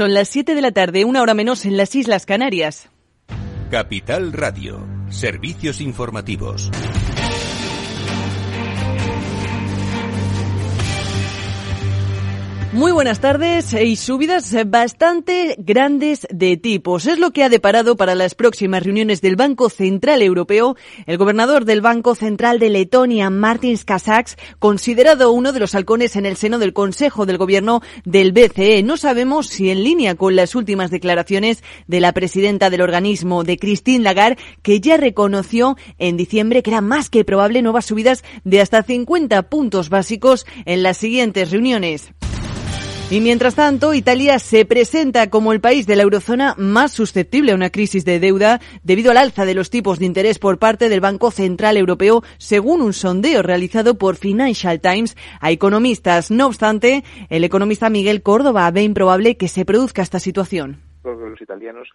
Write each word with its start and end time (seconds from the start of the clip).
Son 0.00 0.14
las 0.14 0.28
7 0.28 0.54
de 0.54 0.62
la 0.62 0.72
tarde, 0.72 1.04
una 1.04 1.20
hora 1.20 1.34
menos 1.34 1.66
en 1.66 1.76
las 1.76 1.94
Islas 1.94 2.24
Canarias. 2.24 2.88
Capital 3.70 4.32
Radio, 4.32 4.82
servicios 5.10 5.82
informativos. 5.82 6.70
Muy 12.72 12.92
buenas 12.92 13.18
tardes 13.18 13.72
y 13.72 13.96
subidas 13.96 14.54
bastante 14.66 15.56
grandes 15.58 16.28
de 16.30 16.56
tipos. 16.56 17.06
Es 17.06 17.18
lo 17.18 17.32
que 17.32 17.42
ha 17.42 17.48
deparado 17.48 17.96
para 17.96 18.14
las 18.14 18.36
próximas 18.36 18.84
reuniones 18.84 19.20
del 19.20 19.34
Banco 19.34 19.70
Central 19.70 20.22
Europeo 20.22 20.76
el 21.06 21.18
gobernador 21.18 21.64
del 21.64 21.80
Banco 21.80 22.14
Central 22.14 22.60
de 22.60 22.70
Letonia, 22.70 23.28
Martin 23.28 23.76
Kasaks, 23.76 24.36
considerado 24.60 25.32
uno 25.32 25.52
de 25.52 25.58
los 25.58 25.74
halcones 25.74 26.14
en 26.14 26.26
el 26.26 26.36
seno 26.36 26.60
del 26.60 26.72
Consejo 26.72 27.26
del 27.26 27.38
Gobierno 27.38 27.82
del 28.04 28.30
BCE. 28.30 28.84
No 28.84 28.96
sabemos 28.96 29.48
si 29.48 29.70
en 29.70 29.82
línea 29.82 30.14
con 30.14 30.36
las 30.36 30.54
últimas 30.54 30.92
declaraciones 30.92 31.64
de 31.88 31.98
la 31.98 32.12
presidenta 32.12 32.70
del 32.70 32.82
organismo, 32.82 33.42
de 33.42 33.58
Christine 33.58 34.04
Lagarde, 34.04 34.40
que 34.62 34.80
ya 34.80 34.96
reconoció 34.96 35.76
en 35.98 36.16
diciembre 36.16 36.62
que 36.62 36.70
era 36.70 36.82
más 36.82 37.10
que 37.10 37.24
probable 37.24 37.62
nuevas 37.62 37.86
subidas 37.86 38.22
de 38.44 38.60
hasta 38.60 38.84
50 38.84 39.42
puntos 39.50 39.88
básicos 39.88 40.46
en 40.66 40.84
las 40.84 40.98
siguientes 40.98 41.50
reuniones. 41.50 42.12
Y 43.12 43.20
mientras 43.20 43.56
tanto, 43.56 43.92
Italia 43.92 44.38
se 44.38 44.64
presenta 44.64 45.30
como 45.30 45.52
el 45.52 45.60
país 45.60 45.84
de 45.84 45.96
la 45.96 46.04
eurozona 46.04 46.54
más 46.56 46.92
susceptible 46.92 47.50
a 47.50 47.56
una 47.56 47.70
crisis 47.70 48.04
de 48.04 48.20
deuda 48.20 48.60
debido 48.84 49.10
al 49.10 49.16
alza 49.16 49.44
de 49.44 49.54
los 49.54 49.68
tipos 49.68 49.98
de 49.98 50.06
interés 50.06 50.38
por 50.38 50.60
parte 50.60 50.88
del 50.88 51.00
Banco 51.00 51.32
Central 51.32 51.76
Europeo, 51.76 52.22
según 52.38 52.80
un 52.80 52.92
sondeo 52.92 53.42
realizado 53.42 53.98
por 53.98 54.14
Financial 54.14 54.80
Times 54.80 55.16
a 55.40 55.50
economistas. 55.50 56.30
No 56.30 56.46
obstante, 56.46 57.02
el 57.30 57.42
economista 57.42 57.90
Miguel 57.90 58.22
Córdoba 58.22 58.70
ve 58.70 58.82
improbable 58.82 59.36
que 59.36 59.48
se 59.48 59.64
produzca 59.64 60.02
esta 60.02 60.20
situación. 60.20 60.80
Los 61.02 61.40
italianos, 61.40 61.88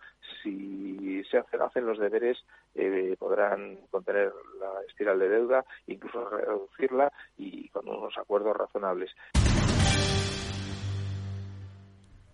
si 0.44 1.24
se 1.32 1.38
hacen 1.38 1.86
los 1.86 1.98
deberes, 1.98 2.40
eh, 2.74 3.16
podrán 3.18 3.78
contener 3.90 4.34
la 4.60 4.82
espiral 4.86 5.18
de 5.20 5.30
deuda, 5.30 5.66
incluso 5.88 6.28
reducirla 6.28 7.10
y 7.38 7.70
con 7.70 7.88
unos 7.88 8.18
acuerdos 8.18 8.58
razonables. 8.58 9.12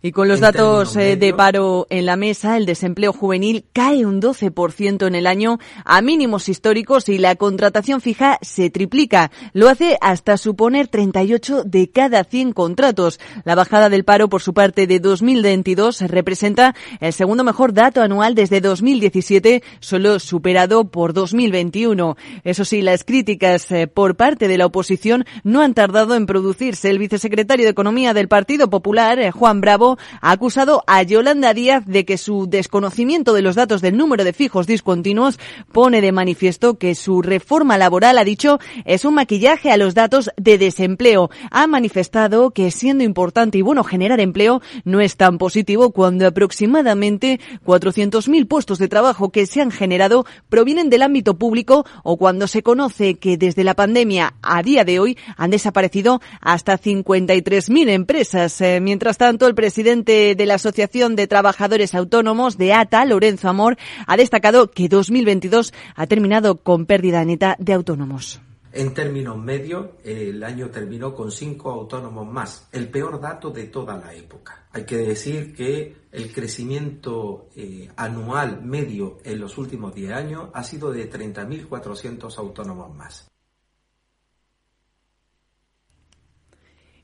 Y 0.04 0.14
con 0.14 0.28
los 0.28 0.40
datos 0.40 0.96
eh, 0.96 1.16
de 1.16 1.32
paro 1.32 1.86
en 1.92 2.08
la 2.08 2.16
mesa, 2.16 2.58
el 2.58 2.66
desempleo 2.66 3.14
juvenil 3.14 3.66
cae 3.72 4.04
un 4.04 4.20
12% 4.20 5.06
en 5.06 5.14
el 5.14 5.28
año 5.28 5.60
a 5.86 6.02
mínimos 6.02 6.50
históricos 6.50 7.08
y 7.08 7.20
la 7.20 7.36
contratación 7.36 8.02
fija 8.02 8.40
se 8.42 8.72
triplica. 8.72 9.30
Lo 9.54 9.70
hace 9.70 10.00
hasta 10.02 10.38
suponer 10.38 10.88
38 10.88 11.66
de 11.66 11.92
cada 11.92 12.24
100 12.24 12.54
contratos. 12.54 13.20
La 13.44 13.54
bajada 13.54 13.90
del 13.90 14.04
paro, 14.04 14.28
por 14.28 14.42
su 14.42 14.56
parte, 14.56 14.88
de 14.88 15.00
2022 15.00 16.02
representa 16.02 16.74
el 17.00 17.14
segundo 17.14 17.44
mejor 17.44 17.72
dato 17.72 18.02
anual 18.02 18.34
desde 18.34 18.60
2017, 18.60 19.62
solo 19.82 20.18
superado 20.18 20.86
por 20.86 21.14
2021. 21.14 22.18
Eso 22.44 22.66
sí, 22.66 22.82
las 22.82 23.04
críticas 23.04 23.72
eh, 23.72 23.86
por 23.86 24.16
parte 24.16 24.48
de 24.48 24.58
la 24.58 24.66
oposición 24.66 25.26
no 25.44 25.62
han 25.62 25.76
tardado 25.76 26.16
en 26.16 26.26
producirse. 26.26 26.90
El 26.90 26.98
vicesecretario 26.98 27.66
de 27.66 27.72
Economía 27.72 28.16
del 28.16 28.28
Partido 28.28 28.68
Popular, 28.68 29.20
eh, 29.20 29.30
Juan 29.30 29.62
Bravo, 29.62 29.91
ha 30.22 30.32
acusado 30.32 30.84
a 30.88 31.04
Yolanda 31.04 31.54
Díaz 31.54 31.86
de 31.86 32.06
que 32.06 32.18
su 32.18 32.48
desconocimiento 32.48 33.34
de 33.34 33.42
los 33.42 33.56
datos 33.56 33.82
del 33.82 33.98
número 33.98 34.24
de 34.24 34.34
fijos 34.34 34.68
discontinuos 34.68 35.40
pone 35.72 36.02
de 36.02 36.12
manifiesto 36.12 36.78
que 36.78 36.96
su 36.96 37.22
reforma 37.22 37.78
laboral, 37.78 38.18
ha 38.18 38.24
dicho, 38.24 38.60
es 38.86 39.06
un 39.06 39.16
maquillaje 39.16 39.72
a 39.72 39.78
los 39.78 39.94
datos 39.94 40.32
de 40.38 40.58
desempleo. 40.58 41.30
Ha 41.52 41.68
manifestado 41.68 42.52
que 42.52 42.72
siendo 42.72 43.04
importante 43.04 43.58
y 43.58 43.62
bueno 43.62 43.84
generar 43.84 44.20
empleo, 44.20 44.62
no 44.84 45.02
es 45.02 45.18
tan 45.18 45.38
positivo 45.38 45.92
cuando 45.92 46.28
aproximadamente 46.28 47.40
400.000 47.66 48.48
puestos 48.48 48.80
de 48.80 48.88
trabajo 48.88 49.32
que 49.32 49.46
se 49.46 49.62
han 49.62 49.72
generado 49.72 50.26
provienen 50.50 50.90
del 50.90 51.02
ámbito 51.02 51.38
público 51.38 51.86
o 52.04 52.18
cuando 52.18 52.48
se 52.48 52.64
conoce 52.64 53.16
que 53.16 53.38
desde 53.38 53.64
la 53.64 53.76
pandemia 53.76 54.36
a 54.42 54.64
día 54.64 54.84
de 54.84 55.00
hoy 55.00 55.18
han 55.38 55.52
desaparecido 55.52 56.22
hasta 56.40 56.78
53.000 56.78 57.90
empresas. 57.90 58.62
Eh, 58.62 58.80
mientras 58.82 59.18
tanto, 59.18 59.48
el 59.48 59.56
presidente 59.56 59.81
presidente 59.82 60.36
de 60.36 60.46
la 60.46 60.56
Asociación 60.56 61.16
de 61.16 61.26
Trabajadores 61.26 61.96
Autónomos 61.96 62.56
de 62.60 62.72
ATA, 62.72 63.04
Lorenzo 63.04 63.50
Amor, 63.50 63.78
ha 64.06 64.16
destacado 64.16 64.70
que 64.70 64.88
2022 64.88 65.74
ha 65.96 66.06
terminado 66.06 66.58
con 66.58 66.86
pérdida 66.86 67.26
neta 67.26 67.56
de 67.58 67.74
autónomos. 67.74 68.40
En 68.74 68.94
términos 68.94 69.40
medios, 69.40 69.88
el 70.04 70.44
año 70.44 70.70
terminó 70.70 71.16
con 71.16 71.32
cinco 71.32 71.72
autónomos 71.72 72.28
más, 72.32 72.68
el 72.72 72.90
peor 72.90 73.20
dato 73.20 73.50
de 73.50 73.64
toda 73.64 73.98
la 73.98 74.14
época. 74.14 74.68
Hay 74.72 74.86
que 74.86 74.98
decir 74.98 75.56
que 75.56 75.96
el 76.12 76.32
crecimiento 76.32 77.50
eh, 77.56 77.90
anual 77.96 78.62
medio 78.62 79.18
en 79.24 79.40
los 79.40 79.58
últimos 79.58 79.96
10 79.96 80.12
años 80.12 80.50
ha 80.54 80.64
sido 80.64 80.92
de 80.92 81.10
30.400 81.10 82.38
autónomos 82.38 82.96
más. 82.96 83.31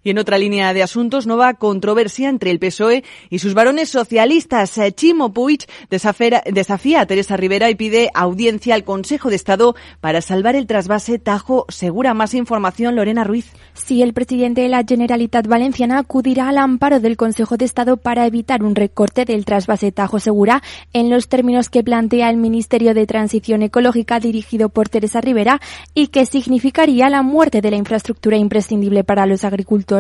Y 0.08 0.12
en 0.12 0.20
otra 0.20 0.38
línea 0.38 0.74
de 0.74 0.84
asuntos, 0.84 1.28
nueva 1.28 1.56
controversia 1.56 2.30
entre 2.30 2.52
el 2.52 2.60
PSOE 2.60 3.04
y 3.30 3.40
sus 3.40 3.54
varones 3.54 3.90
socialistas. 3.90 4.80
Chimo 4.96 5.34
Puig 5.34 5.66
desafía 5.90 7.02
a 7.02 7.06
Teresa 7.06 7.36
Rivera 7.36 7.70
y 7.70 7.76
pide 7.76 8.10
audiencia 8.14 8.74
al 8.74 8.86
Consejo 8.86 9.30
de 9.30 9.36
Estado 9.36 9.76
para 10.00 10.22
salvar 10.22 10.56
el 10.56 10.66
trasvase 10.66 11.20
Tajo 11.20 11.66
Segura. 11.68 12.14
Más 12.14 12.36
información, 12.36 12.96
Lorena 12.96 13.26
Ruiz. 13.26 13.52
Sí, 13.74 14.02
el 14.02 14.14
presidente 14.14 14.62
de 14.62 14.70
la 14.70 14.86
Generalitat 14.88 15.46
Valenciana 15.46 16.00
acudirá 16.00 16.48
al 16.48 16.58
amparo 16.58 17.02
del 17.02 17.18
Consejo 17.18 17.58
de 17.58 17.66
Estado 17.66 17.98
para 17.98 18.26
evitar 18.26 18.64
un 18.64 18.76
recorte 18.76 19.26
del 19.26 19.44
trasvase 19.44 19.92
Tajo 19.92 20.22
Segura 20.22 20.64
en 20.94 21.10
los 21.10 21.28
términos 21.28 21.70
que 21.70 21.84
plantea 21.84 22.30
el 22.30 22.38
Ministerio 22.38 22.94
de 22.94 23.08
Transición 23.08 23.62
Ecológica 23.62 24.22
dirigido 24.22 24.70
por 24.70 24.88
Teresa 24.88 25.20
Rivera 25.20 25.60
y 25.94 26.08
que 26.08 26.26
significaría 26.26 27.10
la 27.10 27.24
muerte 27.24 27.60
de 27.60 27.72
la 27.72 27.78
infraestructura 27.78 28.38
imprescindible 28.38 29.04
para 29.04 29.26
los 29.26 29.44
agricultores 29.44 29.97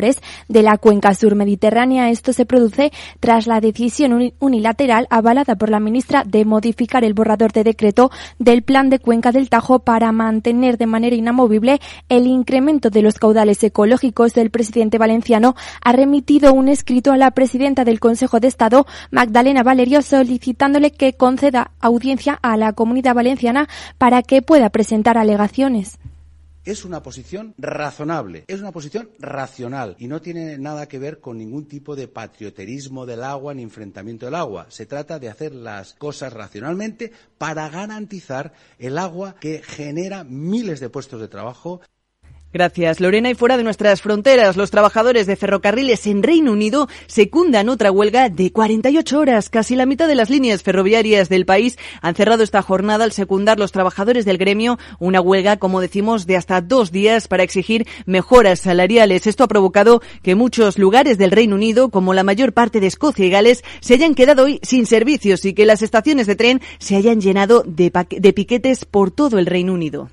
de 0.47 0.61
la 0.61 0.77
cuenca 0.77 1.13
sur 1.13 1.35
mediterránea. 1.35 2.09
Esto 2.09 2.33
se 2.33 2.45
produce 2.45 2.91
tras 3.19 3.47
la 3.47 3.59
decisión 3.59 4.33
unilateral 4.39 5.07
avalada 5.09 5.55
por 5.55 5.69
la 5.69 5.79
ministra 5.79 6.23
de 6.23 6.45
modificar 6.45 7.03
el 7.03 7.13
borrador 7.13 7.51
de 7.51 7.63
decreto 7.63 8.11
del 8.39 8.61
plan 8.63 8.89
de 8.89 8.99
cuenca 8.99 9.31
del 9.31 9.49
Tajo 9.49 9.79
para 9.79 10.11
mantener 10.11 10.77
de 10.77 10.85
manera 10.85 11.15
inamovible 11.15 11.79
el 12.09 12.27
incremento 12.27 12.89
de 12.89 13.01
los 13.01 13.15
caudales 13.15 13.63
ecológicos. 13.63 14.37
El 14.37 14.51
presidente 14.51 14.97
valenciano 14.97 15.55
ha 15.83 15.91
remitido 15.91 16.53
un 16.53 16.67
escrito 16.67 17.11
a 17.11 17.17
la 17.17 17.31
presidenta 17.31 17.83
del 17.83 17.99
Consejo 17.99 18.39
de 18.39 18.47
Estado, 18.47 18.85
Magdalena 19.11 19.63
Valerio, 19.63 20.01
solicitándole 20.01 20.91
que 20.91 21.13
conceda 21.13 21.71
audiencia 21.79 22.37
a 22.41 22.57
la 22.57 22.73
comunidad 22.73 23.15
valenciana 23.15 23.67
para 23.97 24.21
que 24.21 24.41
pueda 24.41 24.69
presentar 24.69 25.17
alegaciones 25.17 25.97
es 26.67 26.83
una 26.83 27.01
posición 27.01 27.53
razonable, 27.57 28.43
es 28.47 28.59
una 28.59 28.73
posición 28.73 29.09
racional 29.19 29.95
y 29.99 30.07
no 30.07 30.21
tiene 30.21 30.57
nada 30.57 30.87
que 30.87 30.99
ver 30.99 31.21
con 31.21 31.37
ningún 31.37 31.65
tipo 31.65 31.95
de 31.95 32.09
patrioterismo 32.09 33.05
del 33.05 33.23
agua 33.23 33.53
ni 33.53 33.63
enfrentamiento 33.63 34.25
del 34.25 34.35
agua. 34.35 34.65
Se 34.69 34.85
trata 34.85 35.17
de 35.17 35.29
hacer 35.29 35.55
las 35.55 35.93
cosas 35.93 36.33
racionalmente 36.33 37.13
para 37.37 37.69
garantizar 37.69 38.51
el 38.79 38.97
agua 38.97 39.35
que 39.39 39.61
genera 39.63 40.25
miles 40.25 40.81
de 40.81 40.89
puestos 40.89 41.21
de 41.21 41.29
trabajo 41.29 41.79
Gracias, 42.53 43.01
Lorena. 43.01 43.29
Y 43.29 43.35
fuera 43.35 43.57
de 43.57 43.63
nuestras 43.63 44.01
fronteras, 44.01 44.55
los 44.55 44.71
trabajadores 44.71 45.27
de 45.27 45.35
ferrocarriles 45.35 46.07
en 46.07 46.23
Reino 46.23 46.53
Unido 46.53 46.87
secundan 47.05 47.67
otra 47.67 47.91
huelga 47.91 48.29
de 48.29 48.53
48 48.53 49.19
horas. 49.19 49.49
Casi 49.49 49.75
la 49.75 49.85
mitad 49.85 50.07
de 50.07 50.15
las 50.15 50.29
líneas 50.29 50.63
ferroviarias 50.63 51.27
del 51.27 51.45
país 51.45 51.77
han 52.01 52.15
cerrado 52.15 52.43
esta 52.43 52.61
jornada 52.61 53.03
al 53.03 53.11
secundar 53.11 53.59
los 53.59 53.73
trabajadores 53.73 54.23
del 54.23 54.37
gremio 54.37 54.79
una 54.99 55.19
huelga, 55.19 55.57
como 55.57 55.81
decimos, 55.81 56.25
de 56.25 56.37
hasta 56.37 56.61
dos 56.61 56.91
días 56.91 57.27
para 57.27 57.43
exigir 57.43 57.85
mejoras 58.05 58.61
salariales. 58.61 59.27
Esto 59.27 59.43
ha 59.43 59.49
provocado 59.49 60.01
que 60.23 60.35
muchos 60.35 60.77
lugares 60.77 61.17
del 61.17 61.31
Reino 61.31 61.55
Unido, 61.55 61.89
como 61.89 62.13
la 62.13 62.23
mayor 62.23 62.53
parte 62.53 62.79
de 62.79 62.87
Escocia 62.87 63.25
y 63.25 63.29
Gales, 63.29 63.63
se 63.81 63.95
hayan 63.95 64.15
quedado 64.15 64.45
hoy 64.45 64.59
sin 64.63 64.85
servicios 64.85 65.43
y 65.43 65.53
que 65.53 65.65
las 65.65 65.81
estaciones 65.81 66.27
de 66.27 66.35
tren 66.35 66.61
se 66.79 66.95
hayan 66.95 67.19
llenado 67.19 67.63
de, 67.67 67.91
de 68.09 68.33
piquetes 68.33 68.85
por 68.85 69.11
todo 69.11 69.37
el 69.37 69.45
Reino 69.45 69.73
Unido. 69.73 70.09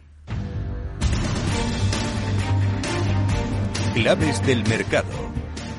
Claves 3.95 4.45
del 4.45 4.65
mercado. 4.65 5.07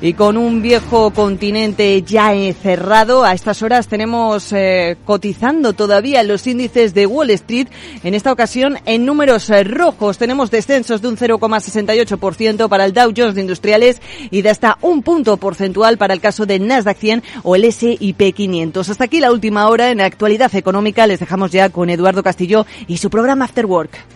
Y 0.00 0.14
con 0.14 0.36
un 0.36 0.62
viejo 0.62 1.10
continente 1.10 2.02
ya 2.02 2.32
cerrado, 2.54 3.24
a 3.24 3.32
estas 3.32 3.62
horas 3.62 3.88
tenemos 3.88 4.52
eh, 4.52 4.96
cotizando 5.04 5.74
todavía 5.74 6.22
los 6.22 6.46
índices 6.46 6.94
de 6.94 7.06
Wall 7.06 7.30
Street, 7.30 7.68
en 8.04 8.14
esta 8.14 8.32
ocasión 8.32 8.78
en 8.86 9.04
números 9.04 9.48
eh, 9.50 9.64
rojos. 9.64 10.16
Tenemos 10.16 10.50
descensos 10.50 11.02
de 11.02 11.08
un 11.08 11.16
0,68% 11.16 12.68
para 12.68 12.86
el 12.86 12.94
Dow 12.94 13.12
Jones 13.16 13.34
de 13.34 13.40
Industriales 13.42 14.00
y 14.30 14.42
de 14.42 14.50
hasta 14.50 14.78
un 14.80 15.02
punto 15.02 15.36
porcentual 15.36 15.98
para 15.98 16.14
el 16.14 16.20
caso 16.20 16.46
del 16.46 16.66
Nasdaq 16.66 16.96
100 16.96 17.22
o 17.42 17.54
el 17.54 17.64
S&P 17.64 18.32
500. 18.32 18.88
Hasta 18.88 19.04
aquí 19.04 19.20
la 19.20 19.32
última 19.32 19.68
hora 19.68 19.90
en 19.90 20.00
actualidad 20.00 20.54
económica. 20.54 21.06
Les 21.06 21.20
dejamos 21.20 21.52
ya 21.52 21.68
con 21.68 21.90
Eduardo 21.90 22.22
Castillo 22.22 22.66
y 22.86 22.96
su 22.96 23.10
programa 23.10 23.44
After 23.46 23.66
Work. 23.66 24.15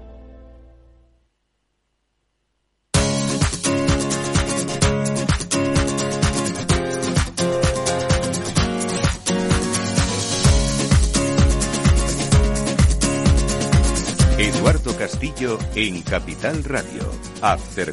Castillo 15.01 15.57
en 15.73 16.03
Capital 16.03 16.63
Radio. 16.63 17.01
After. 17.41 17.91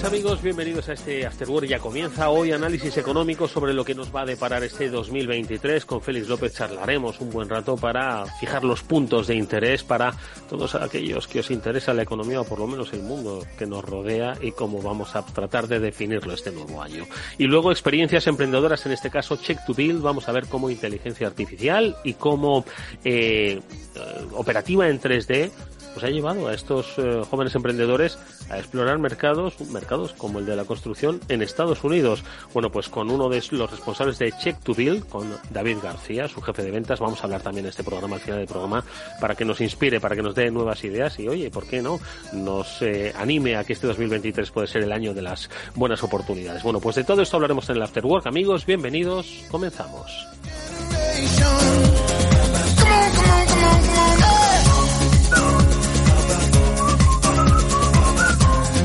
Amigos, 0.00 0.42
bienvenidos 0.42 0.88
a 0.88 0.94
este 0.94 1.26
Afterwork. 1.26 1.66
Ya 1.66 1.78
comienza 1.78 2.30
hoy 2.30 2.50
análisis 2.50 2.96
económico 2.96 3.46
sobre 3.46 3.74
lo 3.74 3.84
que 3.84 3.94
nos 3.94 4.12
va 4.12 4.22
a 4.22 4.24
deparar 4.24 4.64
este 4.64 4.88
2023. 4.88 5.84
Con 5.84 6.00
Félix 6.00 6.28
López 6.28 6.54
charlaremos 6.54 7.20
un 7.20 7.30
buen 7.30 7.48
rato 7.48 7.76
para 7.76 8.24
fijar 8.40 8.64
los 8.64 8.82
puntos 8.82 9.26
de 9.26 9.34
interés 9.34 9.84
para 9.84 10.14
todos 10.48 10.74
aquellos 10.76 11.28
que 11.28 11.40
os 11.40 11.50
interesa 11.50 11.92
la 11.92 12.02
economía 12.02 12.40
o 12.40 12.44
por 12.44 12.58
lo 12.58 12.66
menos 12.66 12.92
el 12.94 13.02
mundo 13.02 13.46
que 13.58 13.66
nos 13.66 13.84
rodea 13.84 14.32
y 14.40 14.52
cómo 14.52 14.80
vamos 14.80 15.14
a 15.14 15.26
tratar 15.26 15.68
de 15.68 15.78
definirlo 15.78 16.32
este 16.32 16.52
nuevo 16.52 16.82
año. 16.82 17.04
Y 17.36 17.44
luego 17.44 17.70
experiencias 17.70 18.26
emprendedoras, 18.26 18.86
en 18.86 18.92
este 18.92 19.10
caso 19.10 19.36
Check 19.36 19.62
to 19.66 19.74
Build. 19.74 20.00
Vamos 20.00 20.26
a 20.26 20.32
ver 20.32 20.46
cómo 20.46 20.70
inteligencia 20.70 21.26
artificial 21.26 21.96
y 22.02 22.14
cómo 22.14 22.64
eh, 23.04 23.60
operativa 24.32 24.88
en 24.88 24.98
3D 24.98 25.50
pues 25.92 26.04
ha 26.04 26.08
llevado 26.08 26.48
a 26.48 26.54
estos 26.54 26.94
eh, 26.98 27.22
jóvenes 27.28 27.54
emprendedores 27.54 28.18
a 28.50 28.58
explorar 28.58 28.98
mercados, 28.98 29.60
mercados 29.70 30.12
como 30.12 30.38
el 30.38 30.46
de 30.46 30.56
la 30.56 30.64
construcción 30.64 31.20
en 31.28 31.42
Estados 31.42 31.84
Unidos. 31.84 32.22
Bueno, 32.52 32.70
pues 32.70 32.88
con 32.88 33.10
uno 33.10 33.28
de 33.28 33.42
los 33.50 33.70
responsables 33.70 34.18
de 34.18 34.32
Check 34.32 34.58
to 34.60 34.74
Build, 34.74 35.08
con 35.08 35.36
David 35.50 35.78
García, 35.82 36.28
su 36.28 36.40
jefe 36.40 36.62
de 36.62 36.70
ventas, 36.70 37.00
vamos 37.00 37.20
a 37.20 37.24
hablar 37.24 37.42
también 37.42 37.64
de 37.64 37.70
este 37.70 37.84
programa 37.84 38.16
al 38.16 38.22
final 38.22 38.38
del 38.38 38.48
programa 38.48 38.84
para 39.20 39.34
que 39.34 39.44
nos 39.44 39.60
inspire, 39.60 40.00
para 40.00 40.16
que 40.16 40.22
nos 40.22 40.34
dé 40.34 40.50
nuevas 40.50 40.82
ideas 40.84 41.18
y 41.18 41.28
oye, 41.28 41.50
¿por 41.50 41.66
qué 41.66 41.82
no? 41.82 42.00
Nos 42.32 42.82
eh, 42.82 43.12
anime 43.16 43.56
a 43.56 43.64
que 43.64 43.72
este 43.72 43.86
2023 43.86 44.50
puede 44.50 44.66
ser 44.66 44.82
el 44.82 44.92
año 44.92 45.14
de 45.14 45.22
las 45.22 45.50
buenas 45.74 46.02
oportunidades. 46.02 46.62
Bueno, 46.62 46.80
pues 46.80 46.96
de 46.96 47.04
todo 47.04 47.22
esto 47.22 47.36
hablaremos 47.36 47.68
en 47.70 47.76
el 47.76 47.82
Afterwork. 47.82 48.26
Amigos, 48.26 48.66
bienvenidos. 48.66 49.44
Comenzamos. 49.50 50.26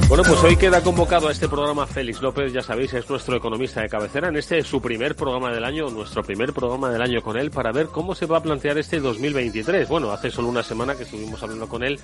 Bueno, 0.08 0.24
pues 0.24 0.42
hoy 0.42 0.56
queda 0.56 0.82
convocado 0.82 1.28
a 1.28 1.34
este 1.34 1.50
programa 1.50 1.86
Félix 1.86 2.22
López, 2.22 2.54
ya 2.54 2.62
sabéis, 2.62 2.94
es 2.94 3.10
nuestro 3.10 3.36
economista 3.36 3.82
de 3.82 3.90
cabecera. 3.90 4.30
En 4.30 4.38
este 4.38 4.58
es 4.58 4.66
su 4.66 4.82
primer 4.82 5.18
programa 5.18 5.52
del 5.52 5.66
año, 5.66 5.90
nuestro 5.90 6.24
primer 6.24 6.54
programa 6.54 6.90
del 6.90 7.02
año 7.02 7.22
con 7.22 7.38
él, 7.38 7.52
para 7.52 7.74
ver 7.74 7.88
cómo 7.88 8.16
se 8.16 8.26
va 8.26 8.38
a 8.38 8.42
plantear 8.42 8.78
este 8.78 9.02
2023. 9.02 9.90
Bueno, 9.90 10.10
hace 10.12 10.32
solo 10.32 10.48
una 10.48 10.64
semana 10.64 10.96
que 10.96 11.04
estuvimos 11.04 11.44
hablando 11.44 11.68
con 11.68 11.84
él 11.84 12.00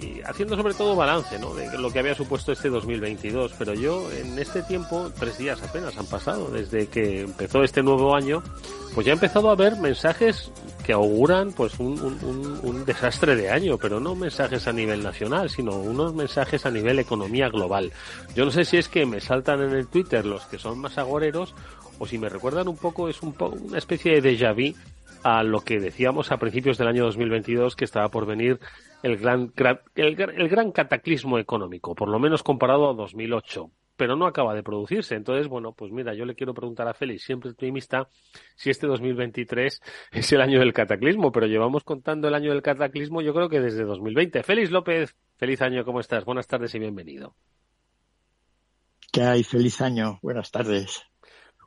y 0.00 0.20
haciendo 0.24 0.56
sobre 0.56 0.74
todo 0.74 0.96
balance 0.96 1.38
¿no? 1.38 1.54
de 1.54 1.76
lo 1.78 1.90
que 1.90 1.98
había 1.98 2.14
supuesto 2.14 2.52
este 2.52 2.68
2022. 2.68 3.52
Pero 3.58 3.74
yo 3.74 4.10
en 4.12 4.38
este 4.38 4.62
tiempo, 4.62 5.10
tres 5.18 5.38
días 5.38 5.62
apenas 5.62 5.96
han 5.96 6.06
pasado 6.06 6.50
desde 6.50 6.86
que 6.88 7.22
empezó 7.22 7.62
este 7.62 7.82
nuevo 7.82 8.14
año, 8.14 8.42
pues 8.94 9.06
ya 9.06 9.12
he 9.12 9.14
empezado 9.14 9.50
a 9.50 9.54
ver 9.54 9.76
mensajes 9.76 10.50
que 10.84 10.92
auguran 10.92 11.52
pues 11.52 11.78
un, 11.78 12.00
un, 12.00 12.60
un, 12.62 12.84
desastre 12.84 13.36
de 13.36 13.50
año, 13.50 13.78
pero 13.78 14.00
no 14.00 14.14
mensajes 14.14 14.66
a 14.66 14.72
nivel 14.72 15.02
nacional, 15.02 15.50
sino 15.50 15.76
unos 15.76 16.14
mensajes 16.14 16.64
a 16.66 16.70
nivel 16.70 16.98
economía 16.98 17.48
global. 17.48 17.92
Yo 18.34 18.44
no 18.44 18.50
sé 18.50 18.64
si 18.64 18.78
es 18.78 18.88
que 18.88 19.06
me 19.06 19.20
saltan 19.20 19.60
en 19.62 19.72
el 19.72 19.86
Twitter 19.86 20.24
los 20.24 20.46
que 20.46 20.58
son 20.58 20.78
más 20.78 20.98
agoreros 20.98 21.54
o 21.98 22.06
si 22.06 22.16
me 22.18 22.30
recuerdan 22.30 22.66
un 22.66 22.78
poco, 22.78 23.08
es 23.08 23.22
un 23.22 23.34
poco 23.34 23.56
una 23.56 23.76
especie 23.76 24.20
de 24.20 24.32
déjà 24.32 24.54
vu 24.54 24.74
a 25.22 25.42
lo 25.42 25.60
que 25.60 25.80
decíamos 25.80 26.32
a 26.32 26.38
principios 26.38 26.78
del 26.78 26.88
año 26.88 27.04
2022 27.04 27.76
que 27.76 27.84
estaba 27.84 28.08
por 28.10 28.26
venir 28.26 28.58
el 29.02 29.16
gran, 29.16 29.52
el, 29.94 30.20
el 30.20 30.48
gran 30.48 30.72
cataclismo 30.72 31.38
económico, 31.38 31.94
por 31.94 32.08
lo 32.08 32.18
menos 32.18 32.42
comparado 32.42 32.90
a 32.90 32.94
2008 32.94 33.70
pero 34.00 34.16
no 34.16 34.26
acaba 34.26 34.54
de 34.54 34.62
producirse. 34.62 35.14
Entonces, 35.14 35.46
bueno, 35.46 35.74
pues 35.74 35.92
mira, 35.92 36.14
yo 36.14 36.24
le 36.24 36.34
quiero 36.34 36.54
preguntar 36.54 36.88
a 36.88 36.94
Félix, 36.94 37.22
siempre 37.22 37.50
optimista, 37.50 38.08
si 38.56 38.70
este 38.70 38.86
2023 38.86 39.82
es 40.12 40.32
el 40.32 40.40
año 40.40 40.58
del 40.58 40.72
cataclismo, 40.72 41.30
pero 41.30 41.46
llevamos 41.46 41.84
contando 41.84 42.26
el 42.26 42.32
año 42.32 42.50
del 42.50 42.62
cataclismo 42.62 43.20
yo 43.20 43.34
creo 43.34 43.50
que 43.50 43.60
desde 43.60 43.84
2020. 43.84 44.42
Félix 44.42 44.70
López, 44.70 45.14
feliz 45.36 45.60
año, 45.60 45.84
¿cómo 45.84 46.00
estás? 46.00 46.24
Buenas 46.24 46.46
tardes 46.46 46.74
y 46.74 46.78
bienvenido. 46.78 47.36
¿Qué 49.12 49.20
hay? 49.20 49.44
Feliz 49.44 49.82
año, 49.82 50.18
buenas 50.22 50.50
tardes. 50.50 51.09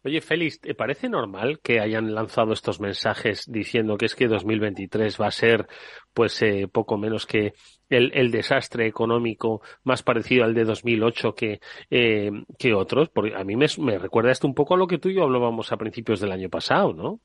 Oye, 0.05 0.19
Félix, 0.19 0.59
¿te 0.59 0.75
parece 0.75 1.07
normal 1.07 1.61
que 1.61 1.79
hayan 1.79 2.13
lanzado 2.13 2.51
estos 2.51 2.81
mensajes 2.81 3.45
diciendo 3.49 3.97
que 3.97 4.05
es 4.05 4.15
que 4.15 4.27
2023 4.27 5.19
va 5.19 5.27
a 5.27 5.31
ser, 5.31 5.65
pues, 6.13 6.41
eh, 6.41 6.67
poco 6.67 6.97
menos 6.97 7.25
que 7.25 7.53
el, 7.89 8.29
desastre 8.29 8.85
económico 8.85 9.61
más 9.83 10.03
parecido 10.03 10.43
al 10.43 10.53
de 10.53 10.65
2008 10.65 11.35
que, 11.35 11.61
eh, 11.89 12.31
que 12.59 12.73
otros? 12.73 13.09
Porque 13.09 13.33
a 13.33 13.45
mí 13.45 13.55
me, 13.55 13.67
me 13.77 13.97
recuerda 13.97 14.31
esto 14.31 14.45
un 14.45 14.53
poco 14.53 14.73
a 14.73 14.77
lo 14.77 14.87
que 14.87 14.97
tú 14.97 15.07
y 15.07 15.15
yo 15.15 15.23
hablábamos 15.23 15.71
a 15.71 15.77
principios 15.77 16.19
del 16.19 16.33
año 16.33 16.49
pasado, 16.49 16.91
¿no? 16.91 17.21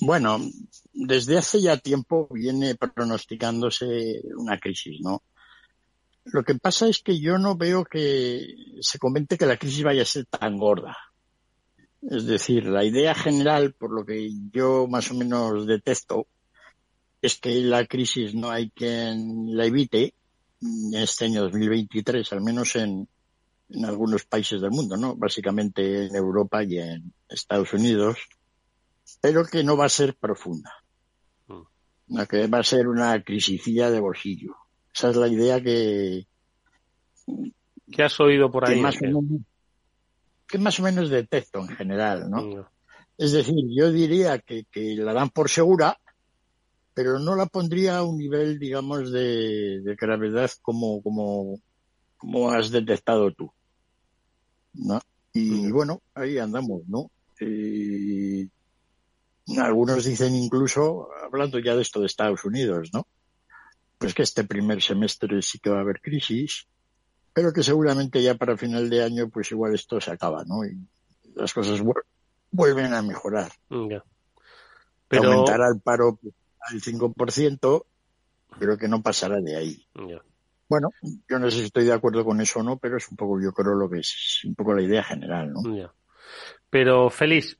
Bueno, 0.00 0.38
desde 0.92 1.38
hace 1.38 1.62
ya 1.62 1.78
tiempo 1.78 2.28
viene 2.30 2.74
pronosticándose 2.74 4.20
una 4.36 4.58
crisis, 4.58 5.00
¿no? 5.00 5.22
Lo 6.24 6.42
que 6.42 6.56
pasa 6.56 6.86
es 6.86 7.00
que 7.02 7.18
yo 7.18 7.38
no 7.38 7.56
veo 7.56 7.84
que 7.84 8.46
se 8.80 8.98
comente 8.98 9.38
que 9.38 9.46
la 9.46 9.56
crisis 9.56 9.84
vaya 9.84 10.02
a 10.02 10.04
ser 10.04 10.26
tan 10.26 10.58
gorda. 10.58 10.94
Es 12.02 12.26
decir, 12.26 12.66
la 12.66 12.84
idea 12.84 13.14
general, 13.14 13.72
por 13.72 13.92
lo 13.92 14.04
que 14.04 14.30
yo 14.52 14.86
más 14.86 15.10
o 15.10 15.14
menos 15.14 15.66
detesto, 15.66 16.26
es 17.22 17.36
que 17.38 17.60
la 17.62 17.86
crisis 17.86 18.34
no 18.34 18.50
hay 18.50 18.70
quien 18.70 19.56
la 19.56 19.66
evite 19.66 20.14
en 20.60 20.94
este 20.94 21.26
año 21.26 21.42
2023, 21.42 22.32
al 22.32 22.42
menos 22.42 22.76
en, 22.76 23.08
en 23.70 23.84
algunos 23.84 24.24
países 24.24 24.60
del 24.60 24.70
mundo, 24.70 24.96
¿no? 24.96 25.16
Básicamente 25.16 26.06
en 26.06 26.14
Europa 26.14 26.62
y 26.62 26.78
en 26.78 27.12
Estados 27.28 27.72
Unidos, 27.72 28.18
pero 29.20 29.44
que 29.44 29.64
no 29.64 29.76
va 29.76 29.86
a 29.86 29.90
ser 29.90 30.14
profunda. 30.14 30.72
No, 32.08 32.26
que 32.26 32.46
va 32.46 32.58
a 32.58 32.64
ser 32.64 32.86
una 32.86 33.20
crisicilla 33.24 33.90
de 33.90 33.98
bolsillo. 33.98 34.54
Esa 34.94 35.10
es 35.10 35.16
la 35.16 35.26
idea 35.26 35.60
que... 35.60 36.26
¿Qué 37.90 38.02
has 38.02 38.20
oído 38.20 38.50
por 38.50 38.64
ahí? 38.64 38.76
Que 38.76 38.80
más, 38.80 38.96
o 38.96 39.04
menos, 39.04 39.24
que 40.46 40.58
más 40.58 40.78
o 40.80 40.82
menos 40.82 41.10
detecto 41.10 41.60
en 41.60 41.68
general, 41.68 42.30
¿no? 42.30 42.42
no. 42.42 42.70
Es 43.18 43.32
decir, 43.32 43.64
yo 43.70 43.90
diría 43.90 44.38
que, 44.38 44.64
que, 44.70 44.94
la 44.96 45.14
dan 45.14 45.30
por 45.30 45.48
segura, 45.48 45.98
pero 46.92 47.18
no 47.18 47.34
la 47.34 47.46
pondría 47.46 47.98
a 47.98 48.04
un 48.04 48.18
nivel, 48.18 48.58
digamos, 48.58 49.10
de, 49.10 49.80
de 49.80 49.94
gravedad 49.94 50.50
como, 50.62 51.02
como, 51.02 51.58
como 52.18 52.50
has 52.50 52.70
detectado 52.70 53.32
tú. 53.32 53.50
¿no? 54.76 55.00
Y 55.32 55.70
bueno, 55.70 56.02
ahí 56.14 56.38
andamos, 56.38 56.82
¿no? 56.88 57.10
Y 57.40 58.48
algunos 59.58 60.04
dicen 60.04 60.34
incluso, 60.34 61.08
hablando 61.22 61.58
ya 61.58 61.76
de 61.76 61.82
esto 61.82 62.00
de 62.00 62.06
Estados 62.06 62.44
Unidos, 62.44 62.90
¿no? 62.92 63.06
Pues 63.98 64.14
que 64.14 64.22
este 64.22 64.44
primer 64.44 64.82
semestre 64.82 65.40
sí 65.42 65.58
que 65.58 65.70
va 65.70 65.78
a 65.78 65.82
haber 65.82 66.00
crisis, 66.00 66.66
pero 67.36 67.52
que 67.52 67.62
seguramente 67.62 68.22
ya 68.22 68.34
para 68.34 68.56
final 68.56 68.88
de 68.88 69.04
año 69.04 69.28
pues 69.28 69.52
igual 69.52 69.74
esto 69.74 70.00
se 70.00 70.10
acaba, 70.10 70.42
¿no? 70.46 70.64
Y 70.64 70.74
las 71.34 71.52
cosas 71.52 71.82
vuelven 72.50 72.94
a 72.94 73.02
mejorar. 73.02 73.52
Yeah. 73.68 74.02
Pero... 75.06 75.32
Aumentará 75.32 75.68
el 75.68 75.78
paro 75.82 76.18
al 76.60 76.80
5%, 76.80 77.84
pero 78.58 78.78
que 78.78 78.88
no 78.88 79.02
pasará 79.02 79.38
de 79.42 79.54
ahí. 79.54 79.86
Yeah. 79.96 80.22
Bueno, 80.66 80.88
yo 81.28 81.38
no 81.38 81.50
sé 81.50 81.58
si 81.58 81.64
estoy 81.64 81.84
de 81.84 81.92
acuerdo 81.92 82.24
con 82.24 82.40
eso 82.40 82.60
o 82.60 82.62
no, 82.62 82.78
pero 82.78 82.96
es 82.96 83.06
un 83.10 83.18
poco, 83.18 83.38
yo 83.38 83.52
creo, 83.52 83.74
lo 83.74 83.90
que 83.90 83.98
es 83.98 84.40
un 84.46 84.54
poco 84.54 84.72
la 84.72 84.80
idea 84.80 85.04
general, 85.04 85.52
¿no? 85.52 85.74
Yeah. 85.74 85.92
Pero, 86.70 87.10
Félix, 87.10 87.58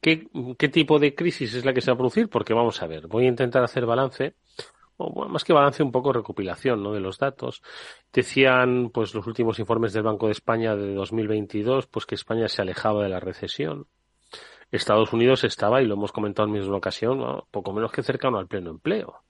¿qué, 0.00 0.30
¿qué 0.58 0.68
tipo 0.70 0.98
de 0.98 1.14
crisis 1.14 1.52
es 1.52 1.66
la 1.66 1.74
que 1.74 1.82
se 1.82 1.90
va 1.90 1.96
a 1.96 1.98
producir? 1.98 2.30
Porque 2.30 2.54
vamos 2.54 2.80
a 2.80 2.86
ver, 2.86 3.06
voy 3.06 3.26
a 3.26 3.28
intentar 3.28 3.62
hacer 3.62 3.84
balance 3.84 4.34
o 4.98 5.28
más 5.28 5.44
que 5.44 5.52
balance, 5.52 5.82
un 5.82 5.92
poco 5.92 6.12
recopilación 6.12 6.82
¿no? 6.82 6.92
de 6.92 7.00
los 7.00 7.18
datos. 7.18 7.62
Decían 8.12 8.90
pues 8.90 9.14
los 9.14 9.26
últimos 9.26 9.58
informes 9.58 9.92
del 9.92 10.02
Banco 10.02 10.26
de 10.26 10.32
España 10.32 10.76
de 10.76 10.94
2022 10.94 11.86
pues 11.86 12.04
que 12.04 12.16
España 12.16 12.48
se 12.48 12.62
alejaba 12.62 13.04
de 13.04 13.08
la 13.08 13.20
recesión. 13.20 13.86
Estados 14.70 15.12
Unidos 15.14 15.44
estaba, 15.44 15.80
y 15.80 15.86
lo 15.86 15.94
hemos 15.94 16.12
comentado 16.12 16.46
en 16.46 16.54
misma 16.54 16.76
ocasión, 16.76 17.42
poco 17.50 17.72
menos 17.72 17.90
que 17.90 18.02
cercano 18.02 18.38
al 18.38 18.48
pleno 18.48 18.70
empleo. 18.70 19.22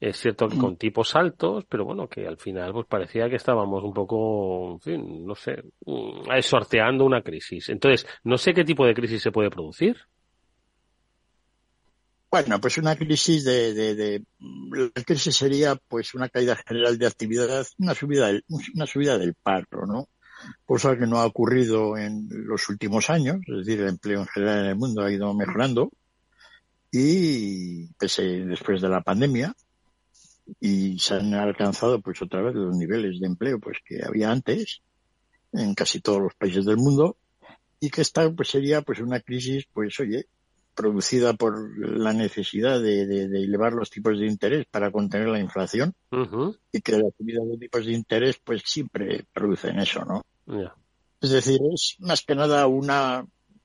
Es 0.00 0.18
cierto 0.18 0.48
que 0.48 0.58
con 0.58 0.76
tipos 0.76 1.14
altos, 1.14 1.64
pero 1.68 1.84
bueno, 1.84 2.08
que 2.08 2.26
al 2.26 2.36
final 2.36 2.72
pues 2.72 2.86
parecía 2.86 3.28
que 3.28 3.36
estábamos 3.36 3.84
un 3.84 3.92
poco, 3.92 4.72
en 4.72 4.80
fin, 4.80 5.26
no 5.26 5.34
sé, 5.36 5.62
mm, 5.84 6.40
sorteando 6.40 7.04
una 7.04 7.22
crisis. 7.22 7.68
Entonces, 7.68 8.08
no 8.24 8.36
sé 8.36 8.52
qué 8.52 8.64
tipo 8.64 8.84
de 8.84 8.94
crisis 8.94 9.22
se 9.22 9.30
puede 9.30 9.50
producir. 9.50 9.98
Bueno, 12.32 12.58
pues 12.62 12.78
una 12.78 12.96
crisis 12.96 13.44
de, 13.44 13.74
de, 13.74 13.94
de, 13.94 14.24
la 14.40 15.04
crisis 15.04 15.36
sería 15.36 15.76
pues 15.76 16.14
una 16.14 16.30
caída 16.30 16.56
general 16.56 16.96
de 16.96 17.06
actividad, 17.06 17.66
una 17.76 17.94
subida 17.94 18.28
del, 18.28 18.42
una 18.74 18.86
subida 18.86 19.18
del 19.18 19.34
paro, 19.34 19.84
¿no? 19.86 20.08
Cosa 20.64 20.96
que 20.96 21.06
no 21.06 21.18
ha 21.18 21.26
ocurrido 21.26 21.98
en 21.98 22.26
los 22.30 22.70
últimos 22.70 23.10
años, 23.10 23.36
es 23.46 23.66
decir, 23.66 23.82
el 23.82 23.90
empleo 23.90 24.20
en 24.20 24.26
general 24.28 24.60
en 24.60 24.70
el 24.70 24.76
mundo 24.76 25.02
ha 25.02 25.12
ido 25.12 25.34
mejorando 25.34 25.92
y 26.90 27.88
pese 27.98 28.22
después 28.22 28.80
de 28.80 28.88
la 28.88 29.02
pandemia 29.02 29.54
y 30.58 30.98
se 30.98 31.16
han 31.16 31.34
alcanzado 31.34 32.00
pues 32.00 32.22
otra 32.22 32.40
vez 32.40 32.54
los 32.54 32.74
niveles 32.74 33.20
de 33.20 33.26
empleo 33.26 33.60
pues 33.60 33.76
que 33.84 34.00
había 34.02 34.30
antes 34.30 34.80
en 35.52 35.74
casi 35.74 36.00
todos 36.00 36.22
los 36.22 36.34
países 36.34 36.64
del 36.64 36.78
mundo 36.78 37.18
y 37.78 37.90
que 37.90 38.00
esta 38.00 38.30
pues 38.32 38.48
sería 38.48 38.80
pues 38.80 39.00
una 39.00 39.20
crisis 39.20 39.66
pues 39.74 40.00
oye 40.00 40.28
producida 40.74 41.34
por 41.34 41.78
la 41.78 42.12
necesidad 42.12 42.80
de, 42.80 43.02
elevar 43.24 43.72
los 43.72 43.90
tipos 43.90 44.18
de 44.18 44.26
interés 44.26 44.66
para 44.70 44.90
contener 44.90 45.28
la 45.28 45.40
inflación 45.40 45.94
y 46.72 46.80
que 46.80 46.92
la 46.92 47.10
subida 47.16 47.42
de 47.44 47.58
tipos 47.58 47.86
de 47.86 47.92
interés 47.92 48.40
pues 48.42 48.62
siempre 48.64 49.24
producen 49.32 49.78
eso, 49.78 50.04
¿no? 50.04 50.22
Es 51.20 51.30
decir, 51.30 51.60
es 51.72 51.96
más 52.00 52.22
que 52.22 52.34
nada 52.34 52.66
una, 52.66 53.24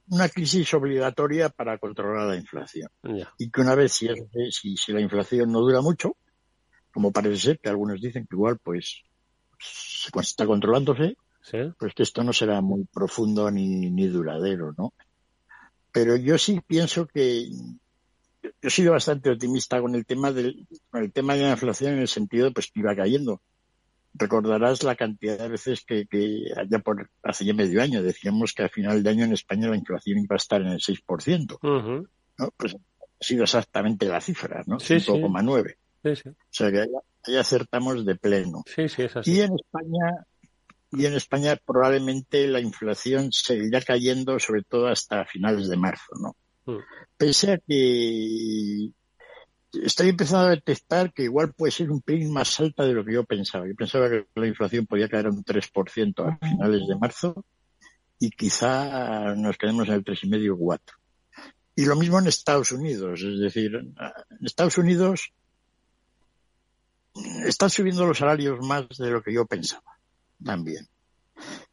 una 0.10 0.30
crisis 0.30 0.74
obligatoria 0.74 1.50
para 1.50 1.78
controlar 1.78 2.28
la 2.28 2.36
inflación. 2.36 2.90
Y 3.38 3.50
que 3.50 3.62
una 3.62 3.76
vez, 3.76 3.94
si, 3.94 4.08
si, 4.52 4.78
si, 4.78 4.92
la 4.94 5.02
inflación 5.02 5.52
no 5.52 5.62
dura 5.62 5.82
mucho, 5.82 6.16
como 6.94 7.12
parece 7.12 7.38
ser 7.38 7.60
que 7.60 7.70
algunos 7.70 8.02
dicen 8.02 8.28
que 8.28 8.36
igual 8.36 8.60
pues 8.62 9.04
se 9.60 10.12
está 10.20 10.46
controlándose, 10.46 11.18
pues 11.80 11.94
que 11.96 12.04
esto 12.04 12.24
no 12.24 12.34
será 12.34 12.62
muy 12.62 12.86
profundo 12.86 13.50
ni, 13.50 13.90
ni 13.90 14.08
duradero, 14.08 14.74
¿no? 14.78 14.94
Pero 15.98 16.16
yo 16.16 16.38
sí 16.38 16.62
pienso 16.66 17.08
que 17.08 17.50
yo 17.50 18.50
he 18.62 18.70
sido 18.70 18.92
bastante 18.92 19.32
optimista 19.32 19.82
con 19.82 19.96
el 19.96 20.06
tema 20.06 20.32
del 20.32 20.68
el 20.94 21.12
tema 21.12 21.36
de 21.36 21.42
la 21.42 21.52
inflación 21.52 21.94
en 21.94 22.00
el 22.02 22.08
sentido 22.08 22.54
pues 22.54 22.72
que 22.72 22.82
iba 22.82 22.96
cayendo. 22.96 23.42
Recordarás 24.14 24.84
la 24.84 24.96
cantidad 24.96 25.40
de 25.40 25.48
veces 25.48 25.84
que, 25.84 26.06
que 26.06 26.52
allá 26.56 26.78
por 26.80 27.10
hace 27.24 27.46
ya 27.46 27.56
medio 27.56 27.82
año 27.82 28.04
decíamos 28.04 28.54
que 28.54 28.64
a 28.64 28.70
final 28.70 29.02
de 29.02 29.10
año 29.10 29.26
en 29.26 29.34
España 29.34 29.70
la 29.70 29.76
inflación 29.76 30.20
iba 30.20 30.36
a 30.36 30.38
estar 30.38 30.62
en 30.62 30.68
el 30.68 30.80
6%. 30.80 31.58
¿no? 32.38 32.52
Pues 32.56 32.76
ha 32.76 33.24
sido 33.24 33.44
exactamente 33.44 34.06
la 34.06 34.22
cifra, 34.22 34.64
¿no? 34.68 34.78
5,9. 34.78 35.78
O 36.30 36.34
sea 36.52 36.72
que 36.72 36.82
ahí, 37.26 37.36
acertamos 37.36 38.06
de 38.06 38.16
pleno. 38.16 38.64
Y 39.26 39.40
en 39.40 39.56
España 39.56 40.28
y 40.92 41.06
en 41.06 41.14
España 41.14 41.58
probablemente 41.64 42.48
la 42.48 42.62
inflación 42.62 43.32
seguirá 43.32 43.82
cayendo 43.82 44.40
sobre 44.40 44.64
todo 44.64 44.88
hasta 44.88 45.26
finales 45.26 45.68
de 45.68 45.78
marzo, 45.78 46.14
¿no? 46.20 46.36
Mm. 46.66 46.80
Pese 47.18 47.54
a 47.54 47.58
que 47.58 48.90
estoy 49.74 50.10
empezando 50.10 50.48
a 50.48 50.52
detectar 50.52 51.12
que 51.14 51.24
igual 51.24 51.54
puede 51.54 51.72
ser 51.72 51.92
un 51.92 52.02
pelín 52.02 52.32
más 52.32 52.60
alta 52.60 52.86
de 52.86 52.94
lo 52.94 53.04
que 53.04 53.14
yo 53.14 53.26
pensaba. 53.26 53.68
Yo 53.68 53.76
pensaba 53.76 54.10
que 54.10 54.28
la 54.36 54.48
inflación 54.48 54.86
podía 54.86 55.10
caer 55.10 55.28
a 55.28 55.30
un 55.30 55.44
3% 55.44 56.26
a 56.26 56.38
finales 56.48 56.88
de 56.88 56.96
marzo 56.96 57.46
y 58.20 58.30
quizá 58.30 59.36
nos 59.36 59.58
quedemos 59.58 59.88
en 59.90 59.96
el 59.96 60.06
3,5 60.06 60.54
o 60.54 60.58
4. 60.58 60.98
Y 61.76 61.86
lo 61.86 61.96
mismo 61.96 62.18
en 62.18 62.28
Estados 62.28 62.72
Unidos, 62.72 63.22
es 63.22 63.40
decir, 63.40 63.76
en 63.76 64.46
Estados 64.46 64.78
Unidos 64.78 65.32
están 67.46 67.70
subiendo 67.70 68.06
los 68.06 68.18
salarios 68.18 68.60
más 68.66 68.88
de 68.98 69.12
lo 69.12 69.22
que 69.22 69.34
yo 69.34 69.46
pensaba 69.46 69.97
también. 70.44 70.88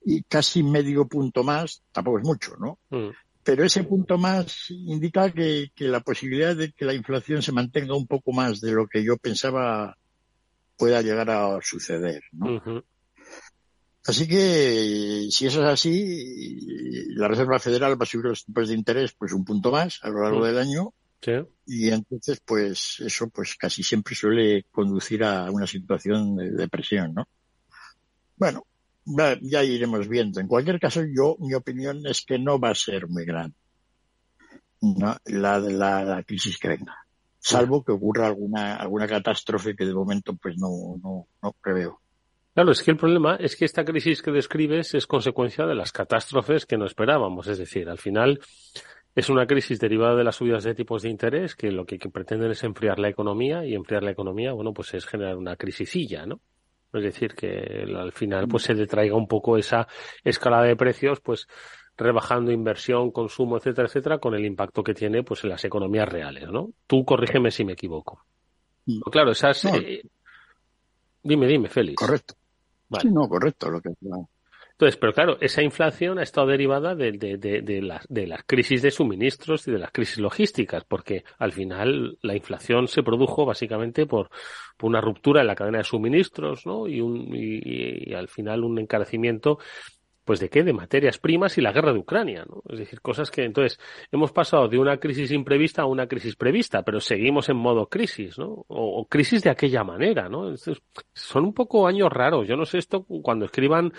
Y 0.04 0.22
casi 0.22 0.62
medio 0.62 1.06
punto 1.06 1.42
más, 1.42 1.82
tampoco 1.92 2.18
es 2.18 2.24
mucho, 2.24 2.56
¿no? 2.58 2.78
Mm. 2.90 3.10
Pero 3.42 3.64
ese 3.64 3.84
punto 3.84 4.16
más 4.16 4.70
indica 4.70 5.30
que, 5.30 5.70
la 5.76 6.00
posibilidad 6.00 6.56
de 6.56 6.72
que 6.72 6.86
la 6.86 6.94
inflación 6.94 7.42
se 7.42 7.52
mantenga 7.52 7.94
un 7.94 8.06
poco 8.06 8.32
más 8.32 8.60
de 8.60 8.72
lo 8.72 8.86
que 8.86 9.04
yo 9.04 9.18
pensaba 9.18 9.96
pueda 10.78 11.02
llegar 11.02 11.30
a 11.30 11.58
suceder, 11.62 12.22
¿no? 12.32 12.82
Así 14.06 14.26
que, 14.26 15.28
si 15.30 15.46
eso 15.46 15.62
es 15.62 15.68
así, 15.68 16.58
la 17.16 17.28
Reserva 17.28 17.58
Federal 17.58 17.98
va 17.98 18.04
a 18.04 18.06
subir 18.06 18.26
los 18.26 18.44
tipos 18.44 18.68
de 18.68 18.74
interés 18.74 19.12
pues 19.12 19.32
un 19.32 19.44
punto 19.44 19.70
más 19.70 19.98
a 20.02 20.08
lo 20.08 20.22
largo 20.22 20.40
mm. 20.40 20.44
del 20.44 20.58
año. 20.58 20.94
Y 21.66 21.88
entonces, 21.90 22.40
pues, 22.44 23.00
eso 23.00 23.28
pues 23.30 23.54
casi 23.56 23.82
siempre 23.82 24.14
suele 24.14 24.64
conducir 24.70 25.24
a 25.24 25.50
una 25.50 25.66
situación 25.66 26.36
de 26.36 26.50
depresión, 26.50 27.14
¿no? 27.14 27.28
Bueno, 29.04 29.40
ya 29.42 29.62
iremos 29.62 30.08
viendo. 30.08 30.40
En 30.40 30.48
cualquier 30.48 30.80
caso, 30.80 31.02
yo, 31.04 31.36
mi 31.40 31.54
opinión 31.54 32.06
es 32.06 32.24
que 32.24 32.38
no 32.38 32.58
va 32.58 32.70
a 32.70 32.74
ser 32.74 33.08
muy 33.08 33.24
grande 33.24 33.56
la, 35.26 35.58
la, 35.58 36.04
la 36.04 36.22
crisis 36.22 36.58
que 36.58 36.68
venga. 36.68 36.94
Salvo 37.38 37.84
que 37.84 37.92
ocurra 37.92 38.26
alguna, 38.26 38.76
alguna 38.76 39.06
catástrofe 39.06 39.76
que 39.76 39.84
de 39.84 39.94
momento 39.94 40.34
pues 40.34 40.56
no, 40.58 40.96
no, 41.02 41.26
no 41.42 41.56
preveo. 41.62 42.00
Claro, 42.54 42.70
es 42.70 42.82
que 42.82 42.92
el 42.92 42.96
problema 42.96 43.36
es 43.36 43.56
que 43.56 43.64
esta 43.64 43.84
crisis 43.84 44.22
que 44.22 44.30
describes 44.30 44.94
es 44.94 45.06
consecuencia 45.06 45.66
de 45.66 45.74
las 45.74 45.92
catástrofes 45.92 46.66
que 46.66 46.78
no 46.78 46.86
esperábamos. 46.86 47.48
Es 47.48 47.58
decir, 47.58 47.88
al 47.88 47.98
final 47.98 48.40
es 49.14 49.28
una 49.28 49.46
crisis 49.46 49.80
derivada 49.80 50.14
de 50.16 50.24
las 50.24 50.36
subidas 50.36 50.64
de 50.64 50.74
tipos 50.74 51.02
de 51.02 51.10
interés 51.10 51.54
que 51.54 51.70
lo 51.70 51.84
que, 51.84 51.98
que 51.98 52.08
pretenden 52.08 52.52
es 52.52 52.62
enfriar 52.64 52.98
la 52.98 53.08
economía 53.08 53.66
y 53.66 53.74
enfriar 53.74 54.02
la 54.02 54.12
economía, 54.12 54.52
bueno, 54.52 54.72
pues 54.72 54.94
es 54.94 55.04
generar 55.04 55.36
una 55.36 55.56
crisisilla, 55.56 56.26
¿no? 56.26 56.40
Es 56.94 57.02
decir, 57.02 57.34
que 57.34 57.84
al 57.96 58.12
final 58.12 58.48
pues 58.48 58.64
se 58.64 58.74
detraiga 58.74 59.16
un 59.16 59.26
poco 59.26 59.56
esa 59.56 59.86
escala 60.22 60.62
de 60.62 60.76
precios, 60.76 61.20
pues 61.20 61.46
rebajando 61.96 62.50
inversión, 62.50 63.10
consumo, 63.10 63.56
etcétera, 63.56 63.86
etcétera, 63.88 64.18
con 64.18 64.34
el 64.34 64.44
impacto 64.44 64.82
que 64.82 64.94
tiene 64.94 65.22
pues 65.22 65.44
en 65.44 65.50
las 65.50 65.64
economías 65.64 66.08
reales, 66.08 66.48
¿no? 66.50 66.70
Tú 66.86 67.04
corrígeme 67.04 67.50
si 67.50 67.64
me 67.64 67.74
equivoco. 67.74 68.24
Mm. 68.86 69.00
Claro, 69.10 69.30
esas... 69.30 69.64
Eh, 69.66 70.02
dime, 71.22 71.46
dime, 71.46 71.68
Félix. 71.68 71.96
Correcto. 71.96 72.34
Sí, 73.00 73.08
no, 73.10 73.28
correcto. 73.28 73.70
Lo 73.70 73.80
que, 73.80 73.90
entonces, 74.74 74.96
pero 74.96 75.12
claro, 75.12 75.36
esa 75.40 75.62
inflación 75.62 76.18
ha 76.18 76.24
estado 76.24 76.48
derivada 76.48 76.96
de, 76.96 77.12
de, 77.12 77.38
de, 77.38 77.62
de, 77.62 77.80
las, 77.80 78.04
de 78.08 78.26
las 78.26 78.42
crisis 78.44 78.82
de 78.82 78.90
suministros 78.90 79.68
y 79.68 79.70
de 79.70 79.78
las 79.78 79.92
crisis 79.92 80.18
logísticas, 80.18 80.84
porque 80.84 81.24
al 81.38 81.52
final 81.52 82.18
la 82.22 82.34
inflación 82.34 82.88
se 82.88 83.04
produjo 83.04 83.46
básicamente 83.46 84.04
por, 84.04 84.30
por 84.76 84.88
una 84.88 85.00
ruptura 85.00 85.40
en 85.40 85.46
la 85.46 85.54
cadena 85.54 85.78
de 85.78 85.84
suministros, 85.84 86.66
¿no? 86.66 86.86
Y, 86.86 87.00
un, 87.00 87.28
y, 87.32 88.12
al 88.14 88.28
final 88.28 88.64
un 88.64 88.78
encarecimiento 88.78 89.58
pues 90.24 90.40
de 90.40 90.48
qué? 90.48 90.62
De 90.62 90.72
materias 90.72 91.18
primas 91.18 91.58
y 91.58 91.60
la 91.60 91.70
guerra 91.70 91.92
de 91.92 91.98
Ucrania, 91.98 92.46
¿no? 92.48 92.62
Es 92.70 92.78
decir, 92.78 93.02
cosas 93.02 93.30
que 93.30 93.44
entonces 93.44 93.78
hemos 94.10 94.32
pasado 94.32 94.68
de 94.68 94.78
una 94.78 94.96
crisis 94.96 95.30
imprevista 95.32 95.82
a 95.82 95.86
una 95.86 96.06
crisis 96.06 96.34
prevista, 96.34 96.82
pero 96.82 96.98
seguimos 96.98 97.50
en 97.50 97.56
modo 97.56 97.88
crisis, 97.88 98.38
¿no? 98.38 98.64
O, 98.68 99.00
o 99.00 99.06
crisis 99.06 99.42
de 99.42 99.50
aquella 99.50 99.84
manera, 99.84 100.30
¿no? 100.30 100.44
Entonces, 100.44 100.82
son 101.12 101.44
un 101.44 101.52
poco 101.52 101.86
años 101.86 102.10
raros. 102.10 102.48
Yo 102.48 102.56
no 102.56 102.64
sé 102.64 102.78
esto 102.78 103.04
cuando 103.04 103.44
escriban 103.44 103.92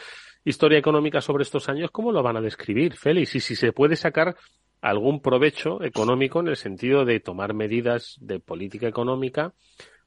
historia 0.44 0.80
económica 0.80 1.22
sobre 1.22 1.44
estos 1.44 1.70
años, 1.70 1.92
¿cómo 1.92 2.12
lo 2.12 2.24
van 2.24 2.38
a 2.38 2.42
describir, 2.42 2.96
Félix? 2.96 3.36
Y 3.36 3.40
si 3.40 3.56
se 3.56 3.72
puede 3.72 3.96
sacar 3.96 4.36
algún 4.82 5.22
provecho 5.22 5.82
económico 5.84 6.40
en 6.40 6.48
el 6.48 6.56
sentido 6.56 7.06
de 7.06 7.20
tomar 7.20 7.54
medidas 7.54 8.18
de 8.22 8.40
política 8.40 8.88
económica 8.88 9.54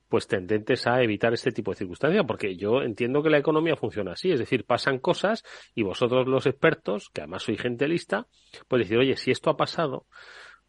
pues 0.08 0.26
tendentes 0.26 0.86
a 0.86 1.02
evitar 1.02 1.32
este 1.32 1.52
tipo 1.52 1.70
de 1.70 1.78
circunstancias, 1.78 2.24
porque 2.26 2.56
yo 2.56 2.82
entiendo 2.82 3.22
que 3.22 3.30
la 3.30 3.38
economía 3.38 3.76
funciona 3.76 4.12
así, 4.12 4.32
es 4.32 4.38
decir, 4.38 4.64
pasan 4.64 4.98
cosas 4.98 5.44
y 5.74 5.82
vosotros 5.82 6.26
los 6.26 6.46
expertos, 6.46 7.10
que 7.12 7.20
además 7.20 7.42
soy 7.42 7.56
gente 7.56 7.86
lista, 7.88 8.26
pues 8.68 8.80
decir, 8.80 8.98
oye, 8.98 9.16
si 9.16 9.30
esto 9.30 9.50
ha 9.50 9.56
pasado, 9.56 10.06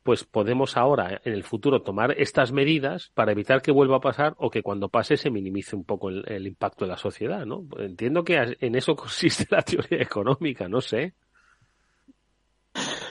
pues 0.03 0.23
podemos 0.23 0.77
ahora 0.77 1.21
en 1.23 1.33
el 1.33 1.43
futuro 1.43 1.81
tomar 1.81 2.11
estas 2.17 2.51
medidas 2.51 3.11
para 3.13 3.31
evitar 3.31 3.61
que 3.61 3.71
vuelva 3.71 3.97
a 3.97 4.01
pasar 4.01 4.33
o 4.37 4.49
que 4.49 4.63
cuando 4.63 4.89
pase 4.89 5.17
se 5.17 5.29
minimice 5.29 5.75
un 5.75 5.83
poco 5.83 6.09
el, 6.09 6.47
impacto 6.47 6.85
de 6.85 6.91
la 6.91 6.97
sociedad, 6.97 7.45
¿no? 7.45 7.65
Entiendo 7.77 8.23
que 8.23 8.57
en 8.59 8.75
eso 8.75 8.95
consiste 8.95 9.47
la 9.49 9.61
teoría 9.61 10.01
económica, 10.01 10.67
no 10.67 10.81
sé. 10.81 11.13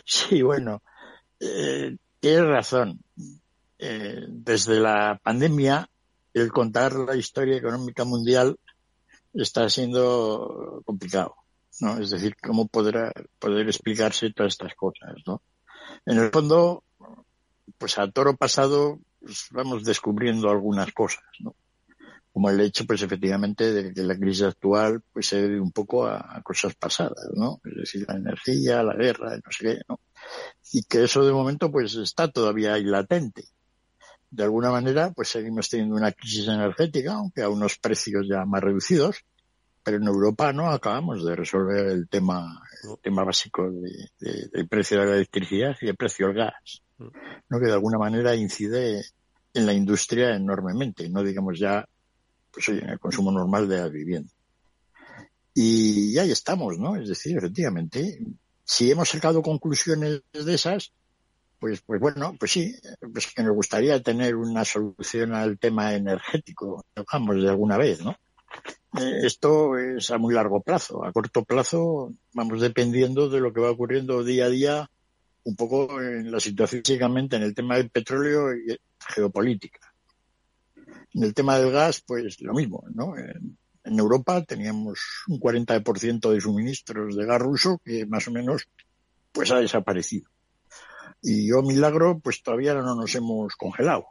Sí, 0.04 0.42
bueno, 0.42 0.82
eh, 1.40 1.96
tienes 2.20 2.46
razón. 2.46 3.00
Eh, 3.78 4.24
desde 4.28 4.80
la 4.80 5.20
pandemia, 5.22 5.88
el 6.38 6.52
contar 6.52 6.94
la 6.94 7.16
historia 7.16 7.56
económica 7.56 8.04
mundial 8.04 8.58
está 9.34 9.68
siendo 9.68 10.82
complicado, 10.84 11.34
¿no? 11.80 11.98
Es 11.98 12.10
decir, 12.10 12.36
cómo 12.36 12.66
podrá 12.68 13.12
poder 13.38 13.68
explicarse 13.68 14.32
todas 14.32 14.54
estas 14.54 14.74
cosas, 14.74 15.14
¿no? 15.26 15.42
En 16.06 16.18
el 16.18 16.30
fondo, 16.30 16.84
pues 17.78 17.98
a 17.98 18.10
toro 18.10 18.36
pasado 18.36 19.00
pues, 19.20 19.48
vamos 19.50 19.84
descubriendo 19.84 20.50
algunas 20.50 20.92
cosas, 20.92 21.24
¿no? 21.40 21.54
como 22.38 22.50
el 22.50 22.60
hecho, 22.60 22.86
pues 22.86 23.02
efectivamente, 23.02 23.72
de 23.72 23.92
que 23.92 24.02
la 24.04 24.16
crisis 24.16 24.44
actual 24.44 25.02
pues 25.12 25.26
se 25.26 25.42
debe 25.42 25.60
un 25.60 25.72
poco 25.72 26.06
a, 26.06 26.40
cosas 26.44 26.72
pasadas, 26.76 27.28
¿no? 27.34 27.60
Es 27.64 27.74
decir, 27.74 28.04
la 28.06 28.14
energía, 28.14 28.80
la 28.84 28.94
guerra, 28.94 29.36
no 29.36 29.50
sé 29.50 29.64
qué, 29.64 29.80
¿no? 29.88 29.98
Y 30.72 30.84
que 30.84 31.02
eso 31.02 31.24
de 31.26 31.32
momento 31.32 31.68
pues 31.72 31.96
está 31.96 32.30
todavía 32.30 32.74
ahí 32.74 32.84
latente. 32.84 33.48
De 34.30 34.44
alguna 34.44 34.70
manera, 34.70 35.10
pues 35.12 35.28
seguimos 35.28 35.68
teniendo 35.68 35.96
una 35.96 36.12
crisis 36.12 36.48
energética, 36.48 37.14
aunque 37.14 37.42
a 37.42 37.48
unos 37.48 37.78
precios 37.78 38.26
ya 38.28 38.44
más 38.44 38.62
reducidos, 38.62 39.24
pero 39.82 39.96
en 39.96 40.04
Europa 40.06 40.52
no 40.52 40.70
acabamos 40.70 41.24
de 41.24 41.34
resolver 41.34 41.86
el 41.86 42.08
tema, 42.08 42.62
el 42.84 42.98
tema 43.00 43.24
básico 43.24 43.70
de, 43.70 44.10
del 44.52 44.68
precio 44.68 45.00
de 45.00 45.06
la 45.06 45.14
electricidad 45.16 45.76
y 45.80 45.88
el 45.88 45.96
precio 45.96 46.26
del 46.26 46.36
gas, 46.36 46.82
¿no? 46.98 47.58
Que 47.58 47.66
de 47.66 47.72
alguna 47.72 47.96
manera 47.96 48.34
incide 48.34 49.02
en 49.54 49.64
la 49.64 49.72
industria 49.72 50.36
enormemente, 50.36 51.08
no 51.08 51.22
digamos 51.22 51.58
ya 51.58 51.88
pues 52.50 52.68
en 52.68 52.88
el 52.88 52.98
consumo 52.98 53.32
normal 53.32 53.66
de 53.66 53.78
la 53.78 53.88
vivienda. 53.88 54.30
Y 55.54 56.18
ahí 56.18 56.30
estamos, 56.30 56.78
¿no? 56.78 56.96
Es 56.96 57.08
decir, 57.08 57.36
efectivamente, 57.36 58.20
si 58.64 58.90
hemos 58.90 59.08
sacado 59.08 59.42
conclusiones 59.42 60.20
de 60.32 60.54
esas, 60.54 60.92
pues, 61.58 61.82
pues 61.82 62.00
bueno, 62.00 62.36
pues 62.38 62.52
sí, 62.52 62.74
pues 63.12 63.32
que 63.34 63.42
nos 63.42 63.54
gustaría 63.54 64.02
tener 64.02 64.36
una 64.36 64.64
solución 64.64 65.34
al 65.34 65.58
tema 65.58 65.94
energético, 65.94 66.84
vamos, 67.12 67.42
de 67.42 67.48
alguna 67.48 67.76
vez, 67.76 68.02
¿no? 68.04 68.16
Eh, 68.96 69.20
esto 69.24 69.76
es 69.76 70.10
a 70.10 70.18
muy 70.18 70.34
largo 70.34 70.62
plazo. 70.62 71.04
A 71.04 71.12
corto 71.12 71.44
plazo 71.44 72.14
vamos 72.32 72.60
dependiendo 72.60 73.28
de 73.28 73.40
lo 73.40 73.52
que 73.52 73.60
va 73.60 73.70
ocurriendo 73.70 74.24
día 74.24 74.46
a 74.46 74.50
día, 74.50 74.90
un 75.44 75.56
poco 75.56 76.00
en 76.00 76.30
la 76.30 76.40
situación, 76.40 76.82
básicamente 76.82 77.36
en 77.36 77.42
el 77.42 77.54
tema 77.54 77.76
del 77.76 77.90
petróleo 77.90 78.54
y 78.54 78.78
geopolítica. 79.14 79.92
En 81.14 81.24
el 81.24 81.34
tema 81.34 81.58
del 81.58 81.72
gas, 81.72 82.02
pues 82.06 82.40
lo 82.40 82.54
mismo, 82.54 82.84
¿no? 82.94 83.16
En, 83.16 83.56
Europa 83.84 84.44
teníamos 84.44 85.24
un 85.28 85.40
40% 85.40 86.30
de 86.30 86.40
suministros 86.42 87.16
de 87.16 87.24
gas 87.24 87.40
ruso 87.40 87.80
que 87.82 88.04
más 88.04 88.28
o 88.28 88.30
menos 88.30 88.68
pues 89.32 89.50
ha 89.50 89.60
desaparecido. 89.60 90.28
Y 91.22 91.48
yo, 91.48 91.62
milagro, 91.62 92.20
pues 92.20 92.42
todavía 92.42 92.74
no 92.74 92.94
nos 92.94 93.14
hemos 93.14 93.56
congelado. 93.56 94.06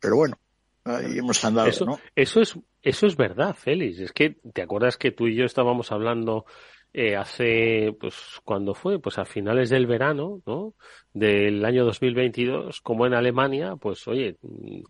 Pero 0.00 0.16
bueno, 0.16 0.38
ahí 0.84 1.18
hemos 1.18 1.44
andado, 1.44 1.68
eso, 1.68 1.84
¿no? 1.84 1.98
Eso 2.14 2.40
es, 2.40 2.58
eso 2.82 3.06
es 3.06 3.16
verdad, 3.16 3.54
Félix. 3.54 3.98
Es 4.00 4.12
que, 4.12 4.36
¿te 4.52 4.62
acuerdas 4.62 4.96
que 4.96 5.10
tú 5.10 5.26
y 5.26 5.36
yo 5.36 5.44
estábamos 5.44 5.92
hablando 5.92 6.46
eh, 6.92 7.16
hace, 7.16 7.94
pues, 8.00 8.14
cuando 8.44 8.74
fue? 8.74 8.98
Pues 8.98 9.18
a 9.18 9.24
finales 9.24 9.70
del 9.70 9.86
verano, 9.86 10.40
¿no? 10.46 10.74
Del 11.12 11.64
año 11.64 11.84
2022, 11.84 12.80
como 12.80 13.06
en 13.06 13.14
Alemania, 13.14 13.76
pues, 13.76 14.06
oye, 14.08 14.36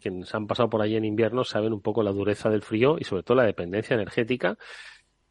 quienes 0.00 0.34
han 0.34 0.46
pasado 0.46 0.70
por 0.70 0.82
allí 0.82 0.96
en 0.96 1.04
invierno 1.04 1.44
saben 1.44 1.72
un 1.72 1.80
poco 1.80 2.02
la 2.02 2.12
dureza 2.12 2.50
del 2.50 2.62
frío 2.62 2.96
y 2.98 3.04
sobre 3.04 3.22
todo 3.22 3.38
la 3.38 3.44
dependencia 3.44 3.94
energética 3.94 4.56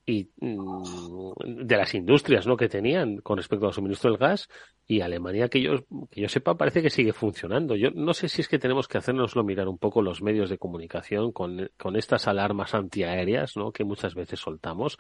y 0.09 0.27
mm, 0.41 1.65
de 1.67 1.77
las 1.77 1.93
industrias 1.93 2.47
¿no? 2.47 2.57
que 2.57 2.67
tenían 2.67 3.17
con 3.17 3.37
respecto 3.37 3.67
al 3.67 3.73
suministro 3.73 4.09
del 4.09 4.17
gas 4.17 4.49
y 4.87 5.01
Alemania 5.01 5.49
que 5.49 5.61
yo, 5.61 5.85
que 6.09 6.21
yo 6.21 6.27
sepa 6.27 6.57
parece 6.57 6.81
que 6.81 6.89
sigue 6.89 7.13
funcionando. 7.13 7.75
Yo 7.75 7.91
no 7.91 8.15
sé 8.15 8.27
si 8.27 8.41
es 8.41 8.47
que 8.47 8.57
tenemos 8.57 8.87
que 8.87 8.97
hacernoslo 8.97 9.43
mirar 9.43 9.67
un 9.67 9.77
poco 9.77 10.01
los 10.01 10.23
medios 10.23 10.49
de 10.49 10.57
comunicación 10.57 11.31
con, 11.31 11.69
con 11.77 11.95
estas 11.95 12.27
alarmas 12.27 12.73
antiaéreas 12.73 13.55
¿no? 13.55 13.71
que 13.71 13.83
muchas 13.83 14.15
veces 14.15 14.39
soltamos 14.39 14.97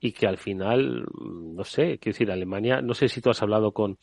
y 0.00 0.12
que 0.12 0.26
al 0.26 0.38
final, 0.38 1.06
mm, 1.10 1.56
no 1.56 1.64
sé, 1.64 1.98
quiero 1.98 2.14
decir, 2.14 2.30
Alemania, 2.30 2.80
no 2.80 2.94
sé 2.94 3.08
si 3.08 3.20
tú 3.20 3.30
has 3.30 3.42
hablado 3.42 3.72
con 3.72 3.98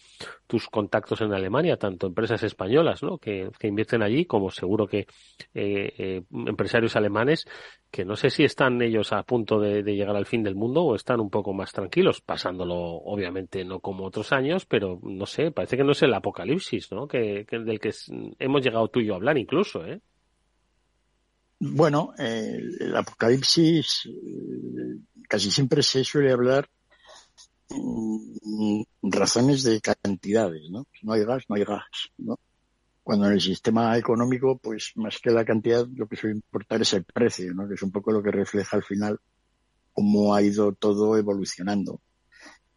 tus 0.45 0.67
contactos 0.67 1.21
en 1.21 1.33
Alemania, 1.33 1.77
tanto 1.77 2.07
empresas 2.07 2.43
españolas, 2.43 3.01
¿no? 3.01 3.17
Que, 3.17 3.49
que 3.57 3.67
invierten 3.67 4.03
allí, 4.03 4.25
como 4.25 4.51
seguro 4.51 4.87
que 4.87 5.07
eh, 5.53 5.93
eh, 5.97 6.21
empresarios 6.31 6.95
alemanes, 6.95 7.47
que 7.95 8.03
no 8.03 8.17
sé 8.17 8.29
si 8.29 8.43
están 8.43 8.81
ellos 8.81 9.13
a 9.13 9.23
punto 9.23 9.57
de, 9.57 9.81
llegar 9.81 10.17
al 10.17 10.25
fin 10.25 10.43
del 10.43 10.53
mundo 10.53 10.83
o 10.83 10.95
están 10.97 11.21
un 11.21 11.29
poco 11.29 11.53
más 11.53 11.71
tranquilos, 11.71 12.19
pasándolo, 12.19 12.75
obviamente, 12.75 13.63
no 13.63 13.79
como 13.79 14.03
otros 14.03 14.33
años, 14.33 14.65
pero 14.65 14.99
no 15.01 15.25
sé, 15.25 15.51
parece 15.51 15.77
que 15.77 15.85
no 15.85 15.93
es 15.93 16.01
el 16.03 16.13
apocalipsis, 16.13 16.91
¿no? 16.91 17.07
Que, 17.07 17.47
del 17.49 17.79
que 17.79 17.93
hemos 18.37 18.61
llegado 18.61 18.89
tú 18.89 18.99
y 18.99 19.05
yo 19.05 19.13
a 19.13 19.15
hablar 19.15 19.37
incluso, 19.37 19.85
¿eh? 19.85 20.01
Bueno, 21.57 22.11
eh, 22.19 22.59
el 22.81 22.93
apocalipsis 22.97 24.07
eh, 24.07 24.99
casi 25.29 25.49
siempre 25.49 25.81
se 25.81 26.03
suele 26.03 26.33
hablar 26.33 26.67
mm, 27.69 28.81
razones 29.03 29.63
de 29.63 29.79
cantidades, 29.79 30.69
¿no? 30.69 30.85
no 31.01 31.13
hay 31.13 31.23
gas, 31.23 31.45
no 31.47 31.55
hay 31.55 31.63
gas, 31.63 32.11
¿no? 32.17 32.37
Cuando 33.05 33.27
en 33.27 33.33
el 33.33 33.41
sistema 33.41 33.95
económico, 33.99 34.57
pues 34.57 34.93
más 34.95 35.19
que 35.19 35.29
la 35.29 35.45
cantidad, 35.45 35.85
lo 35.93 36.07
que 36.07 36.15
suele 36.15 36.37
importar 36.37 36.81
es 36.81 36.91
el 36.93 37.03
precio, 37.03 37.53
¿no? 37.53 37.67
Que 37.67 37.75
es 37.75 37.83
un 37.83 37.91
poco 37.91 38.11
lo 38.11 38.23
que 38.23 38.31
refleja 38.31 38.77
al 38.77 38.83
final 38.83 39.19
cómo 39.93 40.33
ha 40.33 40.41
ido 40.41 40.73
todo 40.73 41.15
evolucionando. 41.15 42.01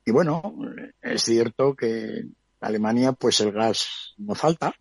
Y 0.05 0.11
bueno, 0.11 0.55
es 1.01 1.23
cierto 1.23 1.75
que 1.75 2.19
en 2.19 2.37
Alemania, 2.61 3.13
pues 3.13 3.41
el 3.41 3.53
gas 3.53 4.15
no 4.19 4.35
falta, 4.35 4.75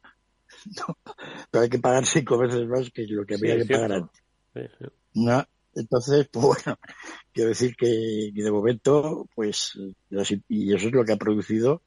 pero 1.49 1.63
hay 1.63 1.69
que 1.69 1.79
pagar 1.79 2.05
cinco 2.05 2.37
veces 2.37 2.67
más 2.67 2.91
que 2.91 3.07
lo 3.07 3.25
que 3.25 3.35
había 3.35 3.55
que 3.55 3.73
pagar 3.73 3.93
antes. 3.93 4.21
No, 5.13 5.45
entonces, 5.75 6.27
pues 6.29 6.45
bueno, 6.65 6.77
quiero 7.31 7.51
decir 7.51 7.73
que, 7.77 8.31
de 8.33 8.51
momento, 8.51 9.29
pues, 9.33 9.79
y 10.49 10.73
eso 10.75 10.87
es 10.87 10.93
lo 10.93 11.05
que 11.05 11.13
ha 11.13 11.17
producido, 11.17 11.81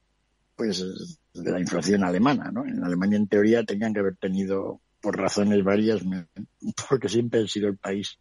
pues, 0.57 1.20
la 1.35 1.61
inflación 1.61 2.05
alemana, 2.05 2.51
¿no? 2.51 2.67
En 2.67 2.83
Alemania, 2.85 3.17
en 3.17 3.29
teoría, 3.29 3.65
tenían 3.65 3.93
que 3.93 4.01
haber 4.01 4.17
tenido, 4.17 4.81
por 5.01 5.17
razones 5.17 5.63
varias, 5.65 6.03
porque 6.89 7.09
siempre 7.09 7.43
ha 7.43 7.47
sido 7.47 7.69
el 7.69 7.77
país 7.77 8.19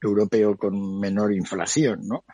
europeo 0.00 0.56
con 0.56 1.00
menor 1.00 1.32
inflación, 1.32 2.06
¿no? 2.06 2.24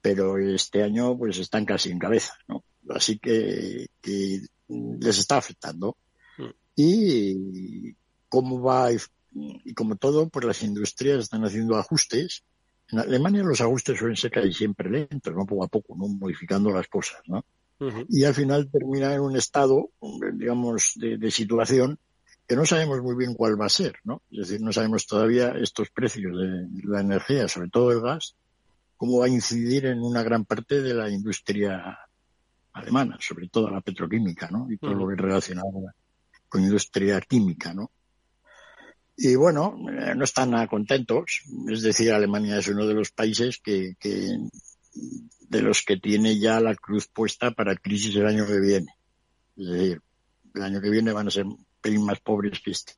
Pero 0.00 0.38
este 0.38 0.82
año, 0.82 1.16
pues, 1.18 1.38
están 1.38 1.64
casi 1.64 1.90
en 1.90 1.98
cabeza, 1.98 2.34
¿no? 2.46 2.64
Así 2.90 3.18
que, 3.18 3.88
que 4.00 4.40
les 4.68 5.18
está 5.18 5.36
afectando 5.36 5.96
y 6.74 7.94
cómo 8.28 8.62
va 8.62 8.90
y 9.32 9.74
como 9.74 9.96
todo, 9.96 10.28
pues 10.28 10.46
las 10.46 10.62
industrias 10.62 11.20
están 11.20 11.44
haciendo 11.44 11.76
ajustes. 11.76 12.44
En 12.90 13.00
Alemania 13.00 13.42
los 13.42 13.60
ajustes 13.60 13.98
suelen 13.98 14.16
ser 14.16 14.30
casi 14.30 14.52
siempre 14.52 14.90
lentos, 14.90 15.34
¿no? 15.34 15.44
Poco 15.44 15.64
a 15.64 15.68
poco, 15.68 15.96
¿no? 15.96 16.08
Modificando 16.08 16.70
las 16.70 16.88
cosas, 16.88 17.20
¿no? 17.26 17.44
Y 18.08 18.24
al 18.24 18.34
final 18.34 18.70
termina 18.70 19.14
en 19.14 19.20
un 19.20 19.36
estado, 19.36 19.90
digamos, 20.32 20.92
de, 20.96 21.30
situación 21.30 21.98
que 22.46 22.56
no 22.56 22.64
sabemos 22.64 23.02
muy 23.02 23.14
bien 23.14 23.34
cuál 23.34 23.60
va 23.60 23.66
a 23.66 23.70
ser, 23.70 23.96
¿no? 24.04 24.22
Es 24.30 24.48
decir, 24.48 24.60
no 24.60 24.72
sabemos 24.72 25.06
todavía 25.06 25.50
estos 25.50 25.90
precios 25.90 26.36
de 26.36 26.66
la 26.84 27.00
energía, 27.00 27.46
sobre 27.46 27.68
todo 27.68 27.92
el 27.92 28.00
gas, 28.00 28.34
cómo 28.96 29.18
va 29.18 29.26
a 29.26 29.28
incidir 29.28 29.86
en 29.86 30.00
una 30.00 30.22
gran 30.22 30.44
parte 30.44 30.80
de 30.80 30.94
la 30.94 31.10
industria 31.10 31.98
alemana, 32.72 33.18
sobre 33.20 33.48
todo 33.48 33.70
la 33.70 33.80
petroquímica, 33.80 34.48
¿no? 34.50 34.66
Y 34.70 34.78
todo 34.78 34.94
lo 34.94 35.06
que 35.06 35.14
es 35.14 35.20
relacionado 35.20 35.70
con 36.48 36.62
industria 36.62 37.20
química, 37.20 37.74
¿no? 37.74 37.90
Y 39.16 39.34
bueno, 39.34 39.76
eh, 39.90 40.14
no 40.16 40.24
están 40.24 40.50
nada 40.52 40.68
contentos. 40.68 41.42
Es 41.68 41.82
decir, 41.82 42.12
Alemania 42.12 42.58
es 42.58 42.68
uno 42.68 42.86
de 42.86 42.94
los 42.94 43.10
países 43.10 43.58
que, 43.58 43.96
que 43.98 44.38
de 45.48 45.62
los 45.62 45.82
que 45.82 45.96
tiene 45.96 46.38
ya 46.38 46.60
la 46.60 46.74
cruz 46.74 47.08
puesta 47.08 47.50
para 47.50 47.76
crisis 47.76 48.14
el 48.16 48.26
año 48.26 48.46
que 48.46 48.60
viene. 48.60 48.94
Es 49.56 49.66
decir, 49.66 50.02
el 50.54 50.62
año 50.62 50.80
que 50.80 50.90
viene 50.90 51.12
van 51.12 51.28
a 51.28 51.30
ser 51.30 51.46
un 51.46 51.64
pelín 51.80 52.04
más 52.04 52.20
pobres 52.20 52.60
que 52.60 52.70
este. 52.70 52.94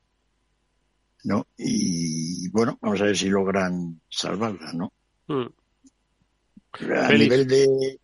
¿No? 1.25 1.47
Y 1.57 2.49
bueno, 2.49 2.79
vamos 2.81 3.01
a 3.01 3.05
ver 3.05 3.17
si 3.17 3.29
logran 3.29 4.01
salvarla, 4.09 4.73
¿no? 4.73 4.93
Hmm. 5.27 5.49
A 6.97 7.13
nivel 7.13 7.47
de... 7.47 7.99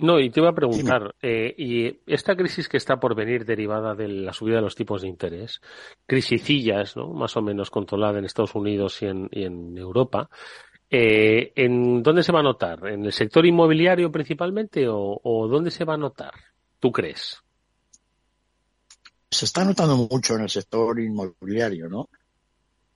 No, 0.00 0.18
y 0.18 0.30
te 0.30 0.40
iba 0.40 0.48
a 0.48 0.54
preguntar, 0.54 1.14
eh, 1.20 1.54
y 1.58 2.00
esta 2.06 2.34
crisis 2.34 2.70
que 2.70 2.78
está 2.78 2.98
por 2.98 3.14
venir 3.14 3.44
derivada 3.44 3.94
de 3.94 4.08
la 4.08 4.32
subida 4.32 4.56
de 4.56 4.62
los 4.62 4.74
tipos 4.74 5.02
de 5.02 5.08
interés, 5.08 5.60
crisicillas, 6.06 6.96
¿no? 6.96 7.08
Más 7.08 7.36
o 7.36 7.42
menos 7.42 7.70
controlada 7.70 8.18
en 8.18 8.24
Estados 8.24 8.54
Unidos 8.54 9.02
y 9.02 9.06
en, 9.06 9.28
en 9.30 9.76
Europa, 9.76 10.30
eh, 10.90 11.52
¿en 11.54 12.02
dónde 12.02 12.24
se 12.24 12.32
va 12.32 12.40
a 12.40 12.44
notar? 12.44 12.86
¿En 12.88 13.04
el 13.04 13.12
sector 13.12 13.46
inmobiliario 13.46 14.10
principalmente 14.10 14.86
o, 14.88 15.48
dónde 15.48 15.70
se 15.70 15.84
va 15.84 15.94
a 15.94 15.98
notar? 15.98 16.32
¿Tú 16.80 16.90
crees? 16.90 17.38
Se 19.30 19.44
está 19.44 19.64
notando 19.64 19.96
mucho 19.96 20.34
en 20.34 20.42
el 20.42 20.50
sector 20.50 20.98
inmobiliario, 20.98 21.88
¿no? 21.88 22.08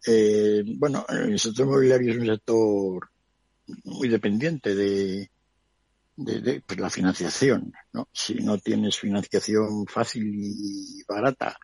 Eh, 0.07 0.64
bueno, 0.76 1.07
el 1.09 1.38
sector 1.38 1.66
inmobiliario 1.66 2.12
es 2.12 2.18
un 2.18 2.26
sector 2.26 3.09
muy 3.85 4.09
dependiente 4.09 4.74
de, 4.74 5.30
pues 6.66 6.80
la 6.80 6.90
financiación, 6.90 7.72
¿no? 7.92 8.09
Si 8.12 8.35
no 8.35 8.59
tienes 8.59 8.98
financiación 8.98 9.87
fácil 9.87 10.24
y 10.35 11.04
barata 11.07 11.57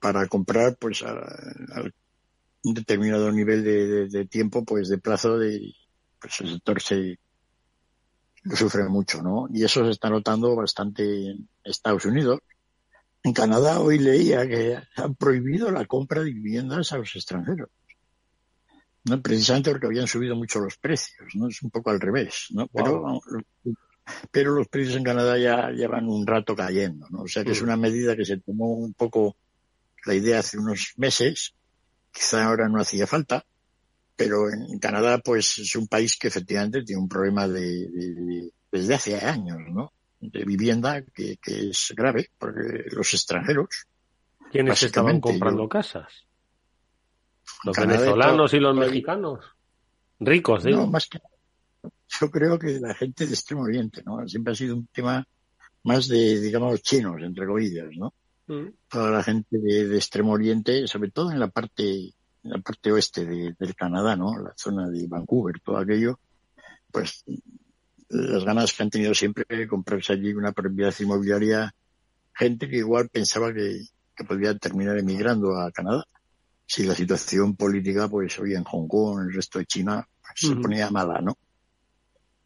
para 0.00 0.26
comprar, 0.26 0.76
pues 0.76 1.02
a, 1.02 1.14
un 2.64 2.74
determinado 2.74 3.30
nivel 3.32 4.10
de, 4.10 4.24
tiempo, 4.26 4.64
pues 4.64 4.88
de 4.88 4.98
plazo, 4.98 5.38
de, 5.38 5.74
pues 6.20 6.40
el 6.40 6.52
sector 6.52 6.80
se 6.80 7.18
sufre 8.54 8.84
mucho, 8.88 9.22
¿no? 9.22 9.48
Y 9.52 9.64
eso 9.64 9.84
se 9.84 9.90
está 9.90 10.10
notando 10.10 10.54
bastante 10.56 11.30
en 11.30 11.48
Estados 11.64 12.04
Unidos. 12.04 12.40
En 13.24 13.32
Canadá 13.32 13.80
hoy 13.80 13.98
leía 13.98 14.46
que 14.48 14.78
han 14.96 15.14
prohibido 15.14 15.70
la 15.70 15.86
compra 15.86 16.22
de 16.22 16.32
viviendas 16.32 16.92
a 16.92 16.98
los 16.98 17.14
extranjeros. 17.14 17.68
¿no? 19.04 19.20
precisamente 19.20 19.70
porque 19.70 19.86
habían 19.86 20.06
subido 20.06 20.36
mucho 20.36 20.60
los 20.60 20.76
precios, 20.76 21.34
¿no? 21.34 21.48
Es 21.48 21.62
un 21.62 21.70
poco 21.70 21.90
al 21.90 22.00
revés, 22.00 22.46
¿no? 22.50 22.68
Pero, 22.68 23.20
pero 24.30 24.52
los 24.52 24.68
precios 24.68 24.96
en 24.96 25.04
Canadá 25.04 25.38
ya 25.38 25.70
llevan 25.70 26.08
un 26.08 26.26
rato 26.26 26.54
cayendo, 26.54 27.08
¿no? 27.10 27.22
O 27.22 27.28
sea 27.28 27.44
que 27.44 27.52
es 27.52 27.60
mm. 27.60 27.64
una 27.64 27.76
medida 27.76 28.16
que 28.16 28.24
se 28.24 28.38
tomó 28.38 28.72
un 28.74 28.94
poco 28.94 29.36
la 30.04 30.14
idea 30.14 30.40
hace 30.40 30.58
unos 30.58 30.94
meses, 30.96 31.54
quizá 32.12 32.44
ahora 32.44 32.68
no 32.68 32.80
hacía 32.80 33.06
falta, 33.06 33.44
pero 34.16 34.50
en 34.50 34.78
Canadá 34.78 35.18
pues 35.18 35.58
es 35.58 35.74
un 35.74 35.88
país 35.88 36.16
que 36.16 36.28
efectivamente 36.28 36.84
tiene 36.84 37.02
un 37.02 37.08
problema 37.08 37.48
de, 37.48 38.50
desde 38.70 38.94
hace 38.94 39.16
años, 39.16 39.58
¿no? 39.68 39.92
De 40.20 40.44
vivienda 40.44 41.02
que, 41.02 41.38
es 41.44 41.92
grave 41.96 42.30
porque 42.38 42.84
los 42.92 43.12
extranjeros. 43.14 43.86
¿Quiénes 44.50 44.82
estaban 44.82 45.20
comprando 45.20 45.68
casas? 45.68 46.12
Los 47.64 47.76
venezolanos 47.76 48.52
y 48.54 48.60
los 48.60 48.76
mexicanos. 48.76 49.44
Ricos, 50.20 50.62
digo. 50.62 50.82
No, 50.82 50.86
más 50.86 51.08
que 51.08 51.18
yo 52.20 52.30
creo 52.30 52.58
que 52.58 52.78
la 52.78 52.94
gente 52.94 53.26
de 53.26 53.32
Extremo 53.32 53.62
Oriente, 53.62 54.02
¿no? 54.04 54.26
Siempre 54.28 54.52
ha 54.52 54.56
sido 54.56 54.76
un 54.76 54.86
tema 54.86 55.26
más 55.84 56.08
de, 56.08 56.40
digamos, 56.40 56.82
chinos, 56.82 57.16
entre 57.22 57.46
comillas, 57.46 57.88
¿no? 57.96 58.12
Mm. 58.46 58.68
Toda 58.88 59.10
la 59.10 59.22
gente 59.22 59.58
de, 59.58 59.96
Extremo 59.96 60.32
Oriente, 60.32 60.86
sobre 60.86 61.10
todo 61.10 61.30
en 61.30 61.38
la 61.38 61.48
parte, 61.48 61.84
en 61.84 62.50
la 62.50 62.58
parte 62.58 62.92
oeste 62.92 63.24
del 63.24 63.74
Canadá, 63.76 64.16
¿no? 64.16 64.38
La 64.38 64.52
zona 64.56 64.88
de 64.88 65.06
Vancouver, 65.06 65.60
todo 65.60 65.78
aquello, 65.78 66.18
pues 66.90 67.24
las 68.08 68.44
ganas 68.44 68.72
que 68.72 68.82
han 68.82 68.90
tenido 68.90 69.14
siempre 69.14 69.44
de 69.48 69.66
comprarse 69.66 70.12
allí 70.12 70.34
una 70.34 70.52
propiedad 70.52 70.94
inmobiliaria, 70.98 71.74
gente 72.34 72.68
que 72.68 72.78
igual 72.78 73.08
pensaba 73.08 73.52
que, 73.54 73.86
que 74.14 74.24
podía 74.24 74.56
terminar 74.58 74.98
emigrando 74.98 75.56
a 75.58 75.70
Canadá 75.70 76.04
si 76.72 76.84
la 76.84 76.94
situación 76.94 77.54
política, 77.54 78.08
pues 78.08 78.38
hoy 78.38 78.54
en 78.54 78.64
Hong 78.64 78.88
Kong, 78.88 79.26
el 79.26 79.34
resto 79.34 79.58
de 79.58 79.66
China, 79.66 80.08
pues, 80.22 80.50
se 80.50 80.56
ponía 80.56 80.90
mala, 80.90 81.20
¿no? 81.20 81.36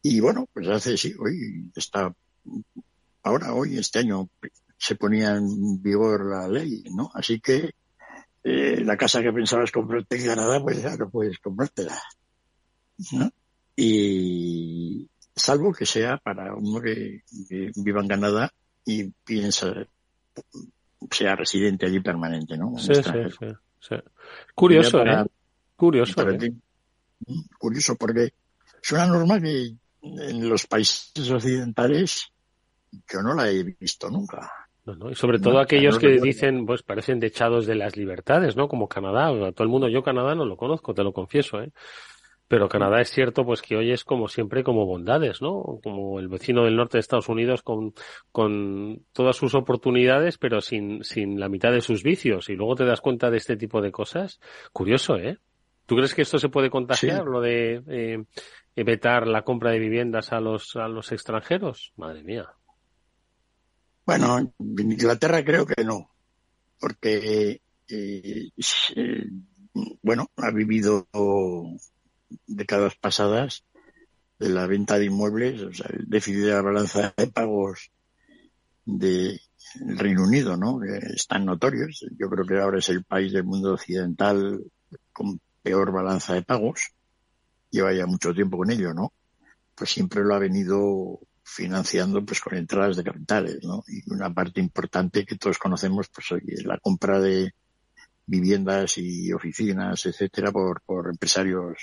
Y 0.03 0.19
bueno, 0.19 0.49
pues 0.53 0.67
hace, 0.67 0.97
sí, 0.97 1.15
hoy 1.17 1.71
está, 1.77 2.13
ahora, 3.23 3.55
hoy, 3.55 3.79
este 3.79 4.01
año, 4.01 4.29
se 4.79 4.97
ponía 4.97 5.37
en 5.37 5.83
vigor 5.83 6.27
la 6.27 6.49
ley, 6.49 6.85
¿no? 6.95 7.11
Así 7.15 7.41
que 7.41 7.71
eh, 8.45 8.81
la 8.85 8.97
casa 8.97 9.23
que 9.23 9.33
pensabas 9.33 9.73
comprarte 9.73 10.17
en 10.17 10.27
Canadá, 10.27 10.61
pues 10.61 10.83
ya 10.83 10.97
no 10.97 11.11
puedes 11.11 11.39
comprártela, 11.39 11.99
¿no? 13.13 13.31
Y 13.75 15.09
salvo 15.35 15.73
que 15.73 15.85
sea 15.85 16.17
para 16.19 16.55
uno 16.55 16.81
que, 16.81 17.23
viva 17.77 18.01
en 18.01 18.09
Canadá 18.09 18.53
y 18.85 19.05
piensa, 19.05 19.75
sea 21.11 21.37
residente 21.37 21.87
allí 21.87 22.01
permanente, 22.01 22.57
¿no? 22.57 22.79
sí, 22.79 22.95
sí, 22.95 23.47
sí. 23.81 23.97
Curioso, 24.55 25.05
¿eh? 25.05 25.25
Curioso. 25.77 26.29
¿eh? 26.31 26.53
Curioso, 27.59 27.97
porque 27.97 28.33
es 28.83 28.93
una 28.93 29.07
norma 29.07 29.41
que 29.41 29.75
en 30.03 30.49
los 30.49 30.67
países 30.67 31.31
occidentales 31.31 32.29
yo 33.13 33.23
no 33.23 33.35
la 33.35 33.51
he 33.51 33.63
visto 33.63 34.09
nunca. 34.11 34.66
Y 35.11 35.15
sobre 35.15 35.39
todo 35.39 35.59
aquellos 35.59 35.99
que 35.99 36.21
dicen, 36.21 36.65
pues 36.67 36.83
parecen 36.83 37.19
dechados 37.19 37.67
de 37.67 37.75
las 37.75 37.97
libertades, 37.97 38.57
¿no? 38.57 38.69
Como 38.69 38.89
Canadá. 38.89 39.29
todo 39.53 39.65
el 39.65 39.69
mundo, 39.69 39.89
yo 39.89 40.03
Canadá 40.03 40.35
no 40.35 40.45
lo 40.45 40.57
conozco, 40.57 40.95
te 40.95 41.03
lo 41.03 41.13
confieso, 41.13 41.61
¿eh? 41.61 41.73
Pero 42.49 42.69
Canadá 42.69 43.01
es 43.01 43.11
cierto, 43.11 43.45
pues 43.45 43.61
que 43.61 43.77
hoy 43.77 43.91
es 43.91 44.05
como 44.05 44.29
siempre 44.29 44.63
como 44.63 44.87
bondades, 44.87 45.43
¿no? 45.43 45.81
Como 45.83 46.21
el 46.21 46.29
vecino 46.29 46.63
del 46.65 46.77
norte 46.77 46.97
de 46.97 47.01
Estados 47.01 47.29
Unidos 47.29 47.63
con, 47.63 47.93
con 48.31 49.05
todas 49.13 49.35
sus 49.35 49.57
oportunidades, 49.57 50.39
pero 50.39 50.61
sin, 50.61 51.03
sin 51.03 51.41
la 51.41 51.49
mitad 51.49 51.73
de 51.73 51.81
sus 51.81 52.05
vicios. 52.05 52.49
Y 52.49 52.55
luego 52.55 52.77
te 52.77 52.85
das 52.85 53.01
cuenta 53.01 53.31
de 53.31 53.39
este 53.39 53.57
tipo 53.57 53.81
de 53.81 53.91
cosas. 53.91 54.39
Curioso, 54.73 55.17
¿eh? 55.17 55.39
¿Tú 55.87 55.97
crees 55.97 56.15
que 56.15 56.23
esto 56.23 56.39
se 56.39 56.49
puede 56.49 56.71
contagiar, 56.71 57.25
lo 57.25 57.41
de 57.41 57.83
eh, 57.89 58.25
vetar 58.77 59.27
la 59.27 59.43
compra 59.43 59.73
de 59.73 59.81
viviendas 59.81 60.33
a 60.33 60.41
los, 60.41 60.77
a 60.77 60.87
los 60.87 61.11
extranjeros? 61.11 61.93
Madre 61.97 62.23
mía. 62.23 62.47
Bueno, 64.07 64.39
en 64.39 64.93
Inglaterra 64.93 65.45
creo 65.45 65.67
que 65.67 65.85
no, 65.85 66.09
porque, 66.79 67.61
eh, 67.89 68.51
eh, 68.95 69.27
bueno, 70.01 70.31
ha 70.37 70.51
vivido 70.53 71.09
décadas 72.47 72.95
pasadas 72.95 73.65
de 74.39 74.49
la 74.51 74.67
venta 74.69 74.99
de 74.99 75.07
inmuebles, 75.07 75.61
o 75.61 75.73
sea, 75.73 75.91
el 75.93 76.09
déficit 76.09 76.45
de 76.45 76.53
la 76.53 76.63
balanza 76.63 77.15
de 77.17 77.27
pagos 77.27 77.91
del 78.85 79.41
Reino 79.75 80.23
Unido, 80.23 80.57
¿no? 80.57 80.81
Están 80.85 81.45
notorios. 81.45 82.07
Yo 82.17 82.31
creo 82.31 82.47
que 82.47 82.59
ahora 82.61 82.79
es 82.79 82.89
el 82.89 83.03
país 83.03 83.33
del 83.33 83.45
mundo 83.45 83.75
occidental 83.75 84.63
con 85.13 85.41
peor 85.63 85.91
balanza 85.91 86.35
de 86.35 86.43
pagos. 86.43 86.93
Lleva 87.71 87.93
ya 87.93 88.07
mucho 88.07 88.33
tiempo 88.33 88.57
con 88.57 88.71
ello, 88.71 88.95
¿no? 88.95 89.13
Pues 89.75 89.91
siempre 89.91 90.23
lo 90.23 90.35
ha 90.35 90.39
venido 90.39 91.19
financiando 91.49 92.25
pues 92.25 92.41
con 92.41 92.57
entradas 92.57 92.97
de 92.97 93.05
capitales, 93.05 93.63
¿no? 93.63 93.85
Y 93.87 94.03
una 94.13 94.35
parte 94.35 94.61
importante 94.61 95.25
que 95.25 95.37
todos 95.37 95.59
conocemos, 95.59 96.09
pues 96.09 96.27
es 96.45 96.65
la 96.65 96.79
compra 96.79 97.21
de 97.21 97.55
viviendas 98.27 98.99
y 98.99 99.33
oficinas, 99.33 100.05
etcétera, 100.07 100.51
por, 100.51 100.83
por 100.83 101.09
empresarios 101.09 101.79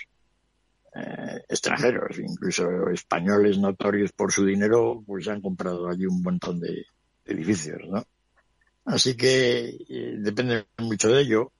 eh, 0.94 1.42
extranjeros, 1.48 2.20
incluso 2.20 2.90
españoles 2.90 3.58
notorios 3.58 4.12
por 4.12 4.34
su 4.34 4.46
dinero, 4.46 5.02
pues 5.08 5.30
han 5.30 5.42
comprado 5.42 5.90
allí 5.90 6.06
un 6.06 6.22
montón 6.22 6.60
de, 6.60 6.86
edificios, 7.26 7.80
¿no? 7.88 8.06
Así 8.84 9.16
que 9.16 9.78
eh, 9.88 10.16
depende 10.18 10.66
mucho 10.78 11.08
de 11.08 11.22
ello. 11.22 11.54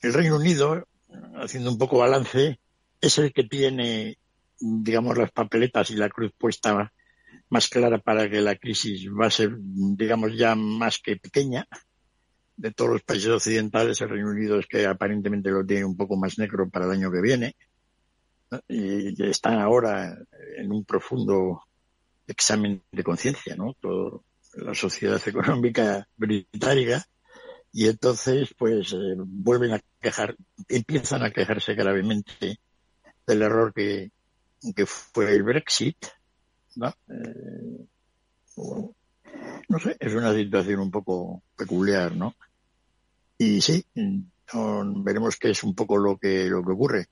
El 0.00 0.14
Reino 0.14 0.36
Unido, 0.36 0.88
haciendo 1.34 1.70
un 1.70 1.76
poco 1.76 1.98
balance, 1.98 2.58
es 2.98 3.18
el 3.18 3.34
que 3.34 3.44
tiene, 3.44 4.16
digamos, 4.58 5.18
las 5.18 5.30
papeletas 5.32 5.90
y 5.90 5.96
la 5.96 6.08
cruz 6.08 6.32
puesta 6.38 6.94
más 7.48 7.68
clara 7.68 7.98
para 7.98 8.28
que 8.28 8.40
la 8.40 8.56
crisis 8.56 9.08
va 9.08 9.26
a 9.26 9.30
ser, 9.30 9.56
digamos, 9.58 10.36
ya 10.36 10.54
más 10.54 10.98
que 10.98 11.16
pequeña. 11.16 11.66
De 12.56 12.72
todos 12.72 12.90
los 12.92 13.02
países 13.02 13.28
occidentales, 13.28 14.00
el 14.00 14.08
Reino 14.08 14.30
Unido 14.30 14.58
es 14.58 14.66
que 14.66 14.86
aparentemente 14.86 15.50
lo 15.50 15.64
tiene 15.64 15.84
un 15.84 15.96
poco 15.96 16.16
más 16.16 16.38
negro 16.38 16.68
para 16.70 16.86
el 16.86 16.92
año 16.92 17.10
que 17.10 17.20
viene 17.20 17.54
y 18.68 19.22
están 19.24 19.58
ahora 19.58 20.16
en 20.56 20.72
un 20.72 20.84
profundo 20.84 21.62
examen 22.26 22.82
de 22.92 23.04
conciencia, 23.04 23.56
¿no? 23.56 23.74
Toda 23.74 24.20
la 24.54 24.74
sociedad 24.74 25.20
económica 25.26 26.08
británica 26.16 27.04
y 27.72 27.88
entonces 27.88 28.54
pues 28.56 28.92
eh, 28.92 29.14
vuelven 29.18 29.72
a 29.72 29.80
quejar, 30.00 30.36
empiezan 30.68 31.22
a 31.22 31.30
quejarse 31.30 31.74
gravemente 31.74 32.58
del 33.26 33.42
error 33.42 33.74
que, 33.74 34.10
que 34.74 34.86
fue 34.86 35.34
el 35.34 35.42
Brexit, 35.42 36.06
¿no? 36.76 36.94
Eh, 37.08 37.86
no 39.68 39.78
sé, 39.78 39.96
es 39.98 40.14
una 40.14 40.32
situación 40.32 40.80
un 40.80 40.90
poco 40.90 41.42
peculiar, 41.56 42.14
¿no? 42.16 42.34
Y 43.38 43.60
sí, 43.60 43.84
veremos 44.52 45.36
qué 45.36 45.50
es 45.50 45.62
un 45.62 45.74
poco 45.74 45.98
lo 45.98 46.16
que, 46.16 46.44
lo 46.48 46.64
que 46.64 46.72
ocurre. 46.72 47.06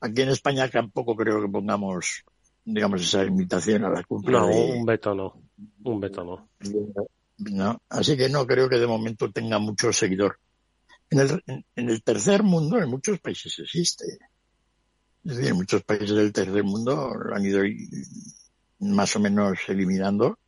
Aquí 0.00 0.22
en 0.22 0.30
España 0.30 0.68
tampoco 0.68 1.14
creo 1.14 1.40
que 1.40 1.48
pongamos, 1.48 2.24
digamos, 2.64 3.02
esa 3.02 3.24
invitación 3.24 3.84
a 3.84 3.90
la 3.90 4.02
compra. 4.04 4.40
No, 4.40 4.48
un 4.48 4.86
veto 4.86 5.14
no. 5.14 5.42
Un 5.84 6.00
veto 6.00 6.24
no. 6.24 6.48
no. 7.38 7.82
Así 7.88 8.16
que 8.16 8.28
no 8.28 8.46
creo 8.46 8.68
que 8.68 8.78
de 8.78 8.86
momento 8.86 9.30
tenga 9.30 9.58
mucho 9.58 9.92
seguidor. 9.92 10.38
En 11.10 11.20
el, 11.20 11.42
en, 11.46 11.90
el 11.90 12.02
tercer 12.02 12.42
mundo, 12.42 12.78
en 12.78 12.88
muchos 12.88 13.18
países 13.20 13.58
existe. 13.58 14.04
Es 15.24 15.36
decir, 15.36 15.50
en 15.50 15.56
muchos 15.56 15.82
países 15.82 16.14
del 16.14 16.32
tercer 16.32 16.62
mundo 16.64 17.12
han 17.34 17.44
ido 17.44 17.62
más 18.80 19.16
o 19.16 19.20
menos 19.20 19.58
eliminando, 19.68 20.38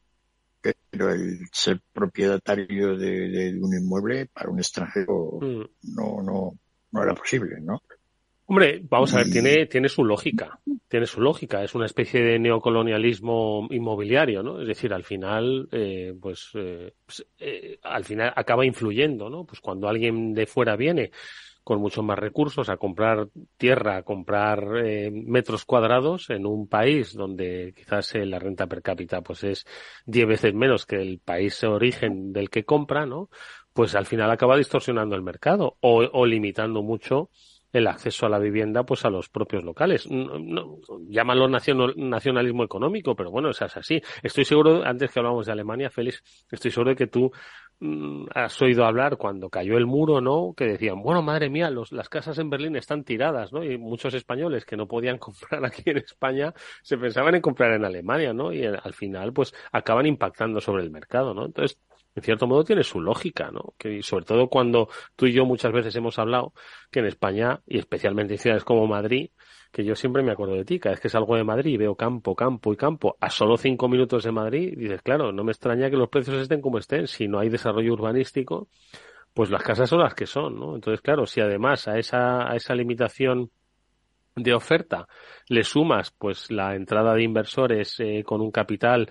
pero 0.91 1.13
el 1.13 1.49
ser 1.53 1.81
propietario 1.93 2.97
de, 2.97 3.59
un 3.61 3.75
inmueble 3.75 4.27
para 4.27 4.51
un 4.51 4.59
extranjero 4.59 5.39
mm. 5.41 5.95
no, 5.95 6.23
no, 6.23 6.59
no 6.93 7.03
era 7.03 7.15
posible, 7.15 7.61
¿no? 7.61 7.83
Hombre, 8.51 8.81
vamos 8.83 9.15
a 9.15 9.19
ver, 9.19 9.31
tiene, 9.31 9.67
tiene 9.67 9.89
su 9.89 10.05
lógica, 10.05 10.59
tiene 10.89 11.07
su 11.07 11.21
lógica, 11.21 11.63
es 11.63 11.73
una 11.77 11.87
especie 11.87 12.21
de 12.21 12.37
neocolonialismo 12.41 13.69
inmobiliario, 13.71 14.43
¿no? 14.43 14.61
Es 14.61 14.67
decir, 14.67 14.93
al 14.93 15.05
final, 15.05 15.69
eh, 15.71 16.13
pues, 16.21 16.51
eh, 16.55 16.93
pues 17.07 17.25
eh, 17.39 17.79
al 17.85 18.05
final 18.05 18.33
acaba 18.35 18.67
influyendo, 18.67 19.31
¿no? 19.31 19.45
Pues 19.45 19.61
cuando 19.61 19.89
alguien 19.89 20.35
de 20.35 20.47
fuera 20.47 20.75
viene 20.75 21.13
con 21.71 21.81
muchos 21.81 22.03
más 22.03 22.19
recursos 22.19 22.69
a 22.69 22.79
comprar 22.79 23.29
tierra, 23.57 23.99
a 23.99 24.03
comprar 24.03 24.67
metros 25.13 25.65
cuadrados 25.65 26.29
en 26.31 26.45
un 26.45 26.67
país 26.67 27.15
donde 27.15 27.73
quizás 27.77 28.13
la 28.17 28.41
renta 28.41 28.67
per 28.67 28.83
cápita 28.83 29.21
pues 29.21 29.45
es 29.45 29.65
diez 30.05 30.27
veces 30.27 30.53
menos 30.53 30.85
que 30.85 30.97
el 30.97 31.21
país 31.21 31.63
origen 31.63 32.33
del 32.33 32.51
que 32.51 32.65
compra, 32.65 33.07
¿no? 33.07 33.29
Pues 33.73 33.95
al 33.95 34.07
final 34.07 34.33
acaba 34.33 34.57
distorsionando 34.57 35.15
el 35.15 35.23
mercado 35.23 35.77
o, 35.79 35.99
o 36.13 36.27
limitando 36.27 36.83
mucho 36.83 37.31
el 37.73 37.87
acceso 37.87 38.27
a 38.27 38.29
la 38.29 38.39
vivienda 38.39 38.85
pues 38.85 39.05
a 39.05 39.11
los 39.11 39.29
propios 39.29 39.65
locales. 39.65 40.09
No, 40.11 40.79
llámalo 41.09 41.49
nacionalismo 41.49 42.65
económico, 42.65 43.15
pero 43.15 43.31
bueno, 43.31 43.51
es 43.51 43.63
así. 43.63 44.01
Estoy 44.23 44.45
seguro, 44.45 44.83
antes 44.85 45.11
que 45.11 45.21
hablamos 45.21 45.47
de 45.47 45.53
Alemania, 45.53 45.91
Félix, 45.91 46.23
estoy 46.51 46.71
seguro 46.71 46.91
de 46.91 46.97
que 46.97 47.07
tú 47.07 47.31
mm, 47.81 48.27
has 48.35 48.61
oído 48.63 48.85
hablar 48.85 49.17
cuando 49.17 49.49
cayó 49.51 49.77
el 49.77 49.87
muro, 49.87 50.21
¿no? 50.21 50.55
Que 50.57 50.67
decían, 50.67 51.03
bueno, 51.03 51.23
madre 51.23 51.49
mía, 51.49 51.71
los, 51.71 51.93
las 51.93 52.09
casas 52.09 52.39
en 52.39 52.51
Berlín 52.51 52.77
están 52.77 53.05
tiradas, 53.05 53.53
¿no? 53.53 53.65
Y 53.65 53.79
muchos 53.79 54.15
españoles 54.15 54.65
que 54.65 54.77
no 54.77 54.87
podían 54.87 55.19
comprar 55.19 55.65
aquí 55.65 55.83
en 55.87 55.99
España 55.99 56.53
se 56.83 56.99
pensaban 56.99 57.35
en 57.35 57.43
comprar 57.43 57.73
en 57.73 57.85
Alemania, 57.85 58.33
¿no? 58.33 58.53
Y 58.53 58.65
al 58.65 58.95
final, 58.95 59.33
pues 59.33 59.55
acaban 59.73 60.07
impactando 60.07 60.61
sobre 60.61 60.83
el 60.83 60.91
mercado, 60.91 61.35
¿no? 61.35 61.47
Entonces, 61.47 61.79
en 62.15 62.23
cierto 62.23 62.47
modo 62.47 62.65
tiene 62.65 62.83
su 62.83 63.01
lógica, 63.01 63.51
¿no? 63.51 63.75
Que 63.79 64.03
sobre 64.03 64.25
todo 64.25 64.49
cuando 64.49 64.89
tú 65.17 65.27
y 65.27 65.33
yo 65.33 65.45
muchas 65.45 65.73
veces 65.73 65.95
hemos 65.97 66.19
hablado 66.19 66.53
que 66.91 67.01
en 67.01 67.07
España 67.07 67.61
y 67.67 67.79
especialmente 67.79 68.35
en 68.35 68.39
ciudades 68.39 68.65
como 68.65 68.87
Madrid, 68.87 69.31
que 69.71 69.85
yo 69.85 69.95
siempre 69.95 70.23
me 70.23 70.33
acuerdo 70.33 70.55
de 70.55 70.65
ti, 70.65 70.81
cada 70.81 70.95
vez 70.95 71.01
que 71.01 71.09
salgo 71.09 71.37
de 71.37 71.45
Madrid 71.45 71.73
y 71.73 71.77
veo 71.77 71.95
campo, 71.95 72.35
campo 72.35 72.73
y 72.73 72.77
campo 72.77 73.17
a 73.21 73.31
solo 73.31 73.57
cinco 73.57 73.89
minutos 73.89 74.25
de 74.25 74.33
Madrid, 74.33 74.75
dices, 74.77 75.03
claro, 75.03 75.31
no 75.31 75.45
me 75.45 75.53
extraña 75.53 75.89
que 75.89 75.97
los 75.97 76.09
precios 76.09 76.43
estén 76.43 76.61
como 76.61 76.79
estén, 76.79 77.07
si 77.07 77.29
no 77.29 77.39
hay 77.39 77.49
desarrollo 77.49 77.93
urbanístico, 77.93 78.69
pues 79.33 79.51
las 79.51 79.63
casas 79.63 79.89
son 79.89 80.01
las 80.01 80.15
que 80.15 80.27
son, 80.27 80.59
¿no? 80.59 80.75
Entonces, 80.75 81.01
claro, 81.01 81.27
si 81.27 81.41
además 81.41 81.87
a 81.87 81.99
esa, 81.99 82.51
a 82.51 82.57
esa 82.57 82.75
limitación 82.75 83.51
de 84.37 84.55
oferta 84.55 85.09
le 85.49 85.65
sumas 85.65 86.13
pues 86.13 86.51
la 86.51 86.75
entrada 86.75 87.15
de 87.15 87.23
inversores 87.23 87.99
eh, 87.99 88.23
con 88.25 88.41
un 88.41 88.51
capital 88.51 89.11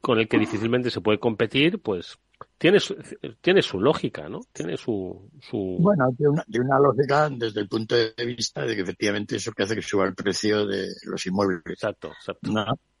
con 0.00 0.18
el 0.18 0.28
que 0.28 0.38
difícilmente 0.38 0.90
se 0.90 1.00
puede 1.00 1.18
competir, 1.18 1.80
pues 1.80 2.18
tiene 2.58 2.80
su, 2.80 2.96
tiene 3.40 3.62
su 3.62 3.80
lógica, 3.80 4.28
¿no? 4.28 4.40
Tiene 4.52 4.76
su, 4.76 5.30
su... 5.40 5.78
Bueno, 5.80 6.12
tiene 6.16 6.32
una, 6.32 6.44
una 6.60 6.78
lógica 6.78 7.28
desde 7.30 7.60
el 7.60 7.68
punto 7.68 7.94
de 7.94 8.12
vista 8.26 8.64
de 8.64 8.74
que 8.74 8.82
efectivamente 8.82 9.36
eso 9.36 9.52
que 9.52 9.62
hace 9.62 9.74
que 9.74 9.82
suba 9.82 10.06
el 10.06 10.14
precio 10.14 10.66
de 10.66 10.88
los 11.04 11.24
inmuebles. 11.26 11.62
Exacto, 11.66 12.08
exacto. 12.08 12.50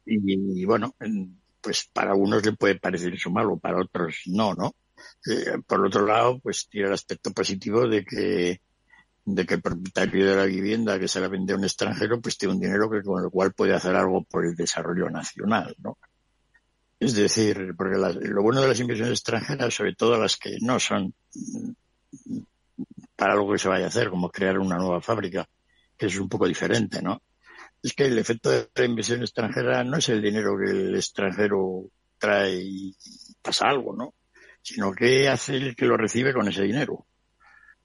Y, 0.06 0.64
bueno, 0.64 0.94
pues 1.60 1.90
para 1.92 2.14
unos 2.14 2.44
le 2.44 2.52
puede 2.52 2.76
parecer 2.76 3.12
eso 3.12 3.30
malo, 3.30 3.58
para 3.58 3.80
otros 3.80 4.22
no, 4.26 4.54
¿no? 4.54 4.74
Eh, 5.30 5.58
por 5.66 5.84
otro 5.84 6.06
lado, 6.06 6.38
pues 6.40 6.68
tiene 6.68 6.88
el 6.88 6.94
aspecto 6.94 7.30
positivo 7.32 7.86
de 7.86 8.04
que 8.04 8.60
de 9.34 9.44
que 9.44 9.54
el 9.54 9.60
propietario 9.60 10.26
de 10.26 10.36
la 10.36 10.46
vivienda 10.46 10.98
que 10.98 11.06
se 11.06 11.20
la 11.20 11.28
vende 11.28 11.52
a 11.52 11.56
un 11.56 11.64
extranjero 11.64 12.18
pues 12.18 12.38
tiene 12.38 12.54
un 12.54 12.60
dinero 12.60 12.88
que 12.88 13.02
con 13.02 13.22
el 13.22 13.30
cual 13.30 13.52
puede 13.52 13.74
hacer 13.74 13.94
algo 13.94 14.24
por 14.24 14.46
el 14.46 14.56
desarrollo 14.56 15.10
nacional, 15.10 15.76
¿no? 15.80 15.98
Es 17.00 17.14
decir, 17.14 17.74
porque 17.76 17.96
lo 17.96 18.42
bueno 18.42 18.60
de 18.60 18.68
las 18.68 18.80
inversiones 18.80 19.12
extranjeras, 19.12 19.72
sobre 19.72 19.94
todo 19.94 20.20
las 20.20 20.36
que 20.36 20.56
no 20.60 20.80
son 20.80 21.14
para 23.14 23.34
algo 23.34 23.52
que 23.52 23.58
se 23.58 23.68
vaya 23.68 23.84
a 23.84 23.88
hacer, 23.88 24.10
como 24.10 24.30
crear 24.30 24.58
una 24.58 24.76
nueva 24.76 25.00
fábrica, 25.00 25.48
que 25.96 26.06
es 26.06 26.18
un 26.18 26.28
poco 26.28 26.46
diferente, 26.46 27.00
¿no? 27.00 27.22
Es 27.82 27.94
que 27.94 28.06
el 28.06 28.18
efecto 28.18 28.50
de 28.50 28.68
la 28.74 28.84
inversión 28.84 29.20
extranjera 29.20 29.84
no 29.84 29.98
es 29.98 30.08
el 30.08 30.20
dinero 30.20 30.56
que 30.58 30.70
el 30.70 30.94
extranjero 30.96 31.84
trae 32.18 32.60
y 32.60 32.96
pasa 33.40 33.68
algo, 33.68 33.94
¿no? 33.94 34.14
Sino 34.60 34.92
que 34.92 35.28
hace 35.28 35.56
el 35.56 35.76
que 35.76 35.86
lo 35.86 35.96
recibe 35.96 36.32
con 36.32 36.48
ese 36.48 36.62
dinero, 36.62 37.06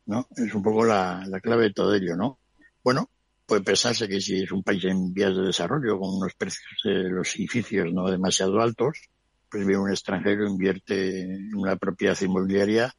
¿no? 0.08 0.28
Es 0.36 0.54
un 0.56 0.64
poco 0.64 0.86
la 0.86 1.40
clave 1.42 1.66
de 1.66 1.74
todo 1.74 1.94
ello, 1.94 2.16
¿no? 2.16 2.40
Bueno, 2.84 3.10
puede 3.46 3.62
pensarse 3.62 4.08
que 4.08 4.22
si 4.22 4.44
es 4.44 4.52
un 4.52 4.64
país 4.64 4.84
en 4.86 5.14
vías 5.14 5.36
de 5.36 5.44
desarrollo, 5.44 6.00
con 6.00 6.18
unos 6.18 6.34
precios 6.36 6.80
de 6.84 7.10
los 7.10 7.36
edificios 7.36 7.94
no 7.94 8.10
demasiado 8.10 8.60
altos, 8.62 9.10
pues 9.50 9.66
viene 9.66 9.82
un 9.82 9.90
extranjero, 9.90 10.48
invierte 10.48 11.22
en 11.22 11.56
una 11.56 11.76
propiedad 11.76 12.20
inmobiliaria 12.22 12.94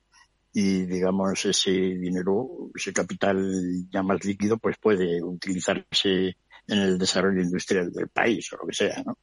y 0.52 0.86
digamos 0.86 1.44
ese 1.44 1.72
dinero, 1.72 2.70
ese 2.74 2.92
capital 2.92 3.36
ya 3.90 4.02
más 4.02 4.24
líquido, 4.24 4.58
pues 4.58 4.76
puede 4.78 5.22
utilizarse 5.22 6.36
en 6.66 6.78
el 6.78 6.98
desarrollo 6.98 7.42
industrial 7.42 7.92
del 7.92 8.08
país 8.08 8.52
o 8.52 8.58
lo 8.58 8.66
que 8.68 8.74
sea, 8.74 9.02
¿no? 9.04 9.18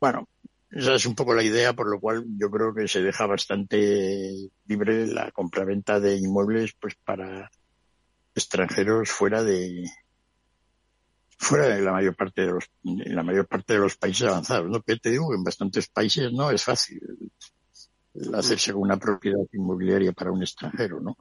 Bueno, 0.00 0.28
esa 0.70 0.94
es 0.94 1.06
un 1.06 1.14
poco 1.14 1.34
la 1.34 1.42
idea, 1.42 1.74
por 1.74 1.88
lo 1.88 2.00
cual 2.00 2.24
yo 2.36 2.50
creo 2.50 2.74
que 2.74 2.88
se 2.88 3.02
deja 3.02 3.26
bastante 3.26 4.32
libre 4.66 5.06
la 5.06 5.30
compraventa 5.30 6.00
de 6.00 6.16
inmuebles, 6.16 6.74
pues 6.80 6.94
para 7.04 7.50
extranjeros 8.34 9.10
fuera 9.10 9.42
de, 9.42 9.84
fuera 11.38 11.68
de 11.68 11.80
la 11.80 11.92
mayor 11.92 12.16
parte 12.16 12.42
de 12.42 12.52
los, 12.52 12.70
en 12.84 13.14
la 13.14 13.22
mayor 13.22 13.46
parte 13.46 13.74
de 13.74 13.78
los 13.78 13.96
países 13.96 14.28
avanzados, 14.28 14.68
¿no? 14.68 14.82
Que 14.82 14.96
te 14.96 15.10
digo 15.10 15.30
que 15.30 15.36
en 15.36 15.44
bastantes 15.44 15.88
países 15.88 16.32
no 16.32 16.50
es 16.50 16.64
fácil 16.64 17.00
hacerse 18.34 18.72
con 18.72 18.82
una 18.82 18.96
propiedad 18.96 19.44
inmobiliaria 19.52 20.12
para 20.12 20.32
un 20.32 20.42
extranjero, 20.42 21.00
¿no? 21.00 21.16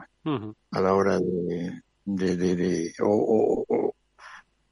A 0.72 0.82
la 0.82 0.94
hora 0.96 1.20
de, 1.20 1.82
de, 2.04 2.36
de, 2.36 2.94
o, 3.02 3.66
o, 3.70 3.96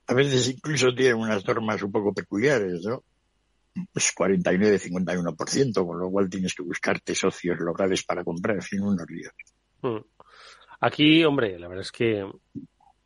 a 0.08 0.13
veces 0.13 0.49
incluso 0.49 0.93
tienen 0.93 1.17
unas 1.17 1.45
normas 1.45 1.81
un 1.84 1.91
poco 1.91 2.13
peculiares, 2.13 2.84
¿no? 2.84 3.03
Pues 3.91 4.13
49-51%, 4.15 5.86
con 5.86 5.99
lo 5.99 6.10
cual 6.10 6.29
tienes 6.29 6.55
que 6.55 6.63
buscarte 6.63 7.13
socios 7.13 7.60
locales 7.60 8.03
para 8.03 8.23
comprar, 8.23 8.55
en 8.55 8.62
fin, 8.62 8.81
unos 8.81 9.05
líos. 9.10 9.34
Aquí, 10.79 11.23
hombre, 11.23 11.60
la 11.60 11.67
verdad 11.67 11.84
es 11.84 11.91
que 11.91 12.25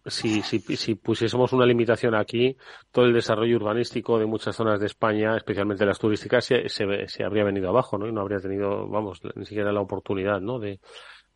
si, 0.09 0.41
si, 0.41 0.59
si 0.59 0.95
pusiésemos 0.95 1.53
una 1.53 1.65
limitación 1.65 2.15
aquí, 2.15 2.57
todo 2.91 3.05
el 3.05 3.13
desarrollo 3.13 3.55
urbanístico 3.57 4.19
de 4.19 4.25
muchas 4.25 4.55
zonas 4.55 4.79
de 4.79 4.85
España, 4.87 5.35
especialmente 5.37 5.85
las 5.85 5.99
turísticas, 5.99 6.45
se, 6.45 6.67
se, 6.69 7.23
habría 7.23 7.43
venido 7.43 7.69
abajo, 7.69 7.97
¿no? 7.97 8.07
Y 8.07 8.11
no 8.11 8.21
habría 8.21 8.39
tenido, 8.39 8.87
vamos, 8.87 9.21
ni 9.35 9.45
siquiera 9.45 9.71
la 9.71 9.81
oportunidad, 9.81 10.41
¿no? 10.41 10.59
De, 10.59 10.79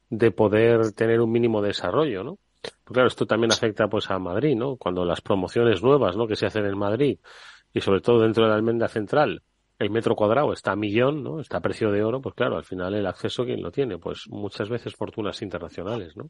de 0.09 0.31
poder 0.31 0.91
tener 0.93 1.21
un 1.21 1.31
mínimo 1.31 1.61
desarrollo, 1.61 2.23
¿no? 2.23 2.37
Claro, 2.85 3.07
esto 3.07 3.25
también 3.25 3.51
afecta 3.51 3.87
pues 3.87 4.09
a 4.09 4.19
Madrid, 4.19 4.55
¿no? 4.55 4.77
Cuando 4.77 5.03
las 5.05 5.21
promociones 5.21 5.83
nuevas, 5.83 6.15
¿no? 6.15 6.27
Que 6.27 6.35
se 6.35 6.45
hacen 6.45 6.65
en 6.65 6.77
Madrid 6.77 7.19
y 7.73 7.81
sobre 7.81 8.01
todo 8.01 8.21
dentro 8.21 8.43
de 8.43 8.49
la 8.49 8.55
almenda 8.55 8.87
central, 8.87 9.41
el 9.79 9.89
metro 9.89 10.15
cuadrado 10.15 10.53
está 10.53 10.71
a 10.71 10.75
millón, 10.75 11.23
¿no? 11.23 11.39
Está 11.39 11.57
a 11.57 11.61
precio 11.61 11.91
de 11.91 12.03
oro, 12.03 12.21
pues 12.21 12.35
claro, 12.35 12.57
al 12.57 12.63
final 12.63 12.93
el 12.93 13.05
acceso, 13.05 13.43
¿quién 13.45 13.61
lo 13.61 13.71
tiene? 13.71 13.97
Pues 13.97 14.27
muchas 14.29 14.69
veces 14.69 14.95
fortunas 14.95 15.41
internacionales, 15.41 16.15
¿no? 16.15 16.29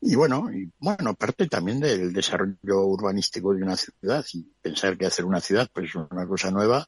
Y 0.00 0.14
bueno, 0.14 0.50
y 0.52 0.70
bueno, 0.78 1.10
aparte 1.10 1.46
también 1.48 1.80
del 1.80 2.12
desarrollo 2.12 2.84
urbanístico 2.84 3.54
de 3.54 3.62
una 3.62 3.76
ciudad 3.76 4.24
y 4.32 4.42
pensar 4.60 4.96
que 4.96 5.06
hacer 5.06 5.24
una 5.24 5.40
ciudad 5.40 5.68
pues 5.72 5.94
una 5.94 6.26
cosa 6.26 6.50
nueva 6.50 6.86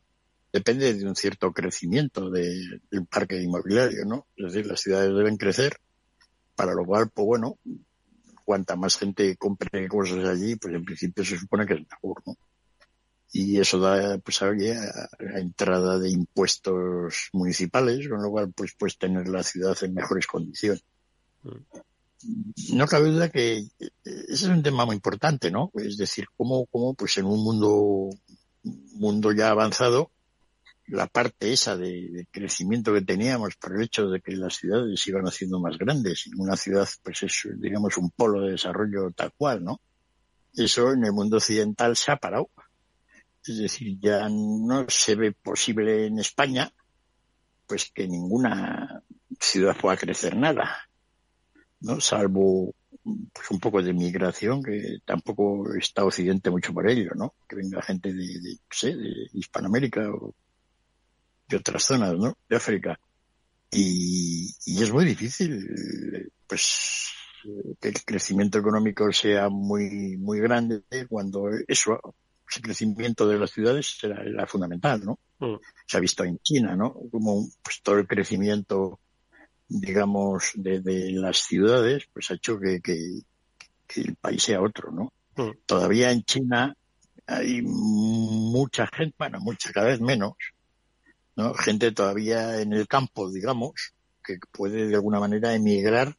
depende 0.53 0.95
de 0.95 1.07
un 1.07 1.17
cierto 1.17 1.53
crecimiento 1.53 2.31
del 2.31 2.81
parque 3.11 3.41
inmobiliario, 3.41 4.05
¿no? 4.05 4.27
Es 4.37 4.53
decir, 4.53 4.67
las 4.67 4.81
ciudades 4.81 5.15
deben 5.15 5.37
crecer, 5.37 5.77
para 6.55 6.75
lo 6.75 6.85
cual, 6.85 7.11
pues 7.11 7.27
bueno, 7.27 7.59
cuanta 8.45 8.77
más 8.77 8.97
gente 8.97 9.37
compre 9.37 9.89
cosas 9.89 10.25
allí, 10.25 10.57
pues 10.57 10.75
en 10.75 10.85
principio 10.85 11.25
se 11.25 11.39
supone 11.39 11.67
que 11.67 11.75
es 11.75 11.81
mejor, 11.81 12.23
¿no? 12.27 12.37
Y 13.31 13.61
eso 13.61 13.79
da, 13.79 14.17
pues, 14.19 14.41
a, 14.41 14.47
a 14.47 15.39
entrada 15.39 15.99
de 15.99 16.09
impuestos 16.09 17.29
municipales, 17.35 18.09
con 18.09 18.23
lo 18.23 18.31
cual, 18.31 18.53
pues, 18.55 18.75
puedes 18.79 18.97
tener 18.97 19.29
la 19.29 19.43
ciudad 19.43 19.77
en 19.83 19.93
mejores 19.93 20.27
condiciones. 20.27 20.83
Mm 21.43 21.79
no 22.73 22.87
cabe 22.87 23.11
duda 23.11 23.29
que 23.31 23.59
eh, 23.59 23.91
ese 24.05 24.33
es 24.33 24.45
un 24.45 24.63
tema 24.63 24.85
muy 24.85 24.97
importante, 24.97 25.51
¿no? 25.51 25.71
Es 25.75 25.97
decir, 25.97 26.27
cómo, 26.37 26.67
cómo 26.67 26.95
pues 26.95 27.17
en 27.19 27.27
un 27.27 27.43
mundo, 27.43 28.11
mundo 28.63 29.33
ya 29.33 29.51
avanzado, 29.51 30.11
la 30.87 31.07
parte 31.07 31.53
esa 31.53 31.77
de, 31.77 32.27
crecimiento 32.31 32.95
que 32.95 33.03
teníamos 33.03 33.57
por 33.57 33.77
el 33.77 33.83
hecho 33.83 34.09
de 34.09 34.21
que 34.21 34.37
las 34.37 34.57
ciudades 34.57 35.07
iban 35.07 35.27
haciendo 35.27 35.61
más 35.61 35.77
grandes 35.77 36.27
y 36.27 36.31
una 36.37 36.57
ciudad 36.57 36.89
pues 37.03 37.23
es 37.23 37.49
digamos 37.57 37.97
un 37.99 38.11
polo 38.11 38.43
de 38.43 38.53
desarrollo 38.53 39.11
tal 39.13 39.33
cual, 39.37 39.65
¿no? 39.65 39.81
Eso 40.55 40.93
en 40.93 41.05
el 41.05 41.13
mundo 41.13 41.37
occidental 41.37 41.95
se 41.95 42.11
ha 42.11 42.17
parado. 42.17 42.51
Es 43.47 43.59
decir, 43.59 43.99
ya 44.01 44.29
no 44.29 44.87
se 44.89 45.15
ve 45.15 45.33
posible 45.33 46.07
en 46.07 46.19
España 46.19 46.73
pues 47.67 47.91
que 47.95 48.09
ninguna 48.09 49.03
ciudad 49.39 49.77
pueda 49.77 49.97
crecer 49.97 50.37
nada 50.37 50.88
¿no? 51.81 52.01
Salvo 52.01 52.75
pues, 53.33 53.51
un 53.51 53.61
poco 53.61 53.83
de 53.83 53.93
migración, 53.93 54.63
que 54.63 54.99
tampoco 55.05 55.75
está 55.75 56.05
Occidente 56.05 56.51
mucho 56.51 56.73
por 56.73 56.89
ello, 56.89 57.13
¿no? 57.15 57.35
Que 57.49 57.57
venga 57.57 57.83
gente 57.83 58.13
de, 58.13 58.41
de, 58.41 58.59
sé, 58.71 58.97
de 58.97 59.29
Hispanoamérica 59.33 60.11
o 60.11 60.35
de 61.49 61.57
otras 61.57 61.85
zonas, 61.85 62.15
¿no? 62.15 62.37
De 62.49 62.57
África. 62.57 62.99
Y, 63.71 64.55
y 64.67 64.83
es 64.83 64.93
muy 64.93 65.05
difícil, 65.05 66.31
pues, 66.47 67.11
que 67.81 67.89
el 67.89 68.05
crecimiento 68.05 68.59
económico 68.59 69.11
sea 69.13 69.49
muy, 69.49 70.17
muy 70.17 70.41
grande 70.41 70.83
cuando 71.09 71.49
eso, 71.67 72.01
ese 72.49 72.61
crecimiento 72.61 73.27
de 73.29 73.39
las 73.39 73.51
ciudades 73.51 73.99
será, 73.99 74.47
fundamental, 74.47 75.03
¿no? 75.05 75.19
Mm. 75.39 75.57
Se 75.87 75.97
ha 75.97 76.01
visto 76.01 76.25
en 76.25 76.39
China, 76.39 76.77
¿no? 76.77 76.95
Como 77.11 77.49
pues, 77.63 77.81
todo 77.83 77.99
el 77.99 78.07
crecimiento 78.07 78.99
digamos, 79.69 80.53
de, 80.55 80.81
las 81.13 81.39
ciudades, 81.39 82.09
pues 82.13 82.31
ha 82.31 82.35
hecho 82.35 82.59
que, 82.59 82.81
que, 82.81 83.21
el 83.97 84.17
país 84.17 84.43
sea 84.43 84.63
otro, 84.63 84.91
¿no? 84.91 85.13
Mm. 85.37 85.59
Todavía 85.67 86.11
en 86.11 86.23
China 86.23 86.75
hay 87.27 87.63
mucha 87.63 88.87
gente, 88.87 89.15
bueno, 89.19 89.41
mucha, 89.41 89.73
cada 89.73 89.89
vez 89.89 90.01
menos, 90.01 90.33
¿no? 91.37 91.55
Gente 91.55 91.93
todavía 91.93 92.61
en 92.61 92.73
el 92.73 92.89
campo, 92.89 93.31
digamos, 93.31 93.95
que 94.25 94.39
puede 94.53 94.89
de 94.89 94.95
alguna 94.95 95.21
manera 95.21 95.55
emigrar 95.55 96.17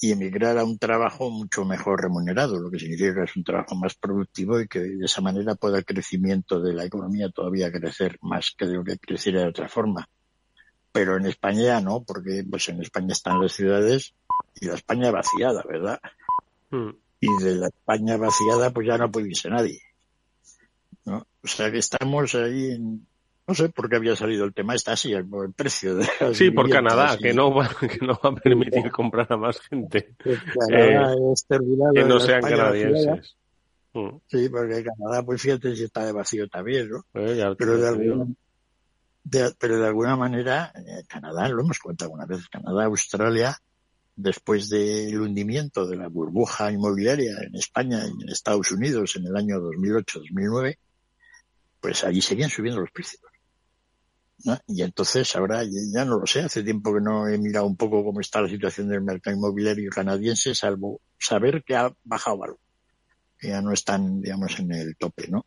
y 0.00 0.12
emigrar 0.12 0.58
a 0.58 0.64
un 0.64 0.78
trabajo 0.78 1.30
mucho 1.30 1.64
mejor 1.64 2.02
remunerado, 2.02 2.58
lo 2.58 2.70
que 2.70 2.78
significa 2.78 3.14
que 3.14 3.22
es 3.22 3.36
un 3.36 3.44
trabajo 3.44 3.74
más 3.74 3.94
productivo 3.94 4.60
y 4.60 4.68
que 4.68 4.80
de 4.80 5.04
esa 5.04 5.22
manera 5.22 5.54
pueda 5.54 5.78
el 5.78 5.84
crecimiento 5.84 6.60
de 6.60 6.74
la 6.74 6.84
economía 6.84 7.30
todavía 7.30 7.72
crecer 7.72 8.18
más 8.20 8.54
que 8.56 8.66
de 8.66 8.74
lo 8.74 8.84
que 8.84 8.98
creciera 8.98 9.40
de 9.40 9.48
otra 9.48 9.68
forma. 9.68 10.08
Pero 10.94 11.16
en 11.16 11.26
España 11.26 11.62
ya 11.62 11.80
no, 11.80 12.04
porque 12.04 12.44
pues 12.48 12.68
en 12.68 12.80
España 12.80 13.08
están 13.10 13.40
las 13.40 13.52
ciudades 13.52 14.14
y 14.60 14.66
la 14.66 14.74
España 14.74 15.10
vaciada, 15.10 15.64
¿verdad? 15.68 16.00
Mm. 16.70 16.90
Y 17.18 17.42
de 17.42 17.54
la 17.56 17.66
España 17.66 18.16
vaciada 18.16 18.70
pues 18.70 18.86
ya 18.86 18.96
no 18.96 19.10
puede 19.10 19.26
irse 19.28 19.50
nadie. 19.50 19.80
¿no? 21.04 21.26
O 21.42 21.48
sea 21.48 21.72
que 21.72 21.78
estamos 21.78 22.36
ahí 22.36 22.70
en, 22.70 23.04
no 23.44 23.54
sé 23.56 23.70
por 23.70 23.90
qué 23.90 23.96
había 23.96 24.14
salido 24.14 24.44
el 24.44 24.54
tema, 24.54 24.76
está 24.76 24.92
así, 24.92 25.12
el, 25.12 25.26
el 25.44 25.52
precio 25.52 25.96
de 25.96 26.06
Sí, 26.32 26.52
por 26.52 26.70
Canadá, 26.70 27.18
que 27.20 27.34
no 27.34 27.52
va, 27.52 27.68
que 27.80 27.98
no 28.06 28.16
va 28.24 28.30
a 28.30 28.34
permitir 28.36 28.88
comprar 28.92 29.26
a 29.32 29.36
más 29.36 29.60
gente 29.62 30.14
Canadá 30.68 31.12
eh, 31.12 31.32
es 31.32 31.44
terminado 31.44 31.92
que 31.92 32.02
de 32.04 32.08
no 32.08 32.20
sean 32.20 32.38
España 32.38 32.56
canadienses. 32.56 33.36
Mm. 33.94 34.16
Sí, 34.28 34.48
porque 34.48 34.84
Canadá, 34.84 35.24
pues 35.24 35.42
fíjate 35.42 35.74
si 35.74 35.82
está 35.82 36.06
de 36.06 36.12
vacío 36.12 36.48
también, 36.48 36.88
¿no? 36.88 37.04
Eh, 37.14 37.54
Pero 37.58 37.78
de 37.78 37.88
alguna, 37.88 38.26
de- 39.24 39.54
pero 39.58 39.78
de 39.78 39.86
alguna 39.86 40.16
manera, 40.16 40.72
eh, 40.76 41.02
Canadá, 41.08 41.48
lo 41.48 41.62
hemos 41.62 41.78
contado 41.78 42.10
alguna 42.12 42.26
vez, 42.26 42.46
Canadá, 42.48 42.84
Australia, 42.84 43.56
después 44.16 44.68
del 44.68 45.20
hundimiento 45.20 45.86
de 45.86 45.96
la 45.96 46.08
burbuja 46.08 46.70
inmobiliaria 46.70 47.32
en 47.42 47.56
España 47.56 48.06
y 48.06 48.22
en 48.22 48.28
Estados 48.28 48.70
Unidos 48.70 49.16
en 49.16 49.26
el 49.26 49.36
año 49.36 49.58
2008-2009, 49.60 50.78
pues 51.80 52.04
allí 52.04 52.20
seguían 52.22 52.50
subiendo 52.50 52.80
los 52.80 52.90
precios. 52.90 53.22
¿no? 54.44 54.58
Y 54.66 54.82
entonces 54.82 55.34
ahora 55.36 55.62
ya 55.64 56.04
no 56.04 56.18
lo 56.18 56.26
sé, 56.26 56.40
hace 56.40 56.62
tiempo 56.62 56.94
que 56.94 57.00
no 57.00 57.26
he 57.28 57.38
mirado 57.38 57.66
un 57.66 57.76
poco 57.76 58.04
cómo 58.04 58.20
está 58.20 58.40
la 58.42 58.48
situación 58.48 58.88
del 58.88 59.00
mercado 59.00 59.36
inmobiliario 59.36 59.90
canadiense, 59.90 60.54
salvo 60.54 61.00
saber 61.18 61.64
que 61.64 61.74
ha 61.76 61.92
bajado 62.04 62.44
algo, 62.44 62.60
ya 63.40 63.60
no 63.62 63.72
están, 63.72 64.20
digamos, 64.20 64.58
en 64.58 64.72
el 64.72 64.96
tope, 64.96 65.28
¿no? 65.28 65.46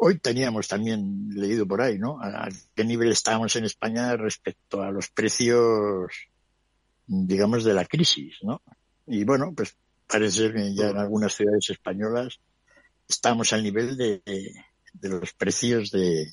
Hoy 0.00 0.18
teníamos 0.18 0.68
también 0.68 1.28
leído 1.34 1.66
por 1.66 1.82
ahí, 1.82 1.98
¿no? 1.98 2.20
A 2.22 2.48
qué 2.74 2.84
nivel 2.84 3.10
estábamos 3.10 3.56
en 3.56 3.64
España 3.64 4.16
respecto 4.16 4.80
a 4.80 4.92
los 4.92 5.08
precios, 5.10 6.12
digamos, 7.06 7.64
de 7.64 7.74
la 7.74 7.84
crisis, 7.84 8.38
¿no? 8.42 8.62
Y 9.06 9.24
bueno, 9.24 9.52
pues 9.56 9.76
parece 10.06 10.52
que 10.52 10.72
ya 10.72 10.90
en 10.90 10.98
algunas 10.98 11.34
ciudades 11.34 11.68
españolas 11.70 12.38
estamos 13.08 13.52
al 13.52 13.64
nivel 13.64 13.96
de, 13.96 14.22
de, 14.24 14.54
de 14.92 15.08
los 15.08 15.32
precios 15.32 15.90
de 15.90 16.30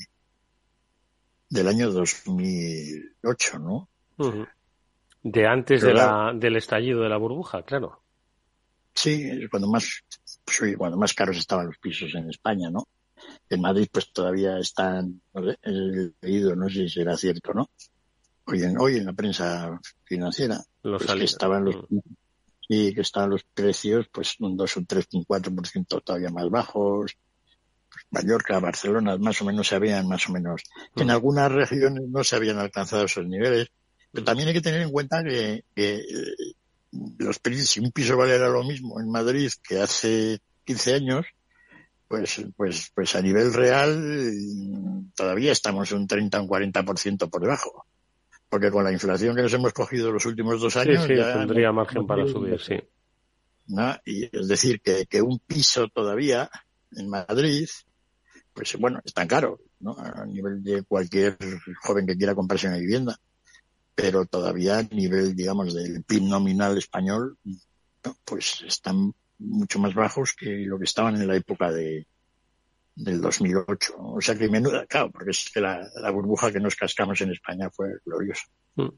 del 1.49 1.67
año 1.67 1.91
2008, 1.91 3.60
¿no? 3.60 3.89
De 5.23 5.47
antes 5.47 5.82
Pero 5.82 5.88
de 5.88 5.93
la, 5.93 6.34
del 6.36 6.58
estallido 6.58 7.01
de 7.01 7.10
la 7.10 7.17
burbuja, 7.17 7.63
claro. 7.63 8.04
Sí, 8.93 9.47
cuando 9.49 9.67
más, 9.67 10.04
pues, 10.43 10.78
cuando 10.78 10.97
más 10.97 11.13
caros 11.13 11.38
estaban 11.38 11.67
los 11.67 11.78
pisos 11.78 12.13
en 12.13 12.30
España, 12.30 12.69
¿no? 12.69 12.88
En 13.49 13.61
Madrid, 13.61 13.88
pues 13.91 14.11
todavía 14.11 14.57
están, 14.57 15.21
he 15.61 16.11
leído, 16.21 16.55
no 16.55 16.67
sé 16.69 16.75
si 16.75 16.89
será 16.89 17.15
cierto, 17.15 17.53
¿no? 17.53 17.69
Hoy 18.45 18.63
en, 18.63 18.77
hoy 18.79 18.97
en 18.97 19.05
la 19.05 19.13
prensa 19.13 19.79
financiera, 20.03 20.63
Los 20.83 21.03
pues, 21.03 21.17
que 21.17 21.23
estaban 21.25 21.65
los, 21.65 21.75
Mm. 21.89 21.99
sí, 22.67 22.93
que 22.93 23.01
estaban 23.01 23.29
los 23.31 23.43
precios, 23.53 24.07
pues 24.11 24.35
un 24.39 24.55
2, 24.57 24.77
un 24.77 24.85
3, 24.85 25.07
un 25.13 25.25
4% 25.25 26.01
todavía 26.03 26.29
más 26.29 26.49
bajos. 26.49 27.13
Pues, 27.89 28.05
Mallorca, 28.11 28.59
Barcelona, 28.59 29.17
más 29.17 29.41
o 29.41 29.45
menos 29.45 29.67
se 29.67 29.75
habían, 29.75 30.07
más 30.07 30.27
o 30.29 30.33
menos. 30.33 30.61
En 30.95 31.07
Mm. 31.07 31.11
algunas 31.11 31.51
regiones 31.51 32.03
no 32.07 32.23
se 32.23 32.35
habían 32.35 32.59
alcanzado 32.59 33.05
esos 33.05 33.25
niveles, 33.25 33.67
pero 34.11 34.25
también 34.25 34.47
hay 34.47 34.53
que 34.53 34.61
tener 34.61 34.81
en 34.81 34.91
cuenta 34.91 35.23
que, 35.23 35.63
que 35.75 35.95
eh, 35.95 36.53
los 37.17 37.39
precios, 37.39 37.69
si 37.69 37.79
un 37.79 37.91
piso 37.91 38.15
valiera 38.15 38.47
lo 38.49 38.63
mismo 38.63 38.99
en 38.99 39.09
Madrid 39.09 39.51
que 39.67 39.79
hace 39.81 40.39
15 40.65 40.93
años, 40.93 41.25
pues, 42.07 42.41
pues, 42.55 42.91
pues 42.93 43.15
a 43.15 43.21
nivel 43.21 43.53
real 43.53 45.11
todavía 45.15 45.51
estamos 45.51 45.91
un 45.91 46.07
30 46.07 46.39
o 46.39 46.43
un 46.43 46.47
40% 46.49 47.29
por 47.29 47.41
debajo. 47.41 47.85
Porque 48.49 48.69
con 48.71 48.83
la 48.83 48.91
inflación 48.91 49.35
que 49.35 49.41
nos 49.41 49.53
hemos 49.53 49.73
cogido 49.73 50.11
los 50.11 50.25
últimos 50.25 50.61
dos 50.61 50.73
Sí, 50.73 50.79
años, 50.79 51.05
sí, 51.05 51.15
ya 51.15 51.33
tendría 51.33 51.67
no- 51.67 51.73
margen 51.73 52.01
no 52.01 52.07
para 52.07 52.27
subir, 52.27 52.59
sí. 52.61 52.75
¿no? 53.67 53.95
Y 54.05 54.25
es 54.37 54.47
decir, 54.47 54.79
que, 54.81 55.05
que 55.07 55.21
un 55.21 55.39
piso 55.39 55.87
todavía 55.87 56.49
en 56.91 57.09
Madrid, 57.09 57.67
pues 58.53 58.75
bueno, 58.77 59.01
es 59.03 59.13
tan 59.13 59.27
caro, 59.27 59.59
¿no? 59.79 59.95
A 59.97 60.25
nivel 60.25 60.63
de 60.63 60.83
cualquier 60.83 61.37
joven 61.83 62.05
que 62.05 62.15
quiera 62.15 62.35
comprarse 62.35 62.67
una 62.67 62.77
vivienda. 62.77 63.17
Pero 63.95 64.25
todavía 64.25 64.77
a 64.79 64.83
nivel, 64.83 65.35
digamos, 65.35 65.73
del 65.73 66.03
PIB 66.03 66.23
nominal 66.23 66.77
español, 66.77 67.37
pues 68.23 68.61
están 68.67 69.13
mucho 69.39 69.80
más 69.80 69.93
bajos 69.93 70.34
que 70.34 70.65
lo 70.65 70.78
que 70.78 70.86
estaban 70.86 71.15
en 71.15 71.28
la 71.28 71.36
época 71.36 71.71
de 71.71 72.08
del 72.95 73.21
2008. 73.21 73.93
O 73.98 74.21
sea 74.21 74.38
que 74.38 74.48
menuda, 74.48 74.86
claro, 74.86 75.12
porque 75.12 75.32
es 75.32 75.52
que 75.54 75.62
la, 75.62 75.89
burbuja 76.12 76.52
que 76.52 76.60
nos 76.60 76.76
cascamos 76.76 77.19
en 77.21 77.32
España 77.32 77.69
fue 77.69 77.89
gloriosa. 78.06 78.45
Mm. 78.76 78.89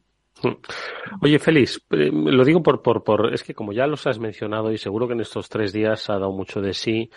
Oye, 1.21 1.39
Félix, 1.39 1.81
eh, 1.91 2.09
lo 2.11 2.43
digo 2.43 2.61
por, 2.61 2.81
por, 2.81 3.03
por, 3.03 3.33
es 3.33 3.43
que 3.43 3.53
como 3.53 3.73
ya 3.73 3.87
los 3.87 4.05
has 4.07 4.19
mencionado 4.19 4.71
y 4.71 4.77
seguro 4.77 5.07
que 5.07 5.13
en 5.13 5.21
estos 5.21 5.49
tres 5.49 5.73
días 5.73 6.09
ha 6.09 6.13
dado 6.13 6.31
mucho 6.31 6.61
de 6.61 6.73
sí, 6.73 7.09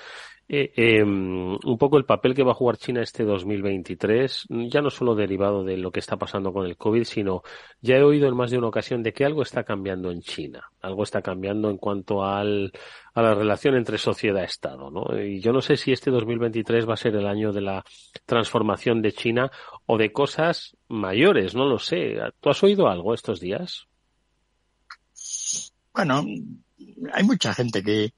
eh, 0.52 0.72
eh, 0.74 1.04
un 1.04 1.78
poco 1.78 1.96
el 1.96 2.04
papel 2.04 2.34
que 2.34 2.42
va 2.42 2.50
a 2.50 2.56
jugar 2.56 2.76
China 2.76 3.02
este 3.02 3.22
2023, 3.22 4.46
ya 4.68 4.80
no 4.80 4.90
solo 4.90 5.14
derivado 5.14 5.62
de 5.62 5.76
lo 5.76 5.92
que 5.92 6.00
está 6.00 6.16
pasando 6.16 6.52
con 6.52 6.66
el 6.66 6.76
COVID, 6.76 7.04
sino 7.04 7.42
ya 7.80 7.98
he 7.98 8.02
oído 8.02 8.26
en 8.26 8.34
más 8.34 8.50
de 8.50 8.58
una 8.58 8.66
ocasión 8.66 9.04
de 9.04 9.12
que 9.12 9.24
algo 9.24 9.42
está 9.42 9.62
cambiando 9.62 10.10
en 10.10 10.22
China, 10.22 10.68
algo 10.80 11.04
está 11.04 11.22
cambiando 11.22 11.70
en 11.70 11.76
cuanto 11.76 12.24
al, 12.24 12.72
a 13.14 13.22
la 13.22 13.32
relación 13.32 13.76
entre 13.76 13.96
sociedad-estado, 13.96 14.90
¿no? 14.90 15.16
Y 15.22 15.40
yo 15.40 15.52
no 15.52 15.60
sé 15.60 15.76
si 15.76 15.92
este 15.92 16.10
2023 16.10 16.88
va 16.88 16.94
a 16.94 16.96
ser 16.96 17.14
el 17.14 17.28
año 17.28 17.52
de 17.52 17.60
la 17.60 17.84
transformación 18.26 19.02
de 19.02 19.12
China 19.12 19.52
o 19.92 19.98
de 19.98 20.12
cosas 20.12 20.76
mayores, 20.86 21.56
no 21.56 21.66
lo 21.66 21.80
sé. 21.80 22.14
¿Tú 22.38 22.48
has 22.48 22.62
oído 22.62 22.86
algo 22.86 23.12
estos 23.12 23.40
días? 23.40 23.88
Bueno, 25.92 26.24
hay 27.12 27.24
mucha 27.24 27.52
gente 27.52 27.82
que, 27.82 28.12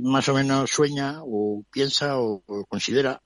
más 0.00 0.30
o 0.30 0.34
menos 0.34 0.70
sueña 0.70 1.20
o 1.24 1.62
piensa 1.70 2.18
o, 2.18 2.42
o 2.46 2.64
considera 2.64 3.20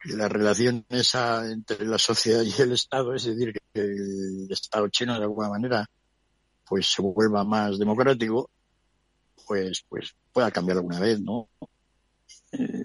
que 0.00 0.14
la 0.14 0.28
relación 0.28 0.86
esa 0.88 1.50
entre 1.50 1.84
la 1.84 1.98
sociedad 1.98 2.44
y 2.44 2.62
el 2.62 2.70
Estado, 2.70 3.12
es 3.12 3.24
decir, 3.24 3.52
que 3.52 3.80
el 3.80 4.46
Estado 4.48 4.86
chino 4.88 5.18
de 5.18 5.24
alguna 5.24 5.48
manera 5.48 5.90
pues 6.64 6.86
se 6.86 7.02
vuelva 7.02 7.42
más 7.42 7.76
democrático, 7.76 8.50
pues 9.48 9.84
pues 9.88 10.14
pueda 10.32 10.52
cambiar 10.52 10.76
alguna 10.78 11.00
vez, 11.00 11.20
¿no? 11.20 11.48
Eh, 12.52 12.83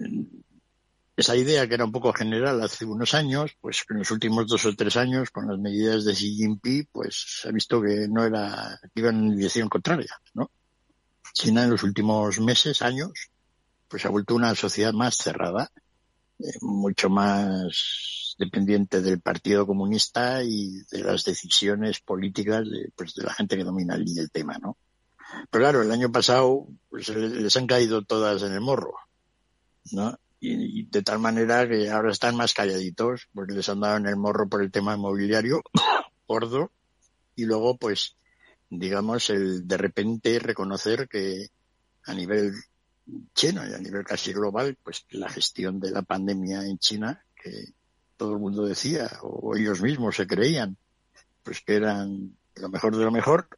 esa 1.20 1.36
idea 1.36 1.66
que 1.66 1.74
era 1.74 1.84
un 1.84 1.92
poco 1.92 2.12
general 2.12 2.62
hace 2.62 2.84
unos 2.84 3.14
años, 3.14 3.56
pues 3.60 3.84
en 3.88 3.98
los 3.98 4.10
últimos 4.10 4.46
dos 4.46 4.64
o 4.66 4.74
tres 4.74 4.96
años, 4.96 5.30
con 5.30 5.48
las 5.48 5.58
medidas 5.58 6.04
de 6.04 6.14
Xi 6.14 6.34
Jinping, 6.34 6.88
pues 6.92 7.40
se 7.42 7.48
ha 7.48 7.52
visto 7.52 7.80
que 7.80 8.08
no 8.08 8.24
era, 8.24 8.78
que 8.82 9.00
iban 9.00 9.16
en 9.16 9.36
dirección 9.36 9.68
contraria, 9.68 10.20
¿no? 10.34 10.50
China 11.32 11.64
en 11.64 11.70
los 11.70 11.82
últimos 11.82 12.40
meses, 12.40 12.82
años, 12.82 13.30
pues 13.88 14.04
ha 14.04 14.08
vuelto 14.08 14.34
una 14.34 14.54
sociedad 14.54 14.92
más 14.92 15.16
cerrada, 15.16 15.70
eh, 16.38 16.52
mucho 16.60 17.08
más 17.08 18.34
dependiente 18.38 19.02
del 19.02 19.20
Partido 19.20 19.66
Comunista 19.66 20.42
y 20.42 20.82
de 20.90 21.04
las 21.04 21.24
decisiones 21.24 22.00
políticas 22.00 22.68
de, 22.68 22.90
pues, 22.96 23.16
la 23.16 23.34
gente 23.34 23.56
que 23.56 23.64
domina 23.64 23.94
el 23.94 24.30
tema, 24.30 24.58
¿no? 24.58 24.76
Pero 25.50 25.62
claro, 25.62 25.82
el 25.82 25.92
año 25.92 26.10
pasado 26.10 26.66
pues, 26.88 27.08
les 27.08 27.56
han 27.56 27.66
caído 27.66 28.02
todas 28.02 28.42
en 28.42 28.52
el 28.52 28.60
morro, 28.60 28.94
¿no? 29.92 30.18
Y, 30.42 30.84
de 30.84 31.02
tal 31.02 31.18
manera 31.18 31.68
que 31.68 31.90
ahora 31.90 32.10
están 32.10 32.34
más 32.34 32.54
calladitos 32.54 33.28
porque 33.34 33.52
les 33.52 33.68
han 33.68 33.80
dado 33.80 33.98
en 33.98 34.06
el 34.06 34.16
morro 34.16 34.48
por 34.48 34.62
el 34.62 34.70
tema 34.70 34.94
inmobiliario 34.94 35.62
gordo 36.26 36.72
y 37.36 37.44
luego 37.44 37.76
pues 37.76 38.16
digamos 38.70 39.28
el 39.28 39.68
de 39.68 39.76
repente 39.76 40.38
reconocer 40.38 41.08
que 41.08 41.48
a 42.04 42.14
nivel 42.14 42.54
chino 43.34 43.68
y 43.68 43.74
a 43.74 43.78
nivel 43.78 44.04
casi 44.04 44.32
global 44.32 44.78
pues 44.82 45.04
la 45.10 45.28
gestión 45.28 45.78
de 45.78 45.90
la 45.90 46.02
pandemia 46.02 46.64
en 46.64 46.78
China 46.78 47.22
que 47.36 47.74
todo 48.16 48.32
el 48.32 48.38
mundo 48.38 48.64
decía 48.64 49.10
o 49.22 49.54
ellos 49.56 49.82
mismos 49.82 50.16
se 50.16 50.26
creían 50.26 50.76
pues 51.42 51.60
que 51.60 51.74
eran 51.74 52.34
lo 52.54 52.68
mejor 52.70 52.96
de 52.96 53.04
lo 53.04 53.10
mejor 53.10 53.48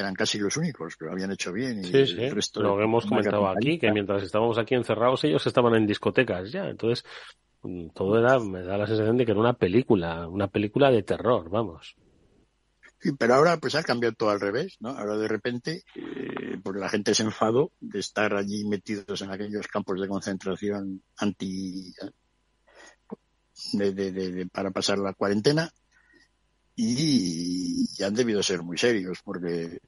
eran 0.00 0.14
casi 0.14 0.38
los 0.38 0.56
únicos 0.56 0.96
que 0.96 1.04
lo 1.04 1.12
habían 1.12 1.32
hecho 1.32 1.52
bien 1.52 1.80
y 1.80 1.84
sí, 1.84 2.06
sí. 2.06 2.22
el 2.22 2.34
resto 2.34 2.62
lo 2.62 2.76
de 2.76 2.84
hemos 2.84 3.06
comentado 3.06 3.48
aquí 3.48 3.78
que 3.78 3.92
mientras 3.92 4.22
estábamos 4.22 4.58
aquí 4.58 4.74
encerrados 4.74 5.24
ellos 5.24 5.46
estaban 5.46 5.74
en 5.74 5.86
discotecas 5.86 6.50
ya 6.50 6.68
entonces 6.68 7.04
todo 7.94 8.18
era 8.18 8.38
me 8.38 8.62
da 8.62 8.76
la 8.76 8.86
sensación 8.86 9.16
de 9.16 9.24
que 9.24 9.32
era 9.32 9.40
una 9.40 9.54
película 9.54 10.28
una 10.28 10.48
película 10.48 10.90
de 10.90 11.02
terror 11.02 11.48
vamos 11.50 11.96
Sí, 13.02 13.10
pero 13.18 13.34
ahora 13.34 13.56
pues 13.56 13.74
ha 13.74 13.82
cambiado 13.82 14.14
todo 14.14 14.30
al 14.30 14.40
revés, 14.40 14.76
¿no? 14.78 14.90
Ahora 14.90 15.16
de 15.16 15.26
repente, 15.26 15.82
eh, 15.96 16.56
porque 16.62 16.78
la 16.78 16.88
gente 16.88 17.16
se 17.16 17.24
enfadó 17.24 17.72
de 17.80 17.98
estar 17.98 18.32
allí 18.32 18.64
metidos 18.64 19.22
en 19.22 19.32
aquellos 19.32 19.66
campos 19.66 20.00
de 20.00 20.06
concentración 20.06 21.02
anti 21.16 21.92
de, 23.72 23.92
de, 23.92 24.12
de, 24.12 24.46
para 24.46 24.70
pasar 24.70 24.98
la 24.98 25.14
cuarentena 25.14 25.72
y, 26.76 28.02
han 28.02 28.14
debido 28.14 28.42
ser 28.42 28.62
muy 28.62 28.78
serios 28.78 29.20
porque 29.22 29.78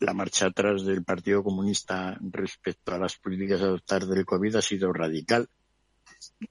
la 0.00 0.12
marcha 0.12 0.46
atrás 0.46 0.84
del 0.84 1.04
Partido 1.04 1.42
Comunista 1.42 2.18
respecto 2.20 2.94
a 2.94 2.98
las 2.98 3.16
políticas 3.16 3.60
a 3.62 3.64
adoptar 3.64 4.06
del 4.06 4.26
COVID 4.26 4.56
ha 4.56 4.62
sido 4.62 4.92
radical. 4.92 5.48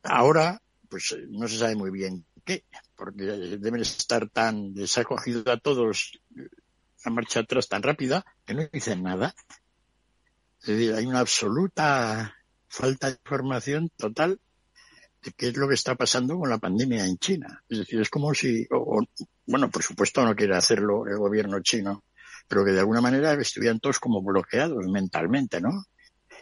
Ahora, 0.03 0.61
pues 0.89 1.15
no 1.29 1.47
se 1.47 1.57
sabe 1.57 1.75
muy 1.75 1.91
bien 1.91 2.25
qué, 2.43 2.63
porque 2.95 3.23
deben 3.23 3.81
estar 3.81 4.29
tan, 4.29 4.73
desacogidos 4.73 5.47
a 5.47 5.57
todos 5.57 6.19
la 7.05 7.11
marcha 7.11 7.41
atrás 7.41 7.69
tan 7.69 7.83
rápida 7.83 8.25
que 8.45 8.53
no 8.53 8.67
dicen 8.71 9.03
nada. 9.03 9.35
Es 10.61 10.67
decir, 10.67 10.93
hay 10.93 11.05
una 11.05 11.19
absoluta 11.19 12.35
falta 12.67 13.07
de 13.07 13.13
información 13.13 13.89
total 13.95 14.39
de 15.21 15.31
qué 15.31 15.47
es 15.49 15.57
lo 15.57 15.67
que 15.67 15.73
está 15.73 15.95
pasando 15.95 16.37
con 16.37 16.49
la 16.49 16.57
pandemia 16.57 17.05
en 17.05 17.17
China. 17.17 17.63
Es 17.67 17.79
decir, 17.79 17.99
es 17.99 18.09
como 18.09 18.33
si, 18.33 18.67
bueno, 19.45 19.69
por 19.69 19.83
supuesto 19.83 20.23
no 20.23 20.35
quiere 20.35 20.55
hacerlo 20.55 21.07
el 21.07 21.17
gobierno 21.17 21.61
chino, 21.61 22.03
pero 22.47 22.63
que 22.63 22.71
de 22.71 22.79
alguna 22.79 23.01
manera 23.01 23.33
estuvieran 23.33 23.79
todos 23.79 23.99
como 23.99 24.21
bloqueados 24.21 24.85
mentalmente, 24.87 25.59
¿no? 25.61 25.85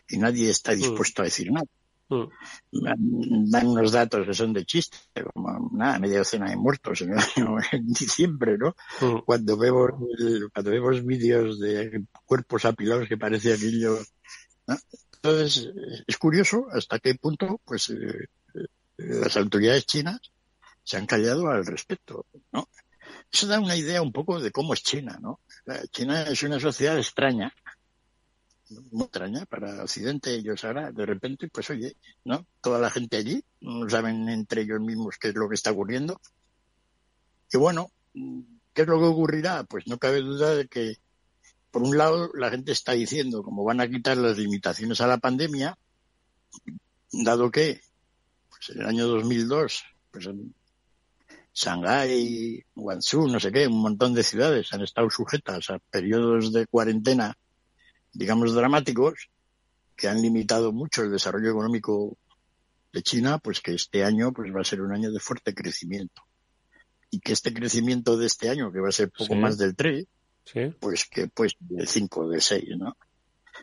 Y 0.08 0.18
nadie 0.18 0.50
está 0.50 0.74
mm. 0.74 0.78
dispuesto 0.78 1.22
a 1.22 1.26
decir 1.26 1.52
nada. 1.52 1.66
Mm. 2.10 3.50
Dan 3.50 3.68
unos 3.68 3.92
datos 3.92 4.28
que 4.28 4.34
son 4.34 4.54
de 4.54 4.66
chiste, 4.66 4.98
como 5.34 5.72
nada, 5.74 5.98
media 5.98 6.20
docena 6.20 6.50
de 6.50 6.56
muertos 6.56 7.02
en, 7.02 7.14
el 7.14 7.20
año, 7.20 7.58
en 7.72 7.88
diciembre, 7.88 8.58
¿no? 8.58 8.76
Mm. 9.02 9.20
Cuando 9.26 9.58
vemos 9.58 9.92
cuando 10.54 10.72
vemos 10.72 11.04
vídeos 11.04 11.60
de 11.60 12.04
cuerpos 12.26 12.66
apilados 12.66 13.08
que 13.08 13.18
parece 13.18 13.54
aquello, 13.54 13.98
¿no? 14.68 14.78
Entonces, 15.16 15.72
es 16.06 16.18
curioso 16.18 16.68
hasta 16.72 17.00
qué 17.00 17.16
punto, 17.16 17.60
pues, 17.66 17.90
eh, 17.90 18.28
las 18.98 19.36
autoridades 19.38 19.86
chinas 19.86 20.20
se 20.84 20.98
han 20.98 21.06
callado 21.06 21.48
al 21.50 21.66
respecto, 21.66 22.26
¿no? 22.52 22.70
Eso 23.32 23.48
da 23.48 23.60
una 23.60 23.76
idea 23.76 24.02
un 24.02 24.12
poco 24.12 24.40
de 24.40 24.52
cómo 24.52 24.74
es 24.74 24.84
China, 24.84 25.18
¿no? 25.22 25.40
China 25.92 26.24
es 26.24 26.44
una 26.44 26.60
sociedad 26.60 26.98
extraña, 26.98 27.54
muy 28.92 29.04
extraña 29.04 29.46
para 29.46 29.84
Occidente. 29.84 30.34
Ellos 30.34 30.64
ahora, 30.64 30.92
de 30.92 31.06
repente, 31.06 31.48
pues 31.50 31.70
oye, 31.70 31.98
¿no? 32.24 32.46
Toda 32.62 32.80
la 32.80 32.90
gente 32.90 33.18
allí 33.18 33.44
no 33.62 33.90
saben 33.90 34.30
entre 34.30 34.62
ellos 34.62 34.80
mismos 34.80 35.18
qué 35.20 35.30
es 35.30 35.36
lo 35.36 35.50
que 35.50 35.56
está 35.56 35.72
ocurriendo. 35.72 36.20
Y 37.52 37.58
bueno, 37.58 37.92
¿qué 38.14 38.82
es 38.84 38.88
lo 38.88 39.00
que 39.00 39.06
ocurrirá? 39.06 39.64
Pues 39.64 39.88
no 39.88 39.98
cabe 39.98 40.22
duda 40.22 40.56
de 40.56 40.68
que, 40.68 40.98
por 41.72 41.84
un 41.84 41.98
lado, 41.98 42.32
la 42.34 42.50
gente 42.50 42.72
está 42.72 42.94
diciendo, 42.94 43.44
como 43.44 43.64
van 43.64 43.82
a 43.82 43.90
quitar 43.90 44.18
las 44.18 44.38
limitaciones 44.38 45.02
a 45.02 45.08
la 45.08 45.18
pandemia, 45.18 45.78
dado 47.12 47.52
que, 47.52 47.82
en 48.70 48.82
el 48.82 48.88
año 48.88 49.08
2002, 49.08 49.84
pues 50.12 50.30
Shanghái, 51.54 52.66
Guangzhou, 52.76 53.28
no 53.30 53.40
sé 53.40 53.52
qué, 53.52 53.68
un 53.68 53.82
montón 53.82 54.14
de 54.14 54.24
ciudades 54.24 54.74
han 54.74 54.82
estado 54.82 55.10
sujetas 55.10 55.70
a 55.70 55.80
periodos 55.80 56.52
de 56.52 56.68
cuarentena, 56.68 57.38
digamos, 58.12 58.54
dramáticos, 58.54 59.30
que 59.96 60.10
han 60.10 60.22
limitado 60.22 60.74
mucho 60.74 61.04
el 61.04 61.12
desarrollo 61.12 61.50
económico 61.50 62.18
de 62.92 63.02
China, 63.02 63.38
pues 63.40 63.62
que 63.62 63.74
este 63.74 64.04
año 64.04 64.34
pues 64.34 64.54
va 64.54 64.62
a 64.62 64.66
ser 64.66 64.82
un 64.82 64.94
año 64.94 65.12
de 65.12 65.20
fuerte 65.20 65.54
crecimiento. 65.54 66.24
Y 67.10 67.20
que 67.20 67.32
este 67.32 67.54
crecimiento 67.54 68.18
de 68.18 68.26
este 68.26 68.50
año, 68.50 68.72
que 68.72 68.82
va 68.82 68.90
a 68.90 68.94
ser 68.94 69.10
poco 69.10 69.36
más 69.36 69.58
del 69.58 69.76
3, 69.76 70.06
pues 70.80 71.06
que 71.06 71.28
pues 71.28 71.56
de 71.60 71.86
5, 71.86 72.30
de 72.30 72.42
6, 72.42 72.64
¿no? 72.78 72.98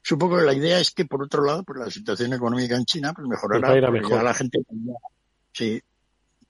Supongo 0.02 0.38
que 0.38 0.44
la 0.44 0.54
idea 0.54 0.78
es 0.78 0.90
que, 0.92 1.04
por 1.04 1.22
otro 1.22 1.44
lado, 1.44 1.62
pues 1.64 1.78
la 1.78 1.90
situación 1.90 2.32
económica 2.32 2.76
en 2.76 2.84
China 2.84 3.12
pues 3.14 3.26
mejorará, 3.28 3.68
pues 3.90 4.02
mejor. 4.02 4.22
la 4.22 4.34
gente 4.34 4.60
sí, 5.52 5.82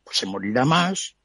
pues 0.05 0.17
se 0.17 0.27
morirá 0.27 0.65
más, 0.65 1.17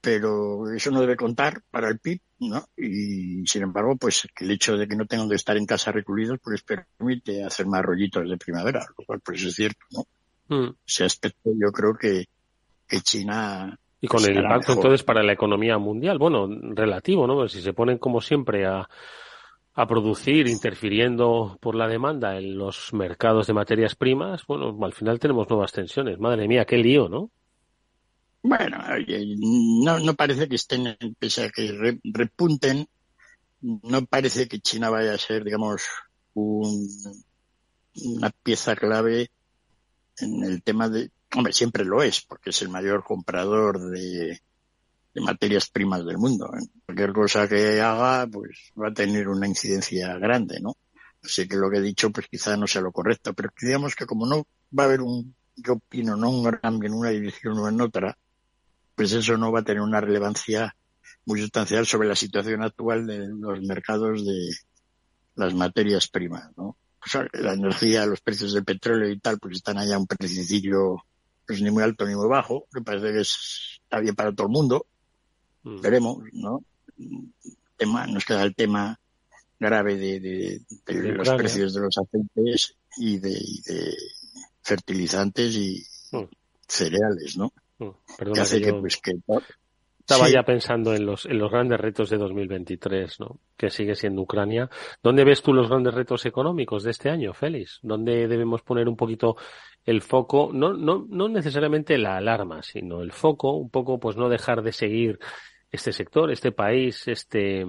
pero 0.00 0.70
eso 0.70 0.90
no 0.90 1.00
debe 1.00 1.16
contar 1.16 1.62
para 1.70 1.88
el 1.88 1.98
PIB, 1.98 2.20
¿no? 2.40 2.68
Y 2.76 3.46
sin 3.46 3.62
embargo, 3.62 3.96
pues 3.96 4.26
el 4.40 4.50
hecho 4.50 4.76
de 4.76 4.86
que 4.86 4.96
no 4.96 5.06
tengan 5.06 5.28
que 5.28 5.36
estar 5.36 5.56
en 5.56 5.66
casa 5.66 5.92
recluidos, 5.92 6.38
pues 6.42 6.62
permite 6.62 7.44
hacer 7.44 7.66
más 7.66 7.82
rollitos 7.82 8.28
de 8.28 8.36
primavera, 8.36 8.84
lo 8.98 9.04
cual 9.04 9.20
pues 9.20 9.42
es 9.42 9.54
cierto, 9.54 9.80
¿no? 9.90 10.06
Mm. 10.48 10.74
Ese 10.86 11.04
aspecto 11.04 11.50
yo 11.54 11.72
creo 11.72 11.94
que, 11.94 12.26
que 12.86 13.00
China 13.00 13.78
y 14.00 14.08
con 14.08 14.24
el 14.24 14.36
impacto 14.36 14.72
entonces 14.72 15.04
para 15.04 15.22
la 15.22 15.32
economía 15.32 15.78
mundial, 15.78 16.18
bueno, 16.18 16.48
relativo, 16.74 17.28
¿no? 17.28 17.48
Si 17.48 17.62
se 17.62 17.72
ponen 17.72 17.98
como 17.98 18.20
siempre 18.20 18.66
a, 18.66 18.88
a 19.74 19.86
producir 19.86 20.48
interfiriendo 20.48 21.56
por 21.60 21.74
la 21.74 21.88
demanda 21.88 22.36
en 22.36 22.58
los 22.58 22.92
mercados 22.92 23.46
de 23.46 23.54
materias 23.54 23.94
primas, 23.94 24.46
bueno, 24.46 24.76
al 24.84 24.92
final 24.92 25.18
tenemos 25.18 25.48
nuevas 25.48 25.72
tensiones. 25.72 26.18
Madre 26.18 26.46
mía, 26.46 26.66
qué 26.66 26.76
lío, 26.76 27.08
¿no? 27.08 27.30
Bueno, 28.42 28.78
no, 29.84 30.00
no 30.00 30.14
parece 30.14 30.48
que 30.48 30.56
estén, 30.56 30.96
pese 31.18 31.44
a 31.44 31.50
que 31.50 31.98
repunten, 32.02 32.86
no 33.60 34.04
parece 34.04 34.48
que 34.48 34.60
China 34.60 34.90
vaya 34.90 35.14
a 35.14 35.18
ser, 35.18 35.44
digamos, 35.44 35.84
un, 36.34 36.88
una 37.94 38.30
pieza 38.30 38.74
clave 38.74 39.30
en 40.18 40.42
el 40.42 40.62
tema 40.62 40.88
de, 40.88 41.10
hombre, 41.34 41.52
siempre 41.52 41.84
lo 41.84 42.02
es, 42.02 42.20
porque 42.22 42.50
es 42.50 42.60
el 42.62 42.68
mayor 42.68 43.04
comprador 43.04 43.80
de, 43.90 44.42
de 45.14 45.20
materias 45.20 45.68
primas 45.68 46.04
del 46.04 46.18
mundo. 46.18 46.50
Cualquier 46.86 47.12
cosa 47.12 47.48
que 47.48 47.80
haga, 47.80 48.26
pues 48.26 48.72
va 48.80 48.88
a 48.88 48.94
tener 48.94 49.28
una 49.28 49.46
incidencia 49.46 50.16
grande, 50.18 50.60
¿no? 50.60 50.76
Así 51.22 51.46
que 51.46 51.56
lo 51.56 51.70
que 51.70 51.78
he 51.78 51.82
dicho, 51.82 52.10
pues 52.10 52.26
quizá 52.28 52.56
no 52.56 52.66
sea 52.66 52.82
lo 52.82 52.92
correcto, 52.92 53.32
pero 53.34 53.50
digamos 53.60 53.94
que 53.94 54.06
como 54.06 54.26
no 54.26 54.46
va 54.76 54.84
a 54.84 54.86
haber 54.86 55.02
un, 55.02 55.34
yo 55.56 55.74
opino, 55.74 56.16
no 56.16 56.30
un 56.30 56.50
cambio 56.52 56.88
en 56.88 56.94
una 56.94 57.10
dirección 57.10 57.58
o 57.58 57.68
en 57.68 57.80
otra, 57.80 58.18
pues 58.94 59.12
eso 59.12 59.36
no 59.36 59.52
va 59.52 59.60
a 59.60 59.64
tener 59.64 59.82
una 59.82 60.00
relevancia 60.00 60.74
muy 61.24 61.40
sustancial 61.40 61.86
sobre 61.86 62.08
la 62.08 62.16
situación 62.16 62.62
actual 62.62 63.06
de 63.06 63.28
los 63.28 63.60
mercados 63.62 64.24
de 64.24 64.50
las 65.36 65.54
materias 65.54 66.08
primas, 66.08 66.50
¿no? 66.56 66.76
Pues 66.98 67.26
la 67.34 67.52
energía, 67.54 68.06
los 68.06 68.20
precios 68.20 68.52
del 68.52 68.64
petróleo 68.64 69.08
y 69.08 69.18
tal, 69.18 69.38
pues 69.38 69.56
están 69.56 69.78
allá 69.78 69.96
a 69.96 69.98
un 69.98 70.06
precio 70.06 71.02
pues 71.46 71.60
ni 71.60 71.70
muy 71.70 71.82
alto 71.82 72.06
ni 72.06 72.14
muy 72.14 72.28
bajo, 72.28 72.66
me 72.72 72.82
parece 72.82 73.12
que 73.12 73.20
está 73.20 74.00
bien 74.00 74.14
para 74.14 74.32
todo 74.32 74.46
el 74.46 74.52
mundo. 74.52 74.86
Mm. 75.62 75.80
Veremos, 75.80 76.18
¿no? 76.32 76.64
Tema, 77.76 78.06
nos 78.06 78.24
queda 78.24 78.42
el 78.42 78.54
tema 78.54 78.98
grave 79.58 79.96
de, 79.96 80.60
los 80.86 81.28
precios 81.30 81.74
de 81.74 81.80
los 81.80 81.96
aceites 81.96 82.76
y 82.96 83.18
de, 83.18 83.96
fertilizantes 84.62 85.54
y 85.56 85.84
mm. 86.12 86.24
cereales, 86.66 87.36
¿no? 87.36 87.52
Pues, 87.78 89.00
estaba 90.02 90.28
ya 90.28 90.42
pensando 90.42 90.94
en 90.94 91.06
los, 91.06 91.26
en 91.26 91.38
los 91.38 91.50
grandes 91.50 91.80
retos 91.80 92.10
de 92.10 92.18
2023, 92.18 93.20
¿no? 93.20 93.38
Que 93.56 93.70
sigue 93.70 93.94
siendo 93.94 94.22
Ucrania. 94.22 94.68
¿Dónde 95.02 95.24
ves 95.24 95.42
tú 95.42 95.52
los 95.52 95.68
grandes 95.68 95.94
retos 95.94 96.26
económicos 96.26 96.82
de 96.82 96.90
este 96.90 97.08
año, 97.08 97.32
Félix? 97.32 97.78
¿Dónde 97.82 98.26
debemos 98.26 98.62
poner 98.62 98.88
un 98.88 98.96
poquito 98.96 99.36
el 99.84 100.02
foco? 100.02 100.50
No, 100.52 100.72
no, 100.74 101.06
no 101.08 101.28
necesariamente 101.28 101.98
la 101.98 102.16
alarma, 102.16 102.62
sino 102.62 103.00
el 103.00 103.12
foco, 103.12 103.52
un 103.52 103.70
poco, 103.70 104.00
pues 104.00 104.16
no 104.16 104.28
dejar 104.28 104.62
de 104.62 104.72
seguir 104.72 105.20
este 105.72 105.92
sector, 105.92 106.30
este 106.30 106.52
país, 106.52 107.08
este, 107.08 107.64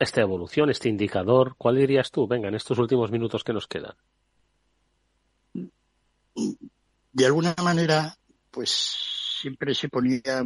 esta 0.00 0.22
evolución, 0.22 0.70
este 0.70 0.88
indicador. 0.88 1.54
¿Cuál 1.58 1.76
dirías 1.76 2.10
tú? 2.10 2.26
Venga, 2.26 2.48
en 2.48 2.54
estos 2.54 2.78
últimos 2.78 3.10
minutos 3.10 3.44
que 3.44 3.52
nos 3.52 3.66
quedan. 3.66 3.94
De 7.12 7.26
alguna 7.26 7.54
manera, 7.62 8.16
pues 8.50 8.70
siempre 9.42 9.74
se 9.74 9.90
ponía, 9.90 10.42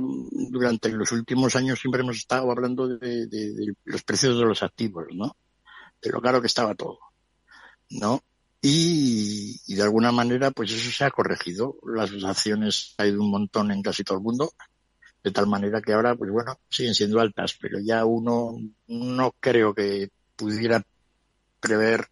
durante 0.51 0.89
los 0.89 1.13
últimos 1.13 1.55
años 1.55 1.79
siempre 1.79 2.01
hemos 2.01 2.17
estado 2.17 2.51
hablando 2.51 2.89
de, 2.89 3.75
los 3.85 4.03
precios 4.03 4.37
de 4.37 4.45
los 4.45 4.65
activos, 4.65 5.07
¿no? 5.15 5.37
De 6.03 6.11
lo 6.11 6.21
caro 6.21 6.41
que 6.41 6.49
estaba 6.49 6.75
todo, 6.75 6.99
¿no? 7.91 8.21
Y, 8.61 9.73
de 9.73 9.83
alguna 9.83 10.11
manera, 10.11 10.51
pues 10.51 10.73
eso 10.73 10.91
se 10.91 11.05
ha 11.05 11.13
corregido. 11.13 11.77
Las 11.87 12.11
acciones 12.25 12.97
ha 12.99 13.07
ido 13.07 13.23
un 13.23 13.31
montón 13.31 13.71
en 13.71 13.83
casi 13.83 14.03
todo 14.03 14.19
el 14.19 14.25
mundo, 14.25 14.53
de 15.23 15.31
tal 15.31 15.47
manera 15.47 15.81
que 15.81 15.93
ahora, 15.93 16.15
pues 16.15 16.31
bueno, 16.31 16.59
siguen 16.69 16.95
siendo 16.95 17.21
altas, 17.21 17.57
pero 17.61 17.79
ya 17.81 18.05
uno 18.05 18.57
no 18.87 19.35
creo 19.41 19.75
que 19.75 20.11
pudiera 20.37 20.83
prever 21.61 22.07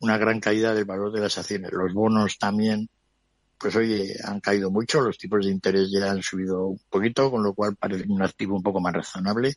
una 0.00 0.18
gran 0.18 0.40
caída 0.40 0.74
del 0.74 0.84
valor 0.84 1.12
de 1.12 1.20
las 1.20 1.38
acciones. 1.38 1.72
Los 1.72 1.92
bonos 1.92 2.38
también 2.38 2.88
pues 3.62 3.76
oye, 3.76 4.16
han 4.24 4.40
caído 4.40 4.72
mucho, 4.72 5.00
los 5.00 5.16
tipos 5.16 5.44
de 5.46 5.52
interés 5.52 5.88
ya 5.92 6.10
han 6.10 6.20
subido 6.20 6.66
un 6.66 6.80
poquito, 6.90 7.30
con 7.30 7.44
lo 7.44 7.54
cual 7.54 7.76
parece 7.76 8.04
un 8.08 8.20
activo 8.20 8.56
un 8.56 8.62
poco 8.62 8.80
más 8.80 8.92
razonable. 8.92 9.54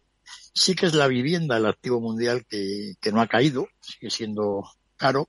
Sí 0.54 0.76
que 0.76 0.86
es 0.86 0.94
la 0.94 1.08
vivienda 1.08 1.58
el 1.58 1.66
activo 1.66 2.00
mundial 2.00 2.46
que, 2.48 2.94
que 3.02 3.12
no 3.12 3.20
ha 3.20 3.28
caído, 3.28 3.68
sigue 3.82 4.12
siendo 4.12 4.64
caro, 4.96 5.28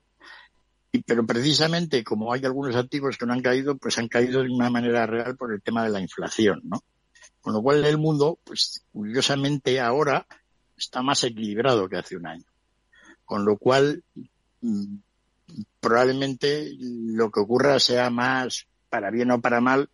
y, 0.92 1.02
pero 1.02 1.24
precisamente 1.24 2.04
como 2.04 2.34
hay 2.34 2.44
algunos 2.44 2.76
activos 2.76 3.16
que 3.16 3.24
no 3.24 3.32
han 3.32 3.40
caído, 3.40 3.78
pues 3.78 3.96
han 3.96 4.08
caído 4.08 4.42
de 4.42 4.50
una 4.50 4.68
manera 4.68 5.06
real 5.06 5.36
por 5.38 5.54
el 5.54 5.62
tema 5.62 5.82
de 5.82 5.90
la 5.90 6.00
inflación, 6.00 6.60
¿no? 6.64 6.82
Con 7.46 7.54
lo 7.54 7.62
cual 7.62 7.84
el 7.84 7.96
mundo, 7.96 8.40
pues 8.42 8.82
curiosamente 8.92 9.78
ahora 9.78 10.26
está 10.76 11.00
más 11.00 11.22
equilibrado 11.22 11.88
que 11.88 11.96
hace 11.96 12.16
un 12.16 12.26
año. 12.26 12.42
Con 13.24 13.44
lo 13.44 13.56
cual, 13.56 14.02
mm, 14.62 14.96
probablemente 15.78 16.72
lo 16.80 17.30
que 17.30 17.38
ocurra 17.38 17.78
sea 17.78 18.10
más, 18.10 18.66
para 18.90 19.12
bien 19.12 19.30
o 19.30 19.40
para 19.40 19.60
mal, 19.60 19.88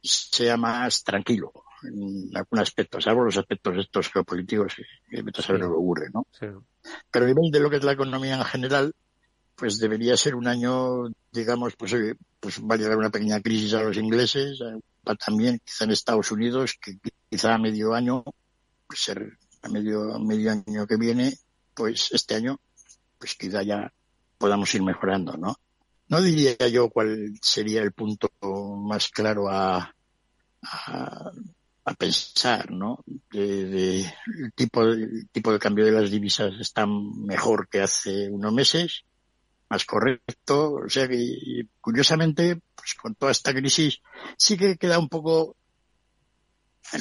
sea 0.00 0.56
más 0.56 1.02
tranquilo, 1.02 1.52
en 1.82 2.30
algún 2.36 2.60
aspecto, 2.60 3.00
salvo 3.00 3.24
los 3.24 3.36
aspectos 3.36 3.78
estos 3.78 4.08
geopolíticos 4.12 4.76
que, 5.10 5.24
que 5.24 5.42
saber 5.42 5.62
lo 5.62 5.70
que 5.70 5.74
ocurre, 5.74 6.10
¿no? 6.14 6.24
Pero 7.10 7.24
a 7.24 7.28
nivel 7.28 7.50
de 7.50 7.58
lo 7.58 7.68
que 7.68 7.78
es 7.78 7.84
la 7.84 7.94
economía 7.94 8.36
en 8.36 8.44
general, 8.44 8.94
pues 9.56 9.78
debería 9.78 10.16
ser 10.16 10.36
un 10.36 10.46
año, 10.46 11.08
digamos, 11.32 11.74
pues, 11.74 11.96
pues 12.38 12.62
va 12.62 12.76
a 12.76 12.78
llegar 12.78 12.96
una 12.96 13.10
pequeña 13.10 13.40
crisis 13.40 13.74
a 13.74 13.82
los 13.82 13.96
ingleses, 13.96 14.60
también 15.14 15.60
quizá 15.64 15.84
en 15.84 15.92
Estados 15.92 16.30
Unidos, 16.32 16.74
que 16.80 16.98
quizá 17.30 17.54
a 17.54 17.58
medio 17.58 17.94
año, 17.94 18.24
pues 18.86 19.10
a 19.62 19.68
medio, 19.68 20.18
medio 20.18 20.50
año 20.50 20.86
que 20.86 20.96
viene, 20.96 21.36
pues 21.74 22.10
este 22.12 22.34
año, 22.34 22.58
pues 23.18 23.34
quizá 23.34 23.62
ya 23.62 23.92
podamos 24.38 24.74
ir 24.74 24.82
mejorando, 24.82 25.36
¿no? 25.36 25.56
No 26.08 26.20
diría 26.20 26.56
yo 26.68 26.88
cuál 26.88 27.34
sería 27.42 27.82
el 27.82 27.92
punto 27.92 28.30
más 28.40 29.08
claro 29.08 29.48
a, 29.48 29.92
a, 30.62 31.94
pensar, 31.98 32.70
¿no? 32.70 33.04
De, 33.30 34.00
el 34.02 34.52
tipo, 34.54 34.82
el 34.82 35.28
tipo 35.30 35.52
de 35.52 35.58
cambio 35.58 35.84
de 35.84 35.92
las 35.92 36.10
divisas 36.10 36.54
está 36.60 36.86
mejor 36.86 37.68
que 37.68 37.80
hace 37.80 38.28
unos 38.30 38.52
meses, 38.52 39.04
más 39.68 39.84
correcto, 39.84 40.74
o 40.74 40.88
sea 40.88 41.08
que 41.08 41.66
curiosamente, 41.80 42.60
pues 42.74 42.94
con 42.94 43.14
toda 43.14 43.32
esta 43.32 43.52
crisis 43.52 44.00
sí 44.36 44.56
que 44.56 44.76
queda 44.76 44.98
un 44.98 45.08
poco, 45.08 45.56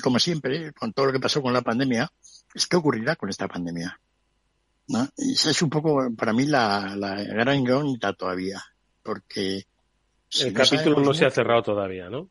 como 0.01 0.20
siempre, 0.20 0.74
con 0.74 0.93
todo 0.93 1.07
lo 1.07 1.11
que 1.13 1.20
pasó 1.20 1.41
con 1.41 1.53
la 1.53 1.61
pandemia, 1.61 2.11
es 2.53 2.68
qué 2.68 2.78
ocurrirá 2.78 3.16
con 3.16 3.30
esta 3.30 3.47
pandemia. 3.47 3.99
¿no? 4.88 5.07
Y 5.18 5.34
esa 5.34 5.51
es 5.51 5.61
un 5.61 5.70
poco 5.70 6.07
para 6.16 6.34
mí 6.34 6.45
la, 6.45 6.95
la 6.95 7.22
gran 7.24 7.59
incógnita 7.59 8.13
todavía, 8.13 8.63
porque 9.03 9.66
el 10.39 10.53
capítulo 10.53 11.01
no 11.01 11.13
se 11.13 11.26
ha 11.26 11.32
cerrado 11.32 11.63
todavía, 11.63 12.09
¿no? 12.09 12.30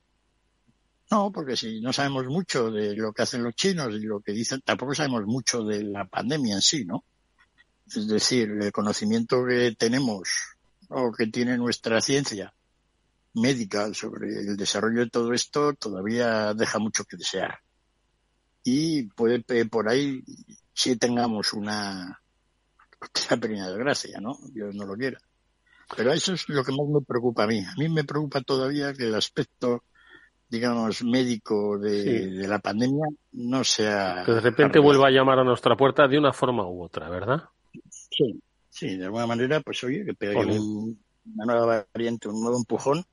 No, 1.10 1.30
porque 1.30 1.56
si 1.56 1.80
no 1.80 1.92
sabemos 1.92 2.26
mucho 2.26 2.70
de 2.70 2.96
lo 2.96 3.12
que 3.12 3.22
hacen 3.22 3.44
los 3.44 3.54
chinos 3.54 3.94
y 3.94 4.00
lo 4.00 4.20
que 4.20 4.32
dicen, 4.32 4.62
tampoco 4.64 4.94
sabemos 4.94 5.24
mucho 5.26 5.62
de 5.62 5.84
la 5.84 6.06
pandemia 6.06 6.56
en 6.56 6.62
sí, 6.62 6.84
¿no? 6.84 7.04
Es 7.86 8.08
decir, 8.08 8.50
el 8.60 8.72
conocimiento 8.72 9.44
que 9.46 9.74
tenemos 9.76 10.28
o 10.88 11.12
que 11.12 11.26
tiene 11.26 11.56
nuestra 11.56 12.00
ciencia 12.00 12.54
médica 13.34 13.92
sobre 13.92 14.28
el 14.28 14.56
desarrollo 14.56 15.00
de 15.00 15.10
todo 15.10 15.32
esto 15.32 15.74
todavía 15.74 16.54
deja 16.54 16.78
mucho 16.78 17.04
que 17.04 17.16
desear. 17.16 17.58
Y 18.62 19.04
puede 19.08 19.42
por 19.66 19.88
ahí 19.88 20.22
si 20.72 20.96
tengamos 20.96 21.52
una, 21.52 22.20
una 23.30 23.40
pequeña 23.40 23.68
desgracia, 23.68 24.20
¿no? 24.20 24.38
Dios 24.52 24.74
no 24.74 24.86
lo 24.86 24.94
quiera. 24.94 25.18
Pero 25.96 26.12
eso 26.12 26.32
es 26.32 26.48
lo 26.48 26.64
que 26.64 26.72
más 26.72 26.86
me 26.88 27.00
preocupa 27.02 27.44
a 27.44 27.46
mí. 27.46 27.60
A 27.60 27.74
mí 27.76 27.88
me 27.88 28.04
preocupa 28.04 28.40
todavía 28.40 28.94
que 28.94 29.04
el 29.04 29.14
aspecto, 29.14 29.84
digamos, 30.48 31.02
médico 31.04 31.78
de, 31.78 32.46
la 32.48 32.58
pandemia 32.58 33.06
no 33.32 33.64
sea... 33.64 34.22
Que 34.24 34.32
de 34.32 34.40
repente 34.40 34.78
vuelva 34.78 35.08
a 35.08 35.10
llamar 35.10 35.40
a 35.40 35.44
nuestra 35.44 35.76
puerta 35.76 36.08
de 36.08 36.18
una 36.18 36.32
forma 36.32 36.66
u 36.66 36.82
otra, 36.82 37.10
¿verdad? 37.10 37.44
Sí, 38.16 38.40
sí, 38.70 38.96
de 38.96 39.04
alguna 39.04 39.26
manera, 39.26 39.60
pues 39.60 39.82
oye, 39.84 40.04
que 40.04 40.14
pegue 40.14 40.58
una 40.58 41.44
nueva 41.44 41.86
variante, 41.92 42.28
un 42.28 42.40
nuevo 42.40 42.58
empujón 42.58 43.04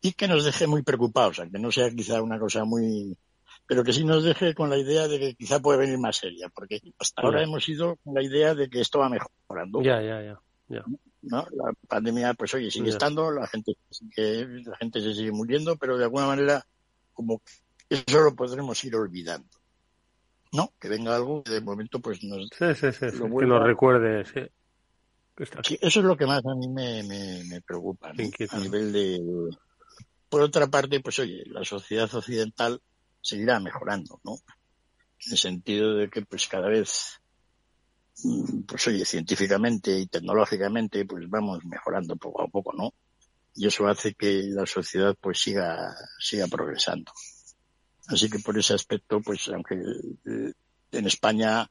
y 0.00 0.12
que 0.12 0.28
nos 0.28 0.44
deje 0.44 0.66
muy 0.66 0.82
preocupados, 0.82 1.40
que 1.52 1.58
no 1.58 1.70
sea 1.72 1.90
quizá 1.90 2.22
una 2.22 2.38
cosa 2.38 2.64
muy, 2.64 3.16
pero 3.66 3.84
que 3.84 3.92
sí 3.92 4.04
nos 4.04 4.24
deje 4.24 4.54
con 4.54 4.70
la 4.70 4.78
idea 4.78 5.08
de 5.08 5.18
que 5.18 5.34
quizá 5.34 5.60
puede 5.60 5.80
venir 5.80 5.98
más 5.98 6.16
seria, 6.16 6.48
porque 6.48 6.80
hasta 6.98 7.22
ahora 7.22 7.42
hemos 7.42 7.68
ido 7.68 7.96
con 7.96 8.14
la 8.14 8.22
idea 8.22 8.54
de 8.54 8.68
que 8.70 8.80
esto 8.80 9.00
va 9.00 9.08
mejorando. 9.08 9.82
Ya, 9.82 10.00
ya, 10.00 10.22
ya. 10.22 10.40
ya. 10.68 10.84
¿No? 11.22 11.46
La 11.50 11.72
pandemia, 11.88 12.34
pues 12.34 12.54
oye, 12.54 12.70
sigue 12.70 12.90
estando, 12.90 13.30
la 13.30 13.46
gente, 13.48 13.76
sigue, 13.90 14.46
la 14.64 14.76
gente 14.76 15.00
se 15.00 15.14
sigue 15.14 15.32
muriendo, 15.32 15.76
pero 15.76 15.98
de 15.98 16.04
alguna 16.04 16.26
manera, 16.26 16.64
como 17.12 17.42
eso 17.90 18.20
lo 18.20 18.34
podremos 18.34 18.82
ir 18.84 18.94
olvidando. 18.94 19.48
No, 20.52 20.72
que 20.80 20.88
venga 20.88 21.14
algo 21.14 21.42
que 21.42 21.52
de 21.52 21.60
momento 21.60 22.00
pues 22.00 22.22
nos, 22.24 22.48
sí, 22.58 22.74
sí, 22.74 22.92
sí, 22.92 23.06
que 23.10 23.46
nos 23.46 23.62
recuerde, 23.62 24.24
sí. 24.24 24.40
Eso 25.80 26.00
es 26.00 26.04
lo 26.04 26.16
que 26.16 26.26
más 26.26 26.44
a 26.44 26.54
mí 26.54 26.68
me, 26.68 27.02
me, 27.04 27.60
preocupa, 27.60 28.10
a 28.10 28.58
nivel 28.58 28.92
de... 28.92 29.20
Por 30.28 30.42
otra 30.42 30.66
parte, 30.66 31.00
pues 31.00 31.18
oye, 31.20 31.44
la 31.46 31.64
sociedad 31.64 32.12
occidental 32.12 32.82
seguirá 33.20 33.60
mejorando, 33.60 34.20
¿no? 34.24 34.34
En 35.24 35.32
el 35.32 35.38
sentido 35.38 35.94
de 35.94 36.10
que 36.10 36.22
pues 36.22 36.48
cada 36.48 36.68
vez, 36.68 37.20
mm, 38.24 38.62
pues 38.62 38.88
oye, 38.88 39.04
científicamente 39.04 39.96
y 39.98 40.06
tecnológicamente 40.06 41.04
pues 41.06 41.28
vamos 41.30 41.64
mejorando 41.64 42.16
poco 42.16 42.42
a 42.42 42.48
poco, 42.48 42.72
¿no? 42.72 42.92
Y 43.54 43.66
eso 43.66 43.86
hace 43.86 44.14
que 44.14 44.42
la 44.48 44.66
sociedad 44.66 45.16
pues 45.20 45.40
siga, 45.40 45.94
siga 46.18 46.46
progresando. 46.48 47.12
Así 48.08 48.30
que 48.30 48.38
por 48.38 48.58
ese 48.58 48.74
aspecto, 48.74 49.20
pues 49.20 49.48
aunque 49.48 49.74
eh, 49.74 50.52
en 50.92 51.06
España 51.06 51.70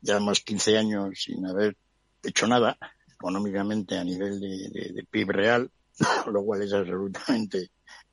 llevamos 0.00 0.40
15 0.40 0.78
años 0.78 1.22
sin 1.22 1.44
haber 1.46 1.76
hecho 2.22 2.46
nada 2.46 2.76
económicamente 3.12 3.98
a 3.98 4.04
nivel 4.04 4.40
de, 4.40 5.06
PIB 5.10 5.30
real, 5.30 5.70
lo 6.32 6.42
cual 6.42 6.62
es 6.62 6.72
absolutamente 6.72 7.70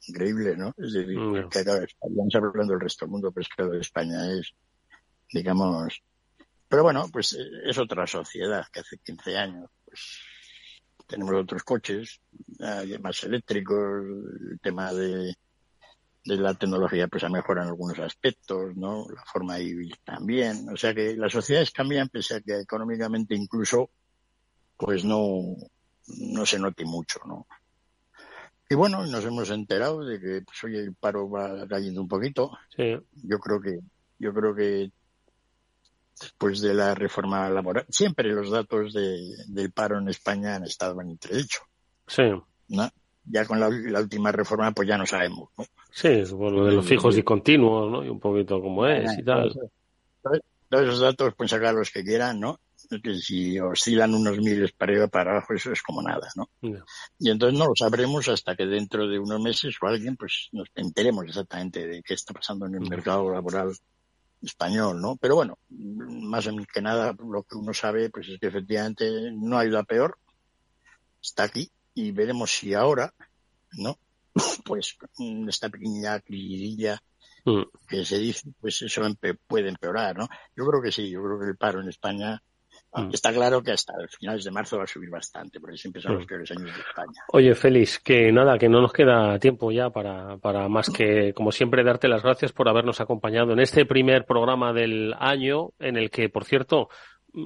increíble, 0.08 0.58
¿no? 0.58 0.74
Es 0.78 0.94
decir, 0.94 1.18
mm, 1.18 1.50
que 1.50 1.64
claro, 1.64 1.86
estamos 1.86 2.36
hablando 2.36 2.74
del 2.74 2.82
resto 2.82 3.06
del 3.06 3.12
mundo, 3.12 3.32
pero 3.32 3.42
es 3.42 3.72
que 3.72 3.80
España 3.80 4.34
es, 4.34 4.54
digamos, 5.32 6.02
pero 6.68 6.84
bueno, 6.84 7.08
pues 7.12 7.34
eh, 7.34 7.46
es 7.66 7.78
otra 7.78 8.06
sociedad 8.06 8.66
que 8.72 8.82
hace 8.82 8.98
15 8.98 9.38
años, 9.38 9.70
pues 9.86 10.20
tenemos 11.08 11.34
otros 11.36 11.64
coches, 11.64 12.22
más 13.02 13.24
eléctricos, 13.24 14.04
el 14.50 14.60
tema 14.62 14.94
de, 14.94 15.36
de 16.24 16.38
la 16.38 16.54
tecnología 16.54 17.08
pues 17.08 17.24
ha 17.24 17.30
mejorado 17.30 17.68
en 17.68 17.72
algunos 17.72 18.00
aspectos, 18.00 18.76
¿no? 18.76 19.06
La 19.14 19.24
forma 19.26 19.56
de 19.56 19.66
vivir 19.66 19.96
también. 20.04 20.70
O 20.70 20.78
sea 20.78 20.94
que 20.94 21.16
las 21.16 21.32
sociedades 21.32 21.72
cambian 21.72 22.10
pese 22.10 22.36
a 22.36 22.42
que 22.42 22.60
económicamente 22.60 23.36
incluso 23.36 23.90
pues 24.78 25.04
no, 25.04 25.56
no 26.08 26.46
se 26.46 26.60
note 26.60 26.86
mucho, 26.86 27.20
¿no? 27.26 27.48
Y 28.70 28.76
bueno, 28.76 29.06
nos 29.06 29.26
hemos 29.26 29.50
enterado 29.50 30.06
de 30.06 30.20
que 30.20 30.42
pues 30.46 30.64
hoy 30.64 30.78
el 30.78 30.96
paro 30.96 31.30
va 31.30 31.68
cayendo 31.68 32.02
un 32.02 32.08
poquito. 32.08 32.52
Sí. 32.76 32.98
Yo 33.24 33.38
creo 33.40 33.60
que, 33.60 33.80
yo 34.18 34.34
creo 34.34 34.56
que 34.56 34.92
después 36.20 36.62
de 36.62 36.74
la 36.74 36.96
reforma 36.96 37.50
laboral, 37.50 37.86
siempre 37.90 38.32
los 38.32 38.50
datos 38.50 38.94
de, 38.94 39.18
del 39.48 39.72
paro 39.72 39.98
en 40.00 40.08
España 40.08 40.56
han 40.56 40.64
estado 40.64 41.02
en 41.02 41.10
entredicho. 41.10 41.62
Sí. 42.08 42.24
¿no? 42.70 42.90
Ya 43.26 43.46
con 43.46 43.60
la, 43.60 43.68
última 43.68 44.32
reforma, 44.32 44.72
pues 44.72 44.88
ya 44.88 44.98
no 44.98 45.06
sabemos, 45.06 45.50
¿no? 45.58 45.66
Sí, 45.92 46.24
por 46.32 46.52
lo 46.52 46.66
de 46.66 46.74
los 46.74 46.86
fijos 46.86 47.18
y 47.18 47.24
continuos, 47.24 47.92
¿no? 47.92 48.04
Y 48.04 48.10
un 48.10 48.20
poquito 48.20 48.62
como 48.62 48.88
es 48.88 49.18
y 49.18 49.24
tal. 49.24 49.54
Todos 50.70 50.86
esos 50.86 51.02
datos 51.02 51.36
pueden 51.36 51.50
sacar 51.50 51.74
los 51.74 51.92
que 51.92 52.04
quieran, 52.04 52.40
¿no? 52.40 52.60
Que 53.04 53.16
si 53.16 53.60
oscilan 53.60 54.16
unos 54.16 54.38
miles 54.38 54.72
para 54.72 54.92
arriba 54.92 55.08
para 55.08 55.32
abajo, 55.32 55.54
eso 55.54 55.72
es 55.72 55.82
como 55.82 56.02
nada, 56.02 56.30
¿no? 56.36 56.50
Y 57.20 57.30
entonces 57.30 57.58
no 57.58 57.68
lo 57.68 57.76
sabremos 57.76 58.28
hasta 58.28 58.56
que 58.56 58.66
dentro 58.66 59.08
de 59.08 59.20
unos 59.20 59.42
meses 59.42 59.76
o 59.82 59.88
alguien, 59.88 60.16
pues 60.16 60.50
nos 60.52 60.68
enteremos 60.76 61.26
exactamente 61.26 61.86
de 61.86 62.02
qué 62.02 62.14
está 62.14 62.34
pasando 62.34 62.66
en 62.66 62.76
el 62.76 62.90
mercado 62.90 63.30
laboral 63.32 63.74
español, 64.42 65.02
¿no? 65.02 65.16
Pero 65.18 65.36
bueno, 65.36 65.58
más 65.70 66.50
que 66.74 66.82
nada, 66.82 67.16
lo 67.20 67.44
que 67.44 67.56
uno 67.56 67.74
sabe, 67.74 68.10
pues 68.10 68.28
es 68.30 68.40
que 68.40 68.48
efectivamente 68.48 69.32
no 69.34 69.58
ha 69.58 69.66
ido 69.66 69.78
a 69.78 69.84
peor, 69.84 70.18
está 71.22 71.44
aquí, 71.44 71.70
y 71.94 72.12
veremos 72.12 72.52
si 72.52 72.74
ahora, 72.74 73.14
¿no? 73.74 73.98
pues 74.66 74.98
esta 75.48 75.70
pequeña 75.70 76.20
crisis 76.22 77.00
mm. 77.46 77.62
que 77.88 78.06
se 78.06 78.18
dice, 78.20 78.50
pues 78.60 78.82
eso 78.82 79.02
puede 79.48 79.70
empeorar, 79.70 80.18
¿no? 80.18 80.28
Yo 80.56 80.66
creo 80.66 80.82
que 80.82 80.92
sí, 80.92 81.10
yo 81.10 81.22
creo 81.24 81.40
que 81.40 81.48
el 81.48 81.58
paro 81.58 81.82
en 81.82 81.90
España 81.90 82.42
mm. 82.94 83.10
Está 83.14 83.34
claro 83.34 83.62
que 83.62 83.72
hasta 83.72 83.94
finales 84.18 84.44
de 84.44 84.52
marzo 84.52 84.78
va 84.78 84.84
a 84.84 84.88
subir 84.88 85.10
bastante, 85.10 85.60
porque 85.60 85.78
siempre 85.78 86.02
son 86.02 86.16
los 86.16 86.24
mm. 86.24 86.28
peores 86.28 86.52
años 86.52 86.74
de 86.74 86.82
España. 86.82 87.22
Oye, 87.34 87.56
Félix, 87.56 88.00
que 88.00 88.32
nada, 88.32 88.58
que 88.58 88.70
no 88.70 88.82
nos 88.82 88.94
queda 88.94 89.38
tiempo 89.40 89.72
ya 89.72 89.90
para, 89.90 90.38
para 90.38 90.68
más 90.70 90.90
que, 90.90 91.34
como 91.34 91.52
siempre, 91.52 91.84
darte 91.84 92.08
las 92.08 92.24
gracias 92.24 92.54
por 92.54 92.70
habernos 92.70 93.02
acompañado 93.02 93.54
en 93.54 93.60
este 93.60 93.86
primer 93.86 94.26
programa 94.26 94.74
del 94.74 95.14
año, 95.20 95.72
en 95.80 95.98
el 95.98 96.10
que, 96.10 96.30
por 96.30 96.46
cierto, 96.46 96.90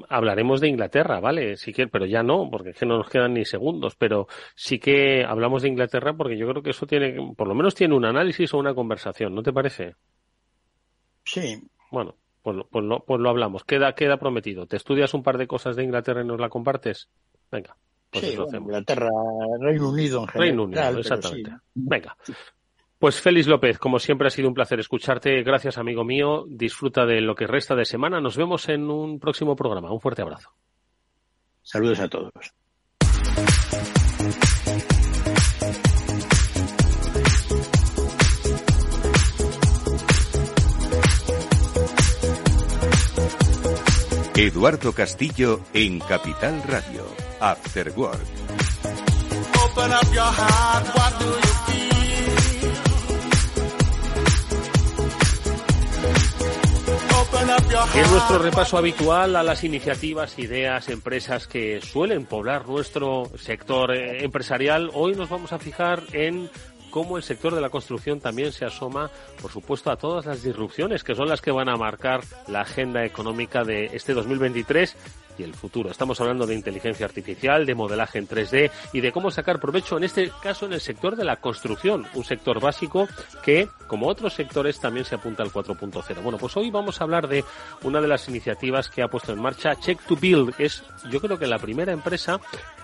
hablaremos 0.09 0.61
de 0.61 0.67
Inglaterra, 0.67 1.19
¿vale? 1.19 1.57
Sí 1.57 1.73
que, 1.73 1.87
pero 1.87 2.05
ya 2.05 2.23
no, 2.23 2.49
porque 2.49 2.69
es 2.69 2.77
que 2.77 2.85
no 2.85 2.97
nos 2.97 3.09
quedan 3.09 3.33
ni 3.33 3.45
segundos, 3.45 3.95
pero 3.95 4.27
sí 4.55 4.79
que 4.79 5.23
hablamos 5.23 5.61
de 5.61 5.69
Inglaterra 5.69 6.13
porque 6.13 6.37
yo 6.37 6.47
creo 6.47 6.63
que 6.63 6.71
eso 6.71 6.85
tiene, 6.85 7.33
por 7.35 7.47
lo 7.47 7.55
menos 7.55 7.75
tiene 7.75 7.95
un 7.95 8.05
análisis 8.05 8.53
o 8.53 8.57
una 8.57 8.73
conversación, 8.73 9.33
¿no 9.35 9.43
te 9.43 9.53
parece? 9.53 9.95
Sí. 11.23 11.61
Bueno, 11.91 12.15
pues, 12.41 12.57
pues, 12.69 12.85
lo, 12.85 13.03
pues 13.03 13.19
lo 13.19 13.29
hablamos, 13.29 13.63
queda, 13.63 13.93
queda 13.93 14.17
prometido. 14.17 14.67
¿Te 14.67 14.77
estudias 14.77 15.13
un 15.13 15.23
par 15.23 15.37
de 15.37 15.47
cosas 15.47 15.75
de 15.75 15.83
Inglaterra 15.83 16.21
y 16.21 16.25
nos 16.25 16.39
la 16.39 16.49
compartes? 16.49 17.09
Venga. 17.51 17.75
Pues 18.09 18.25
sí, 18.25 18.37
Inglaterra, 18.53 19.09
Reino 19.59 19.89
Unido 19.89 20.21
en 20.21 20.27
general. 20.27 20.49
Reino 20.49 20.63
Unido, 20.63 20.99
exactamente. 20.99 21.51
Venga. 21.73 22.15
Pues 23.05 23.21
Félix 23.21 23.45
López, 23.45 23.77
como 23.77 23.99
siempre 23.99 24.25
ha 24.25 24.31
sido 24.31 24.47
un 24.47 24.55
placer 24.55 24.79
escucharte. 24.79 25.43
Gracias, 25.43 25.77
amigo 25.77 26.03
mío. 26.03 26.43
Disfruta 26.49 27.05
de 27.05 27.21
lo 27.21 27.35
que 27.35 27.45
resta 27.45 27.75
de 27.75 27.85
semana. 27.85 28.19
Nos 28.19 28.35
vemos 28.35 28.67
en 28.67 28.89
un 28.89 29.19
próximo 29.19 29.55
programa. 29.55 29.91
Un 29.91 30.01
fuerte 30.01 30.23
abrazo. 30.23 30.49
Saludos 31.61 31.99
a 31.99 32.07
todos. 32.07 32.31
Eduardo 44.35 44.93
Castillo 44.93 45.59
en 45.75 45.99
Capital 45.99 46.63
Radio, 46.63 47.05
After 47.39 47.93
Work. 47.95 48.25
En 57.37 58.11
nuestro 58.11 58.39
repaso 58.39 58.77
habitual 58.77 59.35
a 59.35 59.43
las 59.43 59.65
iniciativas, 59.65 60.39
ideas, 60.39 60.87
empresas 60.87 61.47
que 61.47 61.81
suelen 61.81 62.25
poblar 62.25 62.65
nuestro 62.65 63.29
sector 63.37 63.93
eh, 63.93 64.23
empresarial, 64.23 64.89
hoy 64.93 65.15
nos 65.15 65.29
vamos 65.29 65.51
a 65.51 65.59
fijar 65.59 66.01
en 66.13 66.49
cómo 66.91 67.17
el 67.17 67.23
sector 67.23 67.53
de 67.53 67.59
la 67.59 67.69
construcción 67.69 68.21
también 68.21 68.53
se 68.53 68.63
asoma, 68.63 69.11
por 69.41 69.51
supuesto, 69.51 69.91
a 69.91 69.97
todas 69.97 70.25
las 70.25 70.43
disrupciones 70.43 71.03
que 71.03 71.13
son 71.13 71.27
las 71.27 71.41
que 71.41 71.51
van 71.51 71.67
a 71.67 71.75
marcar 71.75 72.21
la 72.47 72.61
agenda 72.61 73.03
económica 73.03 73.65
de 73.65 73.89
este 73.91 74.13
2023 74.13 74.95
y 75.37 75.43
el 75.43 75.53
futuro. 75.53 75.89
Estamos 75.89 76.19
hablando 76.21 76.45
de 76.45 76.55
inteligencia 76.55 77.05
artificial, 77.05 77.65
de 77.65 77.75
modelaje 77.75 78.19
en 78.19 78.27
3D 78.27 78.71
y 78.93 79.01
de 79.01 79.11
cómo 79.11 79.31
sacar 79.31 79.59
provecho, 79.59 79.97
en 79.97 80.03
este 80.03 80.31
caso, 80.41 80.65
en 80.65 80.73
el 80.73 80.81
sector 80.81 81.15
de 81.15 81.25
la 81.25 81.37
construcción, 81.37 82.05
un 82.13 82.23
sector 82.23 82.59
básico 82.59 83.07
que, 83.43 83.67
como 83.87 84.07
otros 84.07 84.33
sectores, 84.33 84.79
también 84.79 85.05
se 85.05 85.15
apunta 85.15 85.43
al 85.43 85.51
4.0. 85.51 86.21
Bueno, 86.21 86.37
pues 86.37 86.55
hoy 86.57 86.71
vamos 86.71 86.99
a 86.99 87.03
hablar 87.03 87.27
de 87.27 87.43
una 87.83 88.01
de 88.01 88.07
las 88.07 88.27
iniciativas 88.29 88.89
que 88.89 89.01
ha 89.01 89.07
puesto 89.07 89.33
en 89.33 89.41
marcha 89.41 89.75
Check 89.75 90.01
to 90.03 90.15
Build. 90.15 90.55
Es, 90.57 90.83
yo 91.09 91.19
creo 91.21 91.37
que 91.37 91.47
la 91.47 91.59
primera 91.59 91.91
empresa 91.91 92.39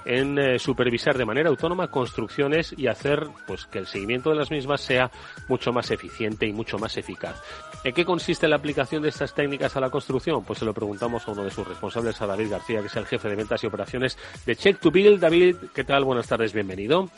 en 0.06 0.38
eh, 0.40 0.60
supervisar 0.60 1.18
de 1.18 1.26
manera 1.26 1.50
autónoma 1.50 1.90
construcciones 1.90 2.74
y 2.78 2.88
hacer 2.88 3.28
pues 3.46 3.66
que 3.66 3.80
el 3.80 3.88
seguimiento 3.88 4.30
de 4.30 4.36
las 4.36 4.52
mismas 4.52 4.82
sea 4.82 5.12
mucho 5.48 5.72
más 5.72 5.92
eficiente 5.92 6.46
y 6.46 6.54
mucho 6.54 6.78
más 6.78 6.98
eficaz. 6.98 7.42
¿En 7.84 7.94
qué 7.94 8.06
consiste 8.06 8.48
la 8.48 8.58
aplicación 8.58 9.02
de 9.02 9.10
estas 9.10 9.34
técnicas 9.34 9.76
a 9.76 9.80
la 9.80 9.90
construcción? 9.90 10.44
Pues 10.44 10.60
se 10.60 10.66
lo 10.66 10.74
preguntamos 10.74 11.28
a 11.28 11.32
uno 11.32 11.44
de 11.44 11.52
sus 11.52 11.68
responsables, 11.68 12.22
a 12.22 12.28
David 12.28 12.41
García, 12.50 12.82
que 12.82 12.88
es 12.88 12.96
el 12.96 13.06
jefe 13.06 13.30
de 13.30 13.36
ventas 13.36 13.64
y 13.64 13.68
operaciones 13.68 14.18
de 14.46 14.56
Check 14.56 14.80
to 14.80 14.92
Build. 14.92 15.20
David, 15.20 15.56
¿qué 15.74 15.84
tal? 15.84 16.04
Buenas 16.04 16.28
tardes, 16.28 16.54
bienvenido. 16.54 17.10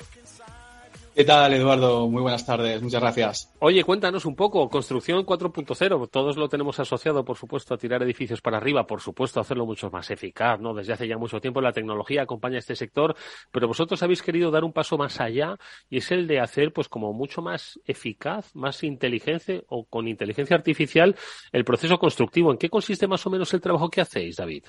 ¿Qué 1.15 1.25
tal, 1.25 1.53
Eduardo? 1.53 2.09
Muy 2.09 2.23
buenas 2.23 2.43
tardes, 2.43 2.81
muchas 2.81 2.99
gracias. 2.99 3.53
Oye, 3.59 3.83
cuéntanos 3.83 4.25
un 4.25 4.35
poco, 4.35 4.67
construcción 4.67 5.23
4.0, 5.23 6.09
todos 6.09 6.37
lo 6.37 6.49
tenemos 6.49 6.79
asociado, 6.79 7.23
por 7.23 7.37
supuesto, 7.37 7.75
a 7.75 7.77
tirar 7.77 8.01
edificios 8.01 8.41
para 8.41 8.57
arriba, 8.57 8.87
por 8.87 8.99
supuesto, 8.99 9.39
a 9.39 9.41
hacerlo 9.41 9.67
mucho 9.67 9.91
más 9.91 10.09
eficaz, 10.09 10.59
¿no? 10.59 10.73
Desde 10.73 10.93
hace 10.93 11.07
ya 11.07 11.19
mucho 11.19 11.39
tiempo 11.39 11.61
la 11.61 11.71
tecnología 11.71 12.23
acompaña 12.23 12.57
este 12.57 12.75
sector, 12.75 13.15
pero 13.51 13.67
vosotros 13.67 14.01
habéis 14.01 14.23
querido 14.23 14.49
dar 14.49 14.63
un 14.63 14.73
paso 14.73 14.97
más 14.97 15.19
allá 15.19 15.55
y 15.87 15.97
es 15.97 16.11
el 16.11 16.25
de 16.25 16.39
hacer, 16.39 16.73
pues, 16.73 16.89
como 16.89 17.13
mucho 17.13 17.43
más 17.43 17.79
eficaz, 17.85 18.55
más 18.55 18.83
inteligente 18.83 19.65
o 19.67 19.85
con 19.85 20.07
inteligencia 20.07 20.55
artificial 20.55 21.15
el 21.51 21.63
proceso 21.63 21.99
constructivo. 21.99 22.51
¿En 22.51 22.57
qué 22.57 22.71
consiste 22.71 23.05
más 23.05 23.23
o 23.27 23.29
menos 23.29 23.53
el 23.53 23.61
trabajo 23.61 23.87
que 23.91 24.01
hacéis, 24.01 24.37
David? 24.37 24.63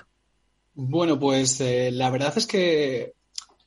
Bueno, 0.75 1.17
pues 1.17 1.61
eh, 1.61 1.89
la 1.91 2.09
verdad 2.09 2.37
es 2.37 2.45
que 2.45 3.13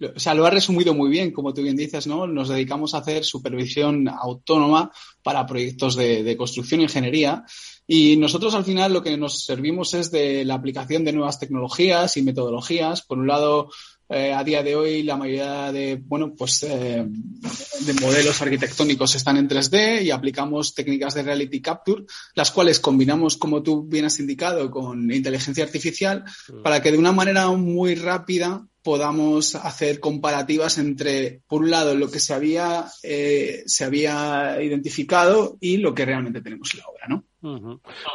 o 0.01 0.21
sea, 0.21 0.35
lo 0.35 0.47
ha 0.47 0.51
resumido 0.51 0.95
muy 0.95 1.11
bien, 1.11 1.33
como 1.33 1.53
tú 1.53 1.63
bien 1.63 1.77
dices, 1.77 2.07
¿no? 2.07 2.27
Nos 2.27 2.49
dedicamos 2.49 2.95
a 2.95 2.99
hacer 2.99 3.25
supervisión 3.25 4.09
autónoma 4.09 4.93
para 5.25 5.45
proyectos 5.45 5.97
de, 5.97 6.23
de 6.23 6.37
construcción 6.37 6.81
e 6.81 6.85
ingeniería. 6.85 7.45
Y 7.87 8.17
nosotros 8.17 8.55
al 8.55 8.65
final 8.65 8.93
lo 8.93 9.03
que 9.03 9.17
nos 9.17 9.45
servimos 9.45 9.95
es 9.95 10.13
de 10.13 10.45
la 10.45 10.55
aplicación 10.55 11.05
de 11.05 11.13
nuevas 11.13 11.41
tecnologías 11.41 12.17
y 12.17 12.23
metodologías. 12.23 13.03
Por 13.03 13.19
un 13.19 13.27
lado, 13.27 13.71
eh, 14.09 14.33
a 14.33 14.43
día 14.43 14.63
de 14.63 14.75
hoy 14.75 15.03
la 15.03 15.17
mayoría 15.17 15.71
de, 15.71 15.97
bueno, 15.97 16.35
pues, 16.35 16.63
eh, 16.63 17.05
de 17.07 17.93
modelos 18.01 18.41
arquitectónicos 18.41 19.15
están 19.15 19.37
en 19.37 19.49
3D 19.49 20.03
y 20.03 20.11
aplicamos 20.11 20.75
técnicas 20.75 21.15
de 21.15 21.23
reality 21.23 21.61
capture, 21.61 22.05
las 22.35 22.51
cuales 22.51 22.81
combinamos, 22.81 23.37
como 23.37 23.63
tú 23.63 23.85
bien 23.85 24.07
has 24.07 24.19
indicado, 24.19 24.71
con 24.71 25.13
inteligencia 25.13 25.65
artificial 25.65 26.25
mm. 26.49 26.63
para 26.63 26.81
que 26.81 26.93
de 26.93 26.99
una 26.99 27.13
manera 27.13 27.49
muy 27.51 27.95
rápida 27.95 28.67
podamos 28.83 29.55
hacer 29.55 30.01
comparativas 30.01 30.79
entre, 30.79 31.43
por 31.47 31.61
un 31.61 31.71
lado, 31.71 31.95
lo 31.95 32.11
que 32.11 32.21
se 32.21 32.33
había, 32.33 32.87
eh, 33.03 33.63
se 33.67 33.85
había 33.85 34.63
identificado 34.63 35.59
y 35.61 35.77
lo 35.77 35.95
que 35.95 36.07
realmente 36.07 36.41
tenemos 36.41 36.73
en 36.73 36.81
la 36.81 36.87
obra, 36.87 37.07
¿no? 37.09 37.25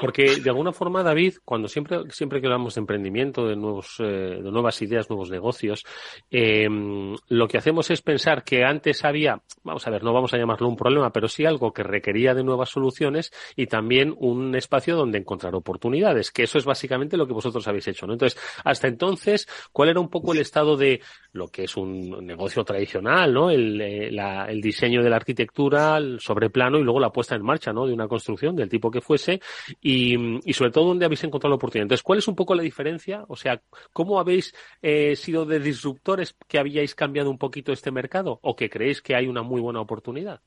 Porque 0.02 0.42
de 0.42 0.50
alguna 0.50 0.74
forma, 0.74 1.02
David, 1.02 1.36
cuando 1.46 1.70
siempre, 1.70 2.00
siempre 2.10 2.42
que 2.42 2.48
hablamos 2.48 2.76
de 2.76 2.82
emprendimiento, 2.82 3.48
de 3.48 3.56
nuevos, 3.56 3.96
eh, 4.00 4.42
de 4.44 4.52
nuevas 4.52 4.82
ideas, 4.82 5.10
nuevos 5.10 5.30
negocios, 5.30 5.86
eh, 6.30 6.68
lo 7.30 7.48
que 7.48 7.58
hacemos 7.58 7.90
es 7.90 8.02
pensar 8.02 8.44
que 8.44 8.66
antes 8.66 9.06
había, 9.06 9.42
vamos 9.64 9.88
a 9.88 9.92
ver, 9.92 10.04
no 10.04 10.14
vamos 10.14 10.34
a 10.34 10.38
llamarlo 10.38 10.68
un 10.68 10.76
problema, 10.76 11.12
pero 11.12 11.30
sí 11.30 11.46
algo 11.46 11.72
que 11.72 11.84
requería 11.84 12.34
de 12.34 12.44
nuevas 12.44 12.70
soluciones 12.70 13.32
y 13.56 13.68
también 13.68 14.14
un 14.18 14.56
espacio 14.56 14.96
donde 14.98 15.20
encontrar 15.20 15.56
oportunidades, 15.56 16.32
que 16.32 16.44
eso 16.44 16.58
es 16.58 16.66
básicamente 16.66 17.16
lo 17.16 17.26
que 17.26 17.34
vosotros 17.34 17.66
habéis 17.68 17.88
hecho, 17.88 18.06
¿no? 18.06 18.14
Entonces, 18.14 18.40
hasta 18.66 18.90
entonces, 18.90 19.48
¿cuál 19.72 19.90
era 19.90 20.02
un 20.02 20.10
poco 20.10 20.34
el 20.34 20.40
estado 20.40 20.76
de 20.76 21.02
lo 21.32 21.48
que 21.48 21.64
es 21.64 21.78
un 21.78 22.26
negocio 22.26 22.64
tradicional, 22.66 23.34
¿no? 23.34 23.50
El, 23.50 23.80
eh, 23.82 24.10
el 24.48 24.62
diseño 24.62 25.02
de 25.02 25.10
la 25.10 25.16
arquitectura, 25.16 25.98
el 25.98 26.20
sobreplano 26.20 26.78
y 26.78 26.84
luego 26.84 27.00
la 27.00 27.12
puesta 27.12 27.36
en 27.36 27.44
marcha, 27.44 27.72
¿no? 27.72 27.88
De 27.88 27.94
una 27.94 28.08
construcción 28.08 28.56
del 28.56 28.70
tipo 28.70 28.92
que 28.92 29.02
fue 29.02 29.13
y, 29.82 30.16
sobre 30.54 30.72
todo 30.72 30.86
dónde 30.86 31.06
habéis 31.06 31.24
encontrado 31.24 31.52
la 31.52 31.56
oportunidad. 31.56 31.86
Entonces, 31.86 32.04
¿cuál 32.04 32.20
es 32.20 32.28
un 32.28 32.36
poco 32.36 32.56
la 32.56 32.64
diferencia? 32.64 33.26
O 33.28 33.36
sea, 33.36 33.62
¿cómo 33.92 34.20
habéis 34.20 34.54
eh, 34.82 35.16
sido 35.16 35.46
de 35.46 35.60
disruptores 35.60 36.36
que 36.48 36.60
habíais 36.60 36.96
cambiado 36.96 37.30
un 37.30 37.38
poquito 37.38 37.72
este 37.72 37.92
mercado 37.92 38.40
o 38.42 38.56
que 38.56 38.70
creéis 38.70 39.02
que 39.02 39.16
hay 39.16 39.28
una 39.28 39.44
muy 39.44 39.62
buena 39.62 39.82
oportunidad? 39.82 40.42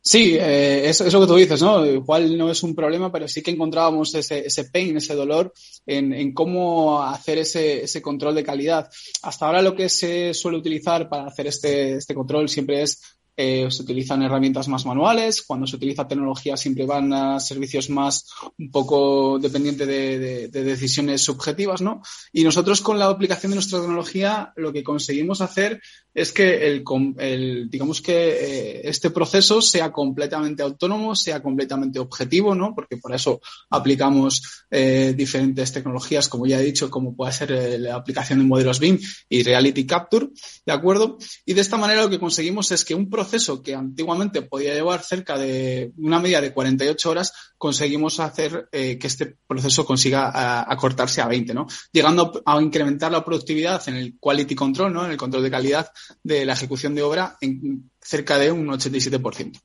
Sí, 0.00 0.38
eh, 0.40 0.88
eso, 0.88 1.04
que 1.04 1.26
tú 1.26 1.34
dices, 1.34 1.60
¿no? 1.60 1.84
Igual 1.84 2.38
no 2.38 2.50
es 2.50 2.62
un 2.62 2.74
problema, 2.74 3.12
pero 3.12 3.28
sí 3.28 3.42
que 3.42 3.50
encontrábamos 3.50 4.14
ese, 4.14 4.64
pain, 4.72 4.96
ese 4.96 5.14
dolor 5.14 5.52
en, 5.84 6.32
cómo 6.32 7.02
hacer 7.02 7.38
ese, 7.38 7.82
ese, 7.82 8.00
control 8.00 8.34
de 8.34 8.44
calidad. 8.44 8.88
Hasta 9.22 9.46
ahora 9.46 9.60
lo 9.60 9.74
que 9.74 9.90
se 9.90 10.32
suele 10.32 10.56
utilizar 10.56 11.10
para 11.10 11.26
hacer 11.26 11.48
este, 11.48 11.96
este 11.96 12.14
control 12.14 12.48
siempre 12.48 12.82
es 12.82 13.17
eh, 13.40 13.70
se 13.70 13.84
utilizan 13.84 14.20
herramientas 14.24 14.66
más 14.66 14.84
manuales, 14.84 15.42
cuando 15.42 15.64
se 15.64 15.76
utiliza 15.76 16.08
tecnología 16.08 16.56
siempre 16.56 16.86
van 16.86 17.12
a 17.12 17.38
servicios 17.38 17.88
más 17.88 18.26
un 18.58 18.72
poco 18.72 19.38
dependiente 19.38 19.86
de, 19.86 20.48
decisiones 20.48 21.22
subjetivas, 21.22 21.80
¿no? 21.80 22.02
Y 22.32 22.42
nosotros 22.42 22.80
con 22.80 22.98
la 22.98 23.06
aplicación 23.06 23.52
de 23.52 23.56
nuestra 23.56 23.78
tecnología 23.78 24.52
lo 24.56 24.72
que 24.72 24.82
conseguimos 24.82 25.40
hacer 25.40 25.80
es 26.20 26.32
que 26.32 26.66
el, 26.66 27.68
digamos 27.70 28.02
que 28.02 28.12
eh, 28.12 28.80
este 28.88 29.10
proceso 29.10 29.62
sea 29.62 29.92
completamente 29.92 30.62
autónomo, 30.62 31.14
sea 31.14 31.40
completamente 31.42 31.98
objetivo, 32.00 32.54
¿no? 32.54 32.74
Porque 32.74 32.96
por 32.96 33.14
eso 33.14 33.40
aplicamos 33.70 34.64
eh, 34.70 35.14
diferentes 35.16 35.72
tecnologías, 35.72 36.28
como 36.28 36.46
ya 36.46 36.60
he 36.60 36.64
dicho, 36.64 36.90
como 36.90 37.14
puede 37.14 37.32
ser 37.32 37.80
la 37.80 37.94
aplicación 37.94 38.40
de 38.40 38.46
modelos 38.46 38.80
BIM 38.80 38.98
y 39.28 39.42
Reality 39.42 39.86
Capture, 39.86 40.28
¿de 40.66 40.72
acuerdo? 40.72 41.18
Y 41.46 41.54
de 41.54 41.60
esta 41.60 41.76
manera 41.76 42.02
lo 42.02 42.10
que 42.10 42.18
conseguimos 42.18 42.72
es 42.72 42.84
que 42.84 42.94
un 42.94 43.08
proceso 43.08 43.28
proceso 43.28 43.62
que 43.62 43.74
antiguamente 43.74 44.40
podía 44.40 44.72
llevar 44.72 45.02
cerca 45.02 45.36
de 45.36 45.92
una 45.98 46.18
media 46.18 46.40
de 46.40 46.52
48 46.52 47.10
horas, 47.10 47.32
conseguimos 47.58 48.20
hacer 48.20 48.68
eh, 48.72 48.98
que 48.98 49.06
este 49.06 49.36
proceso 49.46 49.84
consiga 49.84 50.62
acortarse 50.70 51.20
a 51.20 51.28
20, 51.28 51.52
¿no? 51.52 51.66
Llegando 51.92 52.40
a 52.46 52.62
incrementar 52.62 53.12
la 53.12 53.22
productividad 53.22 53.86
en 53.88 53.96
el 53.96 54.18
quality 54.18 54.54
control, 54.54 54.94
¿no? 54.94 55.04
En 55.04 55.10
el 55.10 55.18
control 55.18 55.42
de 55.42 55.50
calidad 55.50 55.90
de 56.22 56.44
la 56.44 56.54
ejecución 56.54 56.94
de 56.94 57.02
obra 57.02 57.36
en 57.40 57.90
cerca 58.00 58.38
de 58.38 58.52
un 58.52 58.66
87%. 58.66 59.60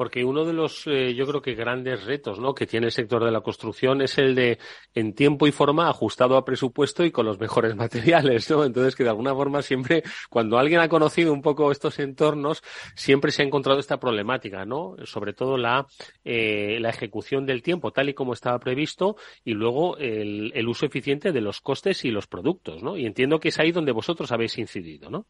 Porque 0.00 0.24
uno 0.24 0.46
de 0.46 0.54
los, 0.54 0.86
eh, 0.86 1.14
yo 1.14 1.26
creo 1.26 1.42
que 1.42 1.54
grandes 1.54 2.06
retos 2.06 2.40
¿no? 2.40 2.54
que 2.54 2.66
tiene 2.66 2.86
el 2.86 2.92
sector 2.92 3.22
de 3.22 3.30
la 3.30 3.42
construcción 3.42 4.00
es 4.00 4.16
el 4.16 4.34
de 4.34 4.58
en 4.94 5.12
tiempo 5.12 5.46
y 5.46 5.52
forma 5.52 5.90
ajustado 5.90 6.38
a 6.38 6.44
presupuesto 6.46 7.04
y 7.04 7.10
con 7.10 7.26
los 7.26 7.38
mejores 7.38 7.76
materiales, 7.76 8.48
¿no? 8.48 8.64
Entonces 8.64 8.96
que 8.96 9.04
de 9.04 9.10
alguna 9.10 9.34
forma 9.34 9.60
siempre, 9.60 10.02
cuando 10.30 10.56
alguien 10.56 10.80
ha 10.80 10.88
conocido 10.88 11.34
un 11.34 11.42
poco 11.42 11.70
estos 11.70 11.98
entornos, 11.98 12.62
siempre 12.94 13.30
se 13.30 13.42
ha 13.42 13.44
encontrado 13.44 13.78
esta 13.78 14.00
problemática, 14.00 14.64
¿no? 14.64 14.96
Sobre 15.04 15.34
todo 15.34 15.58
la, 15.58 15.86
eh, 16.24 16.78
la 16.80 16.88
ejecución 16.88 17.44
del 17.44 17.62
tiempo 17.62 17.92
tal 17.92 18.08
y 18.08 18.14
como 18.14 18.32
estaba 18.32 18.58
previsto 18.58 19.16
y 19.44 19.52
luego 19.52 19.98
el, 19.98 20.50
el 20.54 20.66
uso 20.66 20.86
eficiente 20.86 21.30
de 21.30 21.42
los 21.42 21.60
costes 21.60 22.06
y 22.06 22.10
los 22.10 22.26
productos, 22.26 22.82
¿no? 22.82 22.96
Y 22.96 23.04
entiendo 23.04 23.38
que 23.38 23.50
es 23.50 23.58
ahí 23.58 23.70
donde 23.70 23.92
vosotros 23.92 24.32
habéis 24.32 24.56
incidido, 24.56 25.10
¿no? 25.10 25.26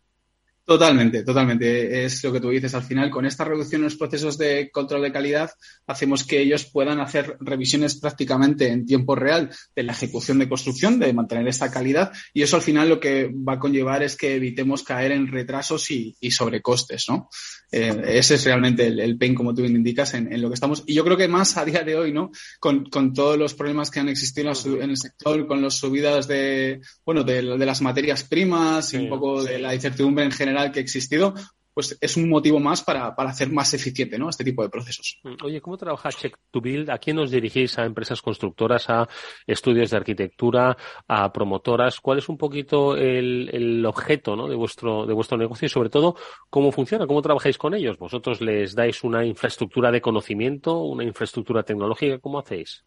Totalmente, 0.65 1.25
totalmente. 1.25 2.05
Es 2.05 2.23
lo 2.23 2.33
que 2.33 2.41
tú 2.41 2.51
dices. 2.51 2.75
Al 2.75 2.85
final, 2.85 3.11
con 3.11 3.27
esta 3.27 3.45
reducción 3.45 3.81
en 3.81 3.87
los 3.87 3.97
procesos 3.97 4.39
de 4.39 4.71
control 4.71 5.03
de 5.03 5.13
calidad, 5.13 5.51
hacemos 5.87 6.25
que 6.25 6.41
ellos 6.41 6.67
puedan 6.67 7.01
hacer 7.01 7.37
revisiones 7.41 7.99
prácticamente 7.99 8.69
en 8.69 8.87
tiempo 8.87 9.17
real 9.17 9.51
de 9.75 9.83
la 9.83 9.93
ejecución 9.93 10.39
de 10.39 10.49
construcción, 10.49 11.01
de 11.01 11.13
mantener 11.13 11.49
esta 11.49 11.73
calidad. 11.73 12.13
Y 12.33 12.43
eso 12.43 12.55
al 12.55 12.63
final 12.63 12.89
lo 12.89 13.01
que 13.01 13.29
va 13.29 13.55
a 13.55 13.59
conllevar 13.59 14.05
es 14.05 14.17
que 14.17 14.37
evitemos 14.37 14.85
caer 14.85 15.11
en 15.11 15.27
retrasos 15.27 15.91
y, 15.91 16.15
sobrecostes, 16.31 17.07
¿no? 17.09 17.29
Eh, 17.73 18.03
ese 18.07 18.35
es 18.35 18.45
realmente 18.45 18.87
el, 18.87 19.17
pain, 19.17 19.35
como 19.35 19.55
tú 19.55 19.63
bien 19.63 19.77
indicas, 19.77 20.15
en, 20.15 20.41
lo 20.41 20.49
que 20.49 20.55
estamos. 20.55 20.83
Y 20.87 20.95
yo 20.95 21.05
creo 21.05 21.17
que 21.17 21.29
más 21.29 21.57
a 21.57 21.65
día 21.65 21.83
de 21.83 21.97
hoy, 21.97 22.13
¿no? 22.13 22.31
Con, 22.59 22.91
todos 23.13 23.39
los 23.39 23.55
problemas 23.55 23.91
que 23.91 24.01
han 24.01 24.09
existido 24.09 24.53
en 24.81 24.91
el 24.91 24.97
sector, 24.97 25.47
con 25.47 25.63
las 25.63 25.75
subidas 25.75 26.27
de, 26.27 26.81
bueno, 27.05 27.23
de, 27.23 27.43
las 27.43 27.81
materias 27.81 28.25
primas 28.25 28.93
y 28.95 28.97
un 28.97 29.09
poco 29.09 29.43
de 29.45 29.59
la 29.59 29.75
incertidumbre 29.75 30.25
en 30.25 30.33
general 30.33 30.73
que 30.73 30.81
ha 30.81 30.83
existido, 30.83 31.35
pues 31.73 31.97
es 32.01 32.17
un 32.17 32.29
motivo 32.29 32.59
más 32.59 32.83
para, 32.83 33.15
para 33.15 33.31
hacer 33.31 33.51
más 33.51 33.73
eficiente 33.75 34.19
¿no? 34.19 34.29
este 34.29 34.45
tipo 34.45 34.63
de 34.63 34.69
procesos. 34.69 35.19
Mm, 35.23 35.45
oye, 35.45 35.61
¿cómo 35.61 35.77
trabaja 35.77 36.11
Check 36.11 36.37
to 36.51 36.61
Build? 36.61 36.91
¿A 36.91 36.99
quién 36.99 37.19
os 37.19 37.31
dirigís? 37.31 37.79
¿A 37.79 37.85
empresas 37.85 38.21
constructoras, 38.23 38.89
a 38.91 39.09
estudios 39.47 39.91
de 39.91 39.97
arquitectura, 39.97 40.77
a 41.07 41.33
promotoras? 41.33 42.01
¿Cuál 42.01 42.19
es 42.19 42.29
un 42.29 42.37
poquito 42.37 42.97
el, 42.97 43.51
el 43.53 43.87
objeto 43.87 44.37
¿no? 44.37 44.49
de, 44.49 44.57
vuestro, 44.57 45.07
de 45.07 45.15
vuestro 45.15 45.39
negocio 45.39 45.67
y 45.67 45.69
sobre 45.69 45.91
todo 45.91 46.17
cómo 46.49 46.73
funciona? 46.73 47.07
¿Cómo 47.07 47.23
trabajáis 47.23 47.59
con 47.59 47.75
ellos? 47.75 47.99
¿Vosotros 47.99 48.41
les 48.41 48.75
dais 48.75 49.03
una 49.05 49.25
infraestructura 49.25 49.91
de 49.91 50.01
conocimiento, 50.01 50.81
una 50.83 51.05
infraestructura 51.05 51.63
tecnológica? 51.63 52.19
¿Cómo 52.19 52.39
hacéis? 52.39 52.85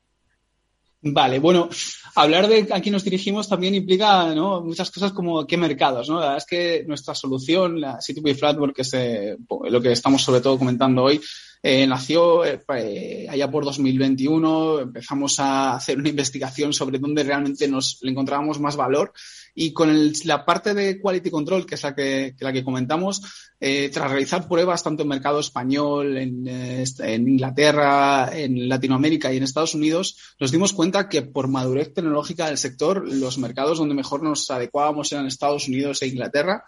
Vale, 1.06 1.40
bueno, 1.40 1.68
hablar 2.16 2.48
de 2.48 2.66
a 2.72 2.80
quién 2.80 2.94
nos 2.94 3.04
dirigimos 3.04 3.50
también 3.50 3.76
implica 3.76 4.34
¿no? 4.34 4.62
muchas 4.62 4.90
cosas 4.90 5.12
como 5.12 5.46
qué 5.46 5.58
mercados. 5.58 6.08
¿no? 6.08 6.16
La 6.16 6.22
verdad 6.22 6.38
es 6.38 6.46
que 6.46 6.86
nuestra 6.88 7.14
solución, 7.14 7.82
la 7.82 7.98
C2B 7.98 8.36
Flatwork, 8.36 8.74
que 8.74 8.84
es 8.84 8.94
eh, 8.94 9.38
lo 9.70 9.82
que 9.82 9.92
estamos 9.92 10.22
sobre 10.22 10.40
todo 10.40 10.58
comentando 10.58 11.04
hoy, 11.04 11.20
eh, 11.66 11.88
nació 11.88 12.44
eh, 12.44 13.28
allá 13.30 13.50
por 13.50 13.64
2021. 13.64 14.82
Empezamos 14.82 15.40
a 15.40 15.76
hacer 15.76 15.98
una 15.98 16.10
investigación 16.10 16.74
sobre 16.74 17.00
dónde 17.00 17.24
realmente 17.24 17.70
nos 17.70 18.00
encontrábamos 18.04 18.60
más 18.60 18.76
valor 18.76 19.14
y 19.56 19.72
con 19.72 19.90
el, 19.90 20.14
la 20.26 20.46
parte 20.46 20.74
de 20.74 21.00
quality 21.00 21.30
control, 21.30 21.66
que 21.66 21.76
es 21.76 21.84
la 21.84 21.96
que, 21.96 22.36
la 22.40 22.52
que 22.52 22.64
comentamos, 22.64 23.22
eh, 23.60 23.90
tras 23.90 24.10
realizar 24.10 24.48
pruebas 24.48 24.84
tanto 24.84 25.04
en 25.04 25.10
mercado 25.10 25.40
español, 25.40 26.18
en, 26.18 26.48
eh, 26.48 26.84
en, 27.00 27.28
Inglaterra, 27.30 28.30
en 28.34 28.68
Latinoamérica 28.68 29.32
y 29.32 29.38
en 29.38 29.44
Estados 29.44 29.76
Unidos, 29.76 30.18
nos 30.40 30.52
dimos 30.52 30.74
cuenta 30.74 31.08
que 31.08 31.22
por 31.22 31.48
madurez 31.48 31.94
tecnológica 31.94 32.48
del 32.48 32.58
sector, 32.58 33.08
los 33.08 33.38
mercados 33.38 33.78
donde 33.78 33.96
mejor 33.96 34.24
nos 34.24 34.50
adecuábamos 34.50 35.12
eran 35.12 35.28
Estados 35.28 35.68
Unidos 35.68 36.02
e 36.02 36.08
Inglaterra 36.08 36.66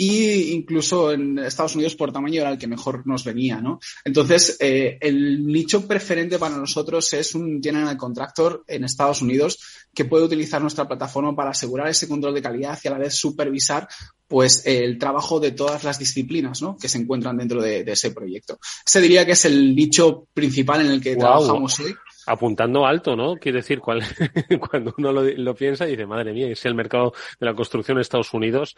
y 0.00 0.52
incluso 0.52 1.10
en 1.10 1.40
Estados 1.40 1.74
Unidos 1.74 1.96
por 1.96 2.12
tamaño 2.12 2.40
era 2.40 2.52
el 2.52 2.58
que 2.58 2.68
mejor 2.68 3.04
nos 3.04 3.24
venía, 3.24 3.60
¿no? 3.60 3.80
Entonces, 4.04 4.56
eh, 4.60 4.96
el 5.00 5.44
nicho 5.44 5.88
preferente 5.88 6.38
para 6.38 6.56
nosotros 6.56 7.12
es 7.14 7.34
un 7.34 7.60
general 7.60 7.96
contractor 7.96 8.62
en 8.68 8.84
Estados 8.84 9.22
Unidos 9.22 9.58
que 9.92 10.04
puede 10.04 10.24
utilizar 10.24 10.62
nuestra 10.62 10.86
plataforma 10.86 11.34
para 11.34 11.50
asegurar 11.50 11.88
ese 11.88 12.06
control 12.06 12.32
de 12.32 12.42
calidad 12.42 12.78
y 12.82 12.86
a 12.86 12.92
la 12.92 12.98
vez 12.98 13.16
supervisar 13.16 13.88
pues 14.28 14.64
el 14.66 14.98
trabajo 14.98 15.40
de 15.40 15.50
todas 15.50 15.82
las 15.82 15.98
disciplinas 15.98 16.62
¿no? 16.62 16.76
que 16.76 16.88
se 16.88 16.98
encuentran 16.98 17.36
dentro 17.36 17.60
de, 17.60 17.80
ese 17.80 18.12
proyecto. 18.12 18.60
Ese 18.86 19.00
diría 19.00 19.26
que 19.26 19.32
es 19.32 19.44
el 19.46 19.74
nicho 19.74 20.28
principal 20.32 20.82
en 20.82 20.92
el 20.92 21.00
que 21.00 21.16
trabajamos 21.16 21.80
hoy 21.80 21.92
apuntando 22.26 22.84
alto, 22.84 23.16
¿no? 23.16 23.36
Quiere 23.36 23.60
decir, 23.60 23.80
cuando 23.80 24.94
uno 24.98 25.12
lo, 25.12 25.22
lo, 25.22 25.54
piensa, 25.54 25.86
dice, 25.86 26.04
madre 26.04 26.34
mía, 26.34 26.48
es 26.48 26.62
el 26.66 26.74
mercado 26.74 27.14
de 27.40 27.46
la 27.46 27.54
construcción 27.54 27.96
en 27.96 28.02
Estados 28.02 28.34
Unidos 28.34 28.76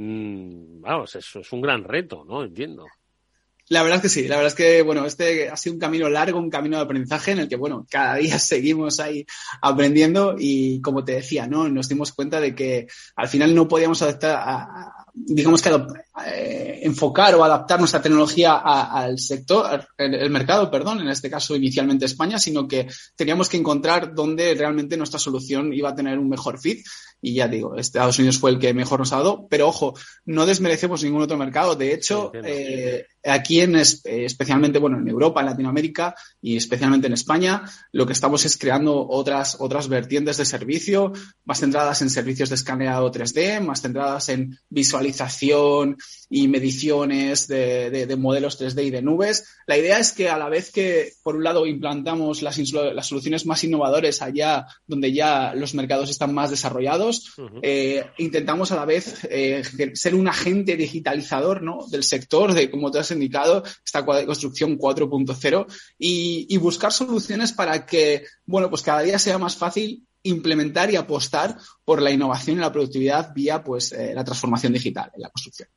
Mm, 0.00 0.80
vamos, 0.80 1.16
eso 1.16 1.40
es 1.40 1.52
un 1.52 1.60
gran 1.60 1.82
reto, 1.82 2.24
¿no? 2.24 2.44
Entiendo. 2.44 2.86
La 3.68 3.82
verdad 3.82 3.96
es 3.96 4.02
que 4.02 4.08
sí, 4.08 4.28
la 4.28 4.36
verdad 4.36 4.52
es 4.52 4.54
que, 4.54 4.82
bueno, 4.82 5.04
este 5.04 5.48
ha 5.50 5.56
sido 5.56 5.74
un 5.74 5.80
camino 5.80 6.08
largo, 6.08 6.38
un 6.38 6.50
camino 6.50 6.76
de 6.76 6.84
aprendizaje 6.84 7.32
en 7.32 7.40
el 7.40 7.48
que, 7.48 7.56
bueno, 7.56 7.84
cada 7.90 8.14
día 8.14 8.38
seguimos 8.38 9.00
ahí 9.00 9.26
aprendiendo 9.60 10.36
y, 10.38 10.80
como 10.82 11.04
te 11.04 11.12
decía, 11.14 11.48
¿no? 11.48 11.68
Nos 11.68 11.88
dimos 11.88 12.12
cuenta 12.12 12.40
de 12.40 12.54
que 12.54 12.86
al 13.16 13.26
final 13.26 13.56
no 13.56 13.66
podíamos 13.66 14.00
adaptar 14.00 14.36
a, 14.36 15.04
digamos 15.26 15.62
que 15.62 15.70
eh, 16.26 16.80
enfocar 16.82 17.34
o 17.34 17.44
adaptar 17.44 17.78
nuestra 17.78 18.00
tecnología 18.00 18.56
al 18.56 19.18
sector, 19.18 19.88
el, 19.96 20.30
mercado, 20.30 20.70
perdón, 20.70 21.00
en 21.00 21.08
este 21.08 21.30
caso 21.30 21.56
inicialmente 21.56 22.06
España, 22.06 22.38
sino 22.38 22.66
que 22.68 22.88
teníamos 23.16 23.48
que 23.48 23.56
encontrar 23.56 24.14
dónde 24.14 24.54
realmente 24.54 24.96
nuestra 24.96 25.18
solución 25.18 25.72
iba 25.72 25.90
a 25.90 25.94
tener 25.94 26.18
un 26.18 26.28
mejor 26.28 26.58
fit 26.60 26.84
y 27.20 27.34
ya 27.34 27.48
digo, 27.48 27.76
Estados 27.76 28.18
Unidos 28.18 28.38
fue 28.38 28.50
el 28.50 28.58
que 28.58 28.72
mejor 28.72 29.00
nos 29.00 29.12
ha 29.12 29.16
dado, 29.16 29.48
pero 29.48 29.68
ojo, 29.68 29.94
no 30.24 30.46
desmerecemos 30.46 31.02
ningún 31.02 31.22
otro 31.22 31.36
mercado. 31.36 31.74
De 31.74 31.92
hecho, 31.92 32.30
eh, 32.34 33.06
aquí 33.24 33.60
en 33.60 33.76
especialmente, 33.76 34.78
bueno, 34.78 34.98
en 34.98 35.08
Europa, 35.08 35.40
en 35.40 35.46
Latinoamérica 35.46 36.14
y 36.40 36.56
especialmente 36.56 37.06
en 37.06 37.12
España, 37.12 37.62
lo 37.92 38.06
que 38.06 38.12
estamos 38.12 38.44
es 38.44 38.56
creando 38.56 39.06
otras, 39.08 39.56
otras 39.60 39.88
vertientes 39.88 40.36
de 40.36 40.44
servicio, 40.44 41.12
más 41.44 41.60
centradas 41.60 42.02
en 42.02 42.10
servicios 42.10 42.48
de 42.48 42.54
escaneado 42.54 43.10
3D, 43.10 43.60
más 43.60 43.82
centradas 43.82 44.28
en 44.28 44.58
visualización 44.68 45.96
y 46.30 46.48
mediciones 46.48 47.48
de, 47.48 47.90
de, 47.90 48.16
modelos 48.16 48.60
3D 48.60 48.86
y 48.86 48.90
de 48.90 49.02
nubes. 49.02 49.44
La 49.68 49.76
idea 49.76 49.98
es 49.98 50.12
que 50.12 50.30
a 50.30 50.38
la 50.38 50.48
vez 50.48 50.72
que, 50.72 51.12
por 51.22 51.36
un 51.36 51.44
lado, 51.44 51.66
implantamos 51.66 52.40
las, 52.40 52.58
las 52.72 53.06
soluciones 53.06 53.44
más 53.44 53.62
innovadoras 53.64 54.22
allá 54.22 54.66
donde 54.86 55.12
ya 55.12 55.52
los 55.54 55.74
mercados 55.74 56.08
están 56.08 56.32
más 56.32 56.48
desarrollados, 56.48 57.34
eh, 57.60 58.02
intentamos 58.16 58.72
a 58.72 58.76
la 58.76 58.86
vez 58.86 59.28
eh, 59.30 59.62
ser 59.92 60.14
un 60.14 60.26
agente 60.26 60.74
digitalizador 60.74 61.60
¿no? 61.60 61.86
del 61.90 62.02
sector, 62.02 62.54
de 62.54 62.70
como 62.70 62.90
te 62.90 63.00
has 63.00 63.10
indicado, 63.10 63.62
esta 63.84 64.06
construcción 64.06 64.78
4.0 64.78 65.66
y, 65.98 66.56
buscar 66.56 66.90
soluciones 66.90 67.52
para 67.52 67.84
que, 67.84 68.24
bueno, 68.46 68.70
pues 68.70 68.80
cada 68.80 69.02
día 69.02 69.18
sea 69.18 69.36
más 69.36 69.56
fácil 69.56 70.06
implementar 70.22 70.90
y 70.90 70.96
apostar 70.96 71.58
por 71.84 72.00
la 72.00 72.10
innovación 72.10 72.56
y 72.56 72.60
la 72.60 72.72
productividad 72.72 73.34
vía 73.34 73.62
pues 73.62 73.92
eh, 73.92 74.14
la 74.14 74.24
transformación 74.24 74.72
digital 74.72 75.10
en 75.14 75.20
la 75.20 75.28
construcción. 75.28 75.68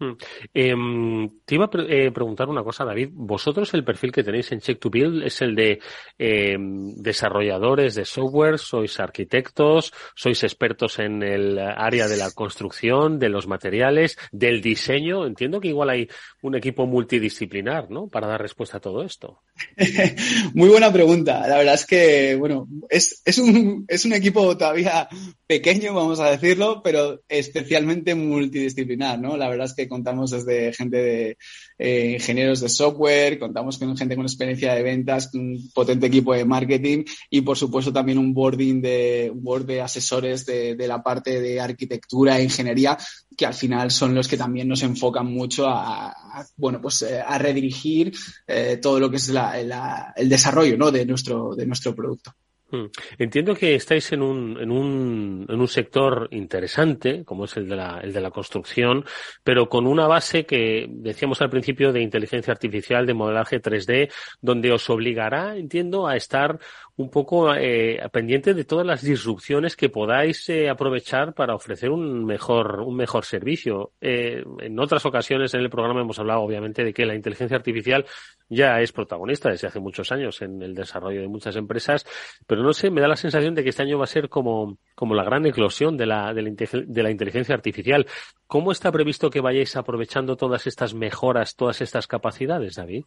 Mm. 0.00 0.12
Em, 0.54 1.30
te 1.44 1.54
iba 1.54 1.64
a 1.64 1.70
eh, 1.88 2.10
preguntar 2.12 2.48
una 2.48 2.62
cosa, 2.62 2.84
David. 2.84 3.10
¿Vosotros 3.12 3.72
el 3.74 3.84
perfil 3.84 4.12
que 4.12 4.22
tenéis 4.22 4.52
en 4.52 4.60
Check 4.60 4.78
to 4.78 4.90
Build 4.90 5.24
es 5.24 5.42
el 5.42 5.54
de 5.54 5.80
em, 6.18 6.94
desarrolladores 6.94 7.94
de 7.94 8.04
software? 8.04 8.58
¿Sois 8.58 9.00
arquitectos? 9.00 9.92
¿Sois 10.14 10.42
expertos 10.44 10.98
en 10.98 11.22
el 11.22 11.58
área 11.58 12.06
de 12.06 12.16
la 12.16 12.30
construcción, 12.30 13.18
de 13.18 13.28
los 13.28 13.46
materiales, 13.46 14.16
del 14.30 14.62
diseño? 14.62 15.26
Entiendo 15.26 15.60
que 15.60 15.68
igual 15.68 15.90
hay 15.90 16.08
un 16.42 16.54
equipo 16.54 16.86
multidisciplinar, 16.86 17.90
¿no? 17.90 18.08
Para 18.08 18.28
dar 18.28 18.40
respuesta 18.40 18.78
a 18.78 18.80
todo 18.80 19.02
esto. 19.02 19.42
Muy 20.54 20.68
buena 20.68 20.92
pregunta. 20.92 21.46
La 21.48 21.58
verdad 21.58 21.74
es 21.74 21.86
que, 21.86 22.36
bueno, 22.36 22.68
es, 22.88 23.22
es, 23.24 23.38
un, 23.38 23.84
es 23.88 24.04
un 24.04 24.12
equipo 24.12 24.56
todavía 24.56 25.08
pequeño, 25.46 25.94
vamos 25.94 26.20
a 26.20 26.30
decirlo, 26.30 26.82
pero 26.82 27.22
especialmente 27.28 28.14
multidisciplinar, 28.14 29.18
¿no? 29.18 29.36
La 29.36 29.48
verdad 29.48 29.66
es 29.66 29.74
que 29.74 29.87
contamos 29.88 30.30
desde 30.30 30.72
gente 30.72 30.96
de 30.96 31.38
eh, 31.78 32.12
ingenieros 32.14 32.60
de 32.60 32.68
software, 32.68 33.38
contamos 33.38 33.78
con 33.78 33.96
gente 33.96 34.16
con 34.16 34.24
experiencia 34.24 34.74
de 34.74 34.82
ventas, 34.82 35.30
un 35.34 35.70
potente 35.74 36.06
equipo 36.06 36.34
de 36.34 36.44
marketing 36.44 37.04
y 37.30 37.40
por 37.40 37.56
supuesto 37.56 37.92
también 37.92 38.18
un 38.18 38.34
boarding 38.34 38.80
de, 38.80 39.30
un 39.32 39.42
board 39.42 39.66
de 39.66 39.80
asesores 39.80 40.46
de, 40.46 40.76
la 40.88 41.02
parte 41.02 41.40
de 41.40 41.60
arquitectura 41.60 42.38
e 42.38 42.44
ingeniería 42.44 42.96
que 43.36 43.46
al 43.46 43.54
final 43.54 43.90
son 43.90 44.14
los 44.14 44.26
que 44.26 44.36
también 44.36 44.68
nos 44.68 44.82
enfocan 44.82 45.26
mucho 45.26 45.66
a, 45.68 46.14
bueno, 46.56 46.80
pues 46.80 47.02
eh, 47.02 47.20
a 47.20 47.38
redirigir 47.38 48.12
eh, 48.46 48.78
todo 48.80 48.98
lo 48.98 49.10
que 49.10 49.16
es 49.16 49.28
el 49.28 50.28
desarrollo 50.28 50.76
¿no? 50.76 50.90
de, 50.90 51.04
nuestro, 51.06 51.54
de 51.54 51.66
nuestro 51.66 51.94
producto. 51.94 52.32
Hmm. 52.70 52.86
Entiendo 53.18 53.54
que 53.54 53.74
estáis 53.74 54.12
en 54.12 54.20
un, 54.20 54.60
en 54.60 54.70
un, 54.70 55.46
en 55.48 55.58
un 55.58 55.68
sector 55.68 56.28
interesante, 56.32 57.24
como 57.24 57.46
es 57.46 57.56
el 57.56 57.66
de, 57.66 57.76
la, 57.76 58.00
el 58.02 58.12
de 58.12 58.20
la 58.20 58.30
construcción, 58.30 59.06
pero 59.42 59.70
con 59.70 59.86
una 59.86 60.06
base 60.06 60.44
que 60.44 60.86
decíamos 60.88 61.40
al 61.40 61.48
principio 61.48 61.92
de 61.92 62.02
inteligencia 62.02 62.52
artificial, 62.52 63.06
de 63.06 63.14
modelaje 63.14 63.62
3D, 63.62 64.12
donde 64.42 64.70
os 64.70 64.90
obligará, 64.90 65.56
entiendo, 65.56 66.06
a 66.06 66.16
estar 66.16 66.58
un 66.98 67.10
poco 67.10 67.54
eh, 67.54 68.00
pendiente 68.12 68.54
de 68.54 68.64
todas 68.64 68.84
las 68.84 69.02
disrupciones 69.02 69.76
que 69.76 69.88
podáis 69.88 70.48
eh, 70.48 70.68
aprovechar 70.68 71.32
para 71.32 71.54
ofrecer 71.54 71.90
un 71.90 72.24
mejor, 72.24 72.80
un 72.80 72.96
mejor 72.96 73.24
servicio. 73.24 73.92
Eh, 74.00 74.42
en 74.58 74.78
otras 74.80 75.06
ocasiones 75.06 75.54
en 75.54 75.60
el 75.60 75.70
programa 75.70 76.00
hemos 76.00 76.18
hablado, 76.18 76.40
obviamente, 76.40 76.82
de 76.82 76.92
que 76.92 77.06
la 77.06 77.14
inteligencia 77.14 77.56
artificial 77.56 78.04
ya 78.48 78.80
es 78.80 78.90
protagonista 78.90 79.48
desde 79.48 79.68
hace 79.68 79.78
muchos 79.78 80.10
años 80.10 80.42
en 80.42 80.60
el 80.60 80.74
desarrollo 80.74 81.20
de 81.20 81.28
muchas 81.28 81.54
empresas, 81.54 82.04
pero 82.48 82.64
no 82.64 82.72
sé, 82.72 82.90
me 82.90 83.00
da 83.00 83.06
la 83.06 83.16
sensación 83.16 83.54
de 83.54 83.62
que 83.62 83.70
este 83.70 83.84
año 83.84 83.98
va 83.98 84.04
a 84.04 84.08
ser 84.08 84.28
como, 84.28 84.78
como 84.96 85.14
la 85.14 85.22
gran 85.22 85.46
eclosión 85.46 85.96
de 85.96 86.06
la, 86.06 86.34
de 86.34 86.42
la, 86.42 86.50
de 86.50 87.02
la 87.04 87.10
inteligencia 87.12 87.54
artificial. 87.54 88.06
¿Cómo 88.48 88.72
está 88.72 88.90
previsto 88.90 89.30
que 89.30 89.40
vayáis 89.40 89.76
aprovechando 89.76 90.36
todas 90.36 90.66
estas 90.66 90.94
mejoras, 90.94 91.54
todas 91.54 91.80
estas 91.80 92.08
capacidades, 92.08 92.74
David? 92.74 93.04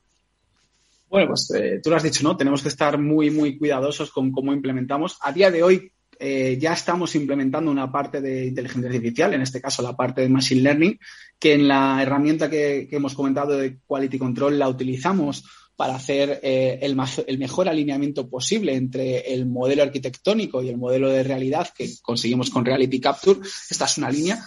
Bueno, 1.12 1.28
pues 1.28 1.52
eh, 1.52 1.82
tú 1.84 1.90
lo 1.90 1.98
has 1.98 2.04
dicho, 2.04 2.24
¿no? 2.24 2.38
Tenemos 2.38 2.62
que 2.62 2.70
estar 2.70 2.98
muy, 2.98 3.30
muy 3.30 3.58
cuidadosos 3.58 4.12
con 4.12 4.32
cómo 4.32 4.54
implementamos. 4.54 5.18
A 5.20 5.34
día 5.34 5.52
de 5.52 5.62
hoy 5.62 5.92
eh, 6.18 6.58
ya 6.58 6.72
estamos 6.72 7.14
implementando 7.16 7.70
una 7.70 7.92
parte 7.92 8.22
de 8.22 8.46
inteligencia 8.46 8.90
artificial, 8.90 9.34
en 9.34 9.42
este 9.42 9.60
caso 9.60 9.82
la 9.84 9.94
parte 9.94 10.22
de 10.22 10.30
Machine 10.30 10.62
Learning, 10.62 10.98
que 11.38 11.56
en 11.56 11.68
la 11.68 12.02
herramienta 12.02 12.50
que, 12.50 12.88
hemos 12.90 13.14
comentado 13.14 13.58
de 13.58 13.80
Quality 13.86 14.18
Control 14.18 14.58
la 14.58 14.70
utilizamos 14.70 15.44
para 15.76 15.96
hacer 15.96 16.40
eh, 16.44 16.80
el, 16.82 16.96
el, 17.28 17.38
mejor 17.38 17.68
alineamiento 17.68 18.30
posible 18.30 18.74
entre 18.74 19.34
el 19.34 19.46
modelo 19.48 19.84
arquitectónico 19.84 20.64
y 20.64 20.70
el 20.70 20.78
modelo 20.78 21.10
de 21.10 21.24
realidad 21.24 21.68
que 21.76 21.90
conseguimos 22.02 22.50
con 22.50 22.64
Reality 22.64 23.02
Capture. 23.02 23.42
Esta 23.70 23.84
es 23.84 23.98
una 23.98 24.10
línea 24.10 24.42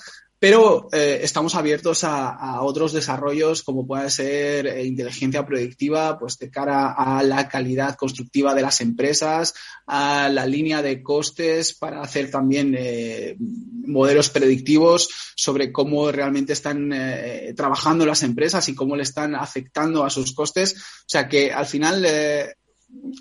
pero 0.44 0.90
eh, 0.92 1.20
estamos 1.22 1.54
abiertos 1.54 2.04
a, 2.04 2.60
otros 2.60 2.92
desarrollos 2.92 3.62
como 3.62 3.86
puede 3.86 4.10
ser 4.10 4.66
eh, 4.66 4.84
inteligencia 4.84 5.46
predictiva, 5.46 6.18
pues 6.18 6.36
de 6.36 6.50
cara 6.50 6.92
a 6.92 7.22
la 7.22 7.48
calidad 7.48 7.96
constructiva 7.96 8.54
de 8.54 8.60
las 8.60 8.82
empresas, 8.82 9.54
a 9.86 10.28
la 10.28 10.44
línea 10.44 10.82
de 10.82 11.02
costes 11.02 11.72
para 11.72 12.02
hacer 12.02 12.30
también 12.30 12.74
eh, 12.76 13.36
modelos 13.38 14.28
predictivos 14.28 15.08
sobre 15.34 15.72
cómo 15.72 16.12
realmente 16.12 16.52
están 16.52 16.92
trabajando 17.56 18.04
las 18.04 18.22
empresas 18.22 18.68
y 18.68 18.74
cómo 18.74 18.96
le 18.96 19.04
están 19.04 19.34
afectando 19.34 20.04
a 20.04 20.10
sus 20.10 20.34
costes. 20.34 20.74
O 20.74 21.08
sea 21.08 21.26
que 21.26 21.54
al 21.54 21.64
final 21.64 22.06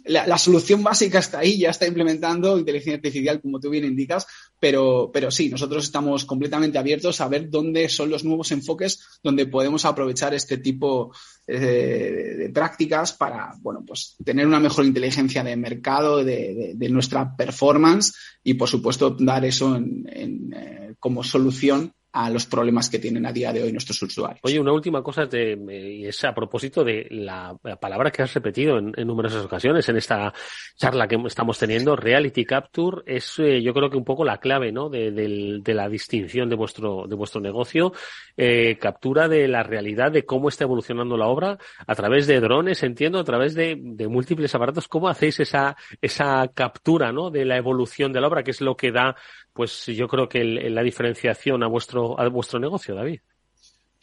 la, 0.05 0.37
solución 0.37 0.83
básica 0.83 1.19
está 1.19 1.39
ahí, 1.39 1.59
ya 1.59 1.69
está 1.69 1.87
implementando 1.87 2.57
inteligencia 2.57 2.95
artificial, 2.95 3.41
como 3.41 3.59
tú 3.59 3.69
bien 3.69 3.85
indicas, 3.85 4.25
pero, 4.59 5.09
pero 5.13 5.31
sí, 5.31 5.49
nosotros 5.49 5.83
estamos 5.83 6.25
completamente 6.25 6.77
abiertos 6.77 7.21
a 7.21 7.27
ver 7.27 7.49
dónde 7.49 7.89
son 7.89 8.09
los 8.09 8.23
nuevos 8.23 8.51
enfoques 8.51 9.19
donde 9.21 9.45
podemos 9.47 9.85
aprovechar 9.85 10.33
este 10.33 10.57
tipo 10.57 11.13
eh, 11.47 12.35
de, 12.37 12.49
prácticas 12.49 13.13
para, 13.13 13.53
bueno, 13.61 13.83
pues 13.85 14.15
tener 14.23 14.47
una 14.47 14.59
mejor 14.59 14.85
inteligencia 14.85 15.43
de 15.43 15.55
mercado, 15.55 16.23
de, 16.23 16.75
nuestra 16.89 17.35
performance 17.35 18.13
y, 18.43 18.53
por 18.55 18.69
supuesto, 18.69 19.15
dar 19.19 19.45
eso 19.45 19.75
en, 19.75 20.53
eh, 20.53 20.95
como 20.99 21.23
solución 21.23 21.93
a 22.13 22.29
los 22.29 22.45
problemas 22.45 22.89
que 22.89 22.99
tienen 22.99 23.25
a 23.25 23.31
día 23.31 23.51
de 23.51 23.63
hoy 23.63 23.71
nuestros 23.71 24.01
usuarios. 24.03 24.39
Oye, 24.43 24.59
una 24.59 24.71
última 24.71 25.01
cosa 25.01 25.27
y 25.33 26.05
es 26.05 26.23
a 26.23 26.33
propósito 26.33 26.83
de 26.83 27.07
la, 27.09 27.57
palabra 27.81 28.11
que 28.11 28.21
has 28.21 28.33
repetido 28.35 28.77
en, 28.77 28.93
numerosas 29.07 29.43
ocasiones 29.43 29.89
en 29.89 29.97
esta 29.97 30.31
charla 30.75 31.07
que 31.07 31.17
estamos 31.25 31.57
teniendo, 31.57 31.95
Reality 31.95 32.45
Capture 32.45 33.01
es 33.07 33.39
eh, 33.39 33.61
yo 33.63 33.73
creo 33.73 33.89
que 33.89 33.97
un 33.97 34.05
poco 34.05 34.23
la 34.23 34.37
clave 34.37 34.71
¿no? 34.71 34.89
de, 34.89 35.61
la 35.65 35.89
distinción 35.89 36.49
de 36.49 36.55
vuestro, 36.55 37.07
de 37.07 37.15
vuestro 37.15 37.41
negocio, 37.41 37.93
eh, 38.37 38.77
captura 38.79 39.27
de 39.27 39.47
la 39.47 39.63
realidad 39.63 40.11
de 40.11 40.23
cómo 40.23 40.49
está 40.49 40.65
evolucionando 40.65 41.17
la 41.17 41.27
obra 41.27 41.57
a 41.87 41.95
través 41.95 42.27
de 42.27 42.39
drones, 42.39 42.83
entiendo, 42.83 43.19
a 43.19 43.23
través 43.23 43.55
de, 43.55 43.75
de 43.79 44.07
múltiples 44.07 44.53
aparatos. 44.53 44.87
¿Cómo 44.87 45.09
hacéis 45.09 45.39
esa, 45.39 45.75
esa 45.99 46.47
captura 46.53 47.11
¿no? 47.11 47.31
de 47.31 47.45
la 47.45 47.57
evolución 47.57 48.13
de 48.13 48.21
la 48.21 48.27
obra, 48.27 48.43
que 48.43 48.51
es 48.51 48.61
lo 48.61 48.77
que 48.77 48.91
da 48.91 49.15
pues 49.53 49.85
yo 49.85 50.07
creo 50.07 50.27
que 50.27 50.43
la 50.43 50.83
diferenciación 50.83 51.63
a 51.63 51.67
vuestro, 51.67 52.19
a 52.19 52.27
vuestro 52.27 52.59
negocio, 52.59 52.95
David. 52.95 53.19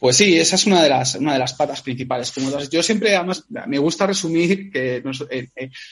Pues 0.01 0.17
sí, 0.17 0.35
esa 0.35 0.55
es 0.55 0.65
una 0.65 0.81
de 0.81 0.89
las, 0.89 1.13
una 1.13 1.33
de 1.33 1.37
las 1.37 1.53
patas 1.53 1.83
principales. 1.83 2.31
Como 2.31 2.59
yo 2.59 2.81
siempre, 2.81 3.15
además, 3.15 3.45
me 3.67 3.77
gusta 3.77 4.07
resumir 4.07 4.71
que 4.71 5.03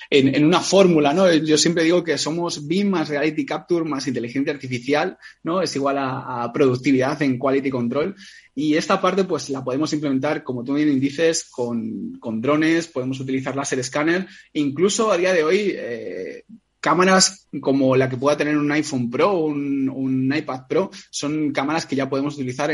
en, 0.09 0.45
una 0.45 0.61
fórmula, 0.61 1.13
¿no? 1.13 1.31
Yo 1.31 1.59
siempre 1.59 1.83
digo 1.83 2.03
que 2.03 2.17
somos 2.17 2.67
BIM 2.67 2.89
más 2.89 3.09
Reality 3.09 3.45
Capture 3.45 3.87
más 3.87 4.07
inteligencia 4.07 4.51
artificial, 4.51 5.15
¿no? 5.43 5.61
Es 5.61 5.75
igual 5.75 5.97
a, 5.99 6.49
productividad 6.51 7.21
en 7.21 7.37
Quality 7.37 7.69
Control. 7.69 8.15
Y 8.55 8.75
esta 8.77 8.99
parte, 8.99 9.25
pues 9.25 9.51
la 9.51 9.63
podemos 9.63 9.93
implementar, 9.93 10.43
como 10.43 10.63
tú 10.63 10.73
bien 10.73 10.99
dices, 10.99 11.47
con, 11.47 12.17
con 12.19 12.41
drones, 12.41 12.87
podemos 12.87 13.19
utilizar 13.19 13.55
láser 13.55 13.83
scanner. 13.83 14.25
Incluso 14.53 15.11
a 15.11 15.17
día 15.17 15.33
de 15.33 15.43
hoy, 15.43 15.75
eh, 15.75 16.45
cámaras 16.79 17.47
como 17.61 17.95
la 17.95 18.09
que 18.09 18.17
pueda 18.17 18.37
tener 18.37 18.57
un 18.57 18.71
iPhone 18.71 19.09
Pro 19.09 19.31
o 19.31 19.45
un, 19.45 20.33
iPad 20.35 20.67
Pro 20.67 20.91
son 21.09 21.51
cámaras 21.51 21.85
que 21.85 21.95
ya 21.95 22.09
podemos 22.09 22.35
utilizar 22.35 22.71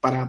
para, 0.00 0.28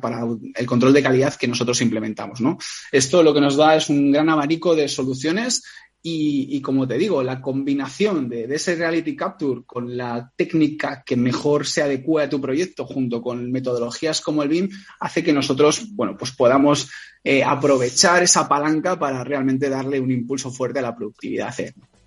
el 0.55 0.65
control 0.65 0.93
de 0.93 1.03
calidad 1.03 1.35
que 1.35 1.47
nosotros 1.47 1.79
implementamos. 1.81 2.41
¿no? 2.41 2.57
Esto 2.91 3.23
lo 3.23 3.33
que 3.33 3.41
nos 3.41 3.55
da 3.55 3.75
es 3.75 3.89
un 3.89 4.11
gran 4.11 4.29
abanico 4.29 4.75
de 4.75 4.87
soluciones 4.87 5.63
y, 6.07 6.61
como 6.61 6.87
te 6.87 6.99
digo, 6.99 7.23
la 7.23 7.41
combinación 7.41 8.29
de, 8.29 8.43
ese 8.43 8.75
Reality 8.75 9.15
Capture 9.15 9.61
con 9.65 9.97
la 9.97 10.31
técnica 10.35 11.01
que 11.03 11.15
mejor 11.15 11.65
se 11.65 11.81
adecue 11.81 12.21
a 12.21 12.29
tu 12.29 12.39
proyecto 12.39 12.85
junto 12.85 13.23
con 13.23 13.51
metodologías 13.51 14.21
como 14.21 14.43
el 14.43 14.49
BIM 14.49 14.69
hace 14.99 15.23
que 15.23 15.33
nosotros 15.33 15.87
bueno, 15.95 16.15
pues 16.15 16.31
podamos 16.31 16.91
eh, 17.23 17.43
aprovechar 17.43 18.21
esa 18.21 18.47
palanca 18.47 18.99
para 18.99 19.23
realmente 19.23 19.67
darle 19.67 19.99
un 19.99 20.11
impulso 20.11 20.51
fuerte 20.51 20.77
a 20.77 20.83
la 20.83 20.95
productividad 20.95 21.55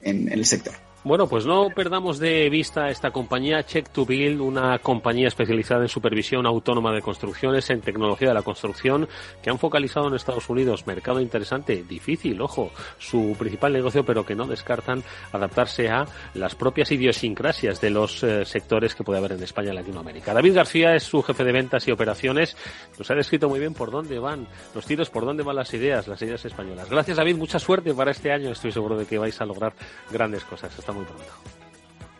en 0.01 0.31
el 0.31 0.47
sector. 0.47 0.88
Bueno, 1.05 1.29
pues 1.29 1.47
no 1.47 1.69
perdamos 1.71 2.19
de 2.19 2.51
vista 2.51 2.89
esta 2.89 3.13
compañía 3.13 3.63
Check 3.63 3.89
to 3.91 4.05
Build, 4.05 4.41
una 4.41 4.81
compañía 4.81 5.29
especializada 5.29 5.83
en 5.83 5.89
supervisión 5.89 6.45
autónoma 6.45 6.93
de 6.93 7.01
construcciones, 7.01 7.71
en 7.71 7.81
tecnología 7.83 8.29
de 8.29 8.35
la 8.35 8.43
construcción, 8.43 9.09
que 9.41 9.49
han 9.49 9.61
focalizado 9.61 10.09
en 10.09 10.15
Estados 10.15 10.51
Unidos. 10.51 10.89
Mercado 10.89 11.21
interesante, 11.21 11.85
difícil, 11.89 12.41
ojo, 12.41 12.73
su 12.99 13.37
principal 13.39 13.73
negocio, 13.75 14.05
pero 14.05 14.27
que 14.27 14.35
no 14.35 14.49
descartan 14.49 15.05
adaptarse 15.31 15.89
a 15.89 16.05
las 16.35 16.57
propias 16.57 16.91
idiosincrasias 16.91 17.81
de 17.81 17.91
los 17.91 18.25
eh, 18.25 18.45
sectores 18.45 18.97
que 18.97 19.05
puede 19.05 19.21
haber 19.21 19.33
en 19.33 19.43
España 19.45 19.71
y 19.73 19.77
Latinoamérica. 19.77 20.35
David 20.35 20.57
García 20.57 20.97
es 20.97 21.05
su 21.05 21.23
jefe 21.23 21.45
de 21.45 21.53
ventas 21.53 21.87
y 21.87 21.93
operaciones. 21.93 22.57
Nos 22.99 23.09
ha 23.09 23.15
descrito 23.15 23.49
muy 23.49 23.61
bien 23.61 23.73
por 23.73 23.93
dónde 23.93 24.19
van 24.19 24.49
los 24.75 24.85
tiros, 24.85 25.11
por 25.11 25.25
dónde 25.25 25.45
van 25.45 25.55
las 25.55 25.73
ideas, 25.73 26.09
las 26.09 26.21
ideas 26.23 26.45
españolas. 26.45 26.91
Gracias, 26.91 27.17
David. 27.17 27.37
Mucha 27.37 27.61
suerte 27.61 27.95
para 27.95 28.11
este 28.11 28.33
año. 28.33 28.51
Estoy 28.51 28.73
seguro 28.73 28.99
de 28.99 29.07
que 29.07 29.17
vais 29.17 29.41
a 29.41 29.47
lograr 29.47 29.73
grandes 30.11 30.45
cosas 30.45 30.75
muy 30.93 31.05
pronto. 31.05 31.25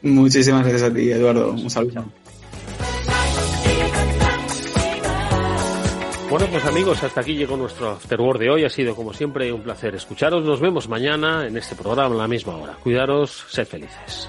Muchísimas 0.03 0.63
gracias 0.63 0.91
a 0.91 0.95
ti, 0.95 1.11
Eduardo. 1.11 1.53
Un 1.53 1.71
saludo. 1.71 2.05
Bueno, 6.31 6.47
pues 6.53 6.65
amigos, 6.67 7.03
hasta 7.03 7.23
aquí 7.23 7.35
llegó 7.35 7.57
nuestro 7.57 7.93
Afterword 7.93 8.39
de 8.39 8.51
hoy. 8.51 8.65
Ha 8.65 8.69
sido, 8.69 8.95
como 8.95 9.15
siempre, 9.15 9.51
un 9.51 9.63
placer 9.63 9.95
escucharos. 9.95 10.45
Nos 10.45 10.61
vemos 10.61 10.87
mañana 10.87 11.47
en 11.47 11.57
este 11.57 11.75
programa 11.75 12.15
a 12.15 12.19
la 12.19 12.29
misma 12.29 12.55
hora. 12.57 12.75
Cuidaros, 12.83 13.47
sed 13.49 13.67
felices. 13.67 14.29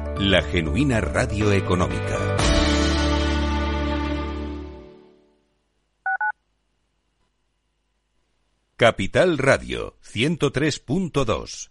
la 0.21 0.43
genuina 0.43 1.01
radio 1.01 1.51
económica. 1.51 2.37
Capital 8.75 9.39
Radio, 9.39 9.97
103.2. 10.03 11.70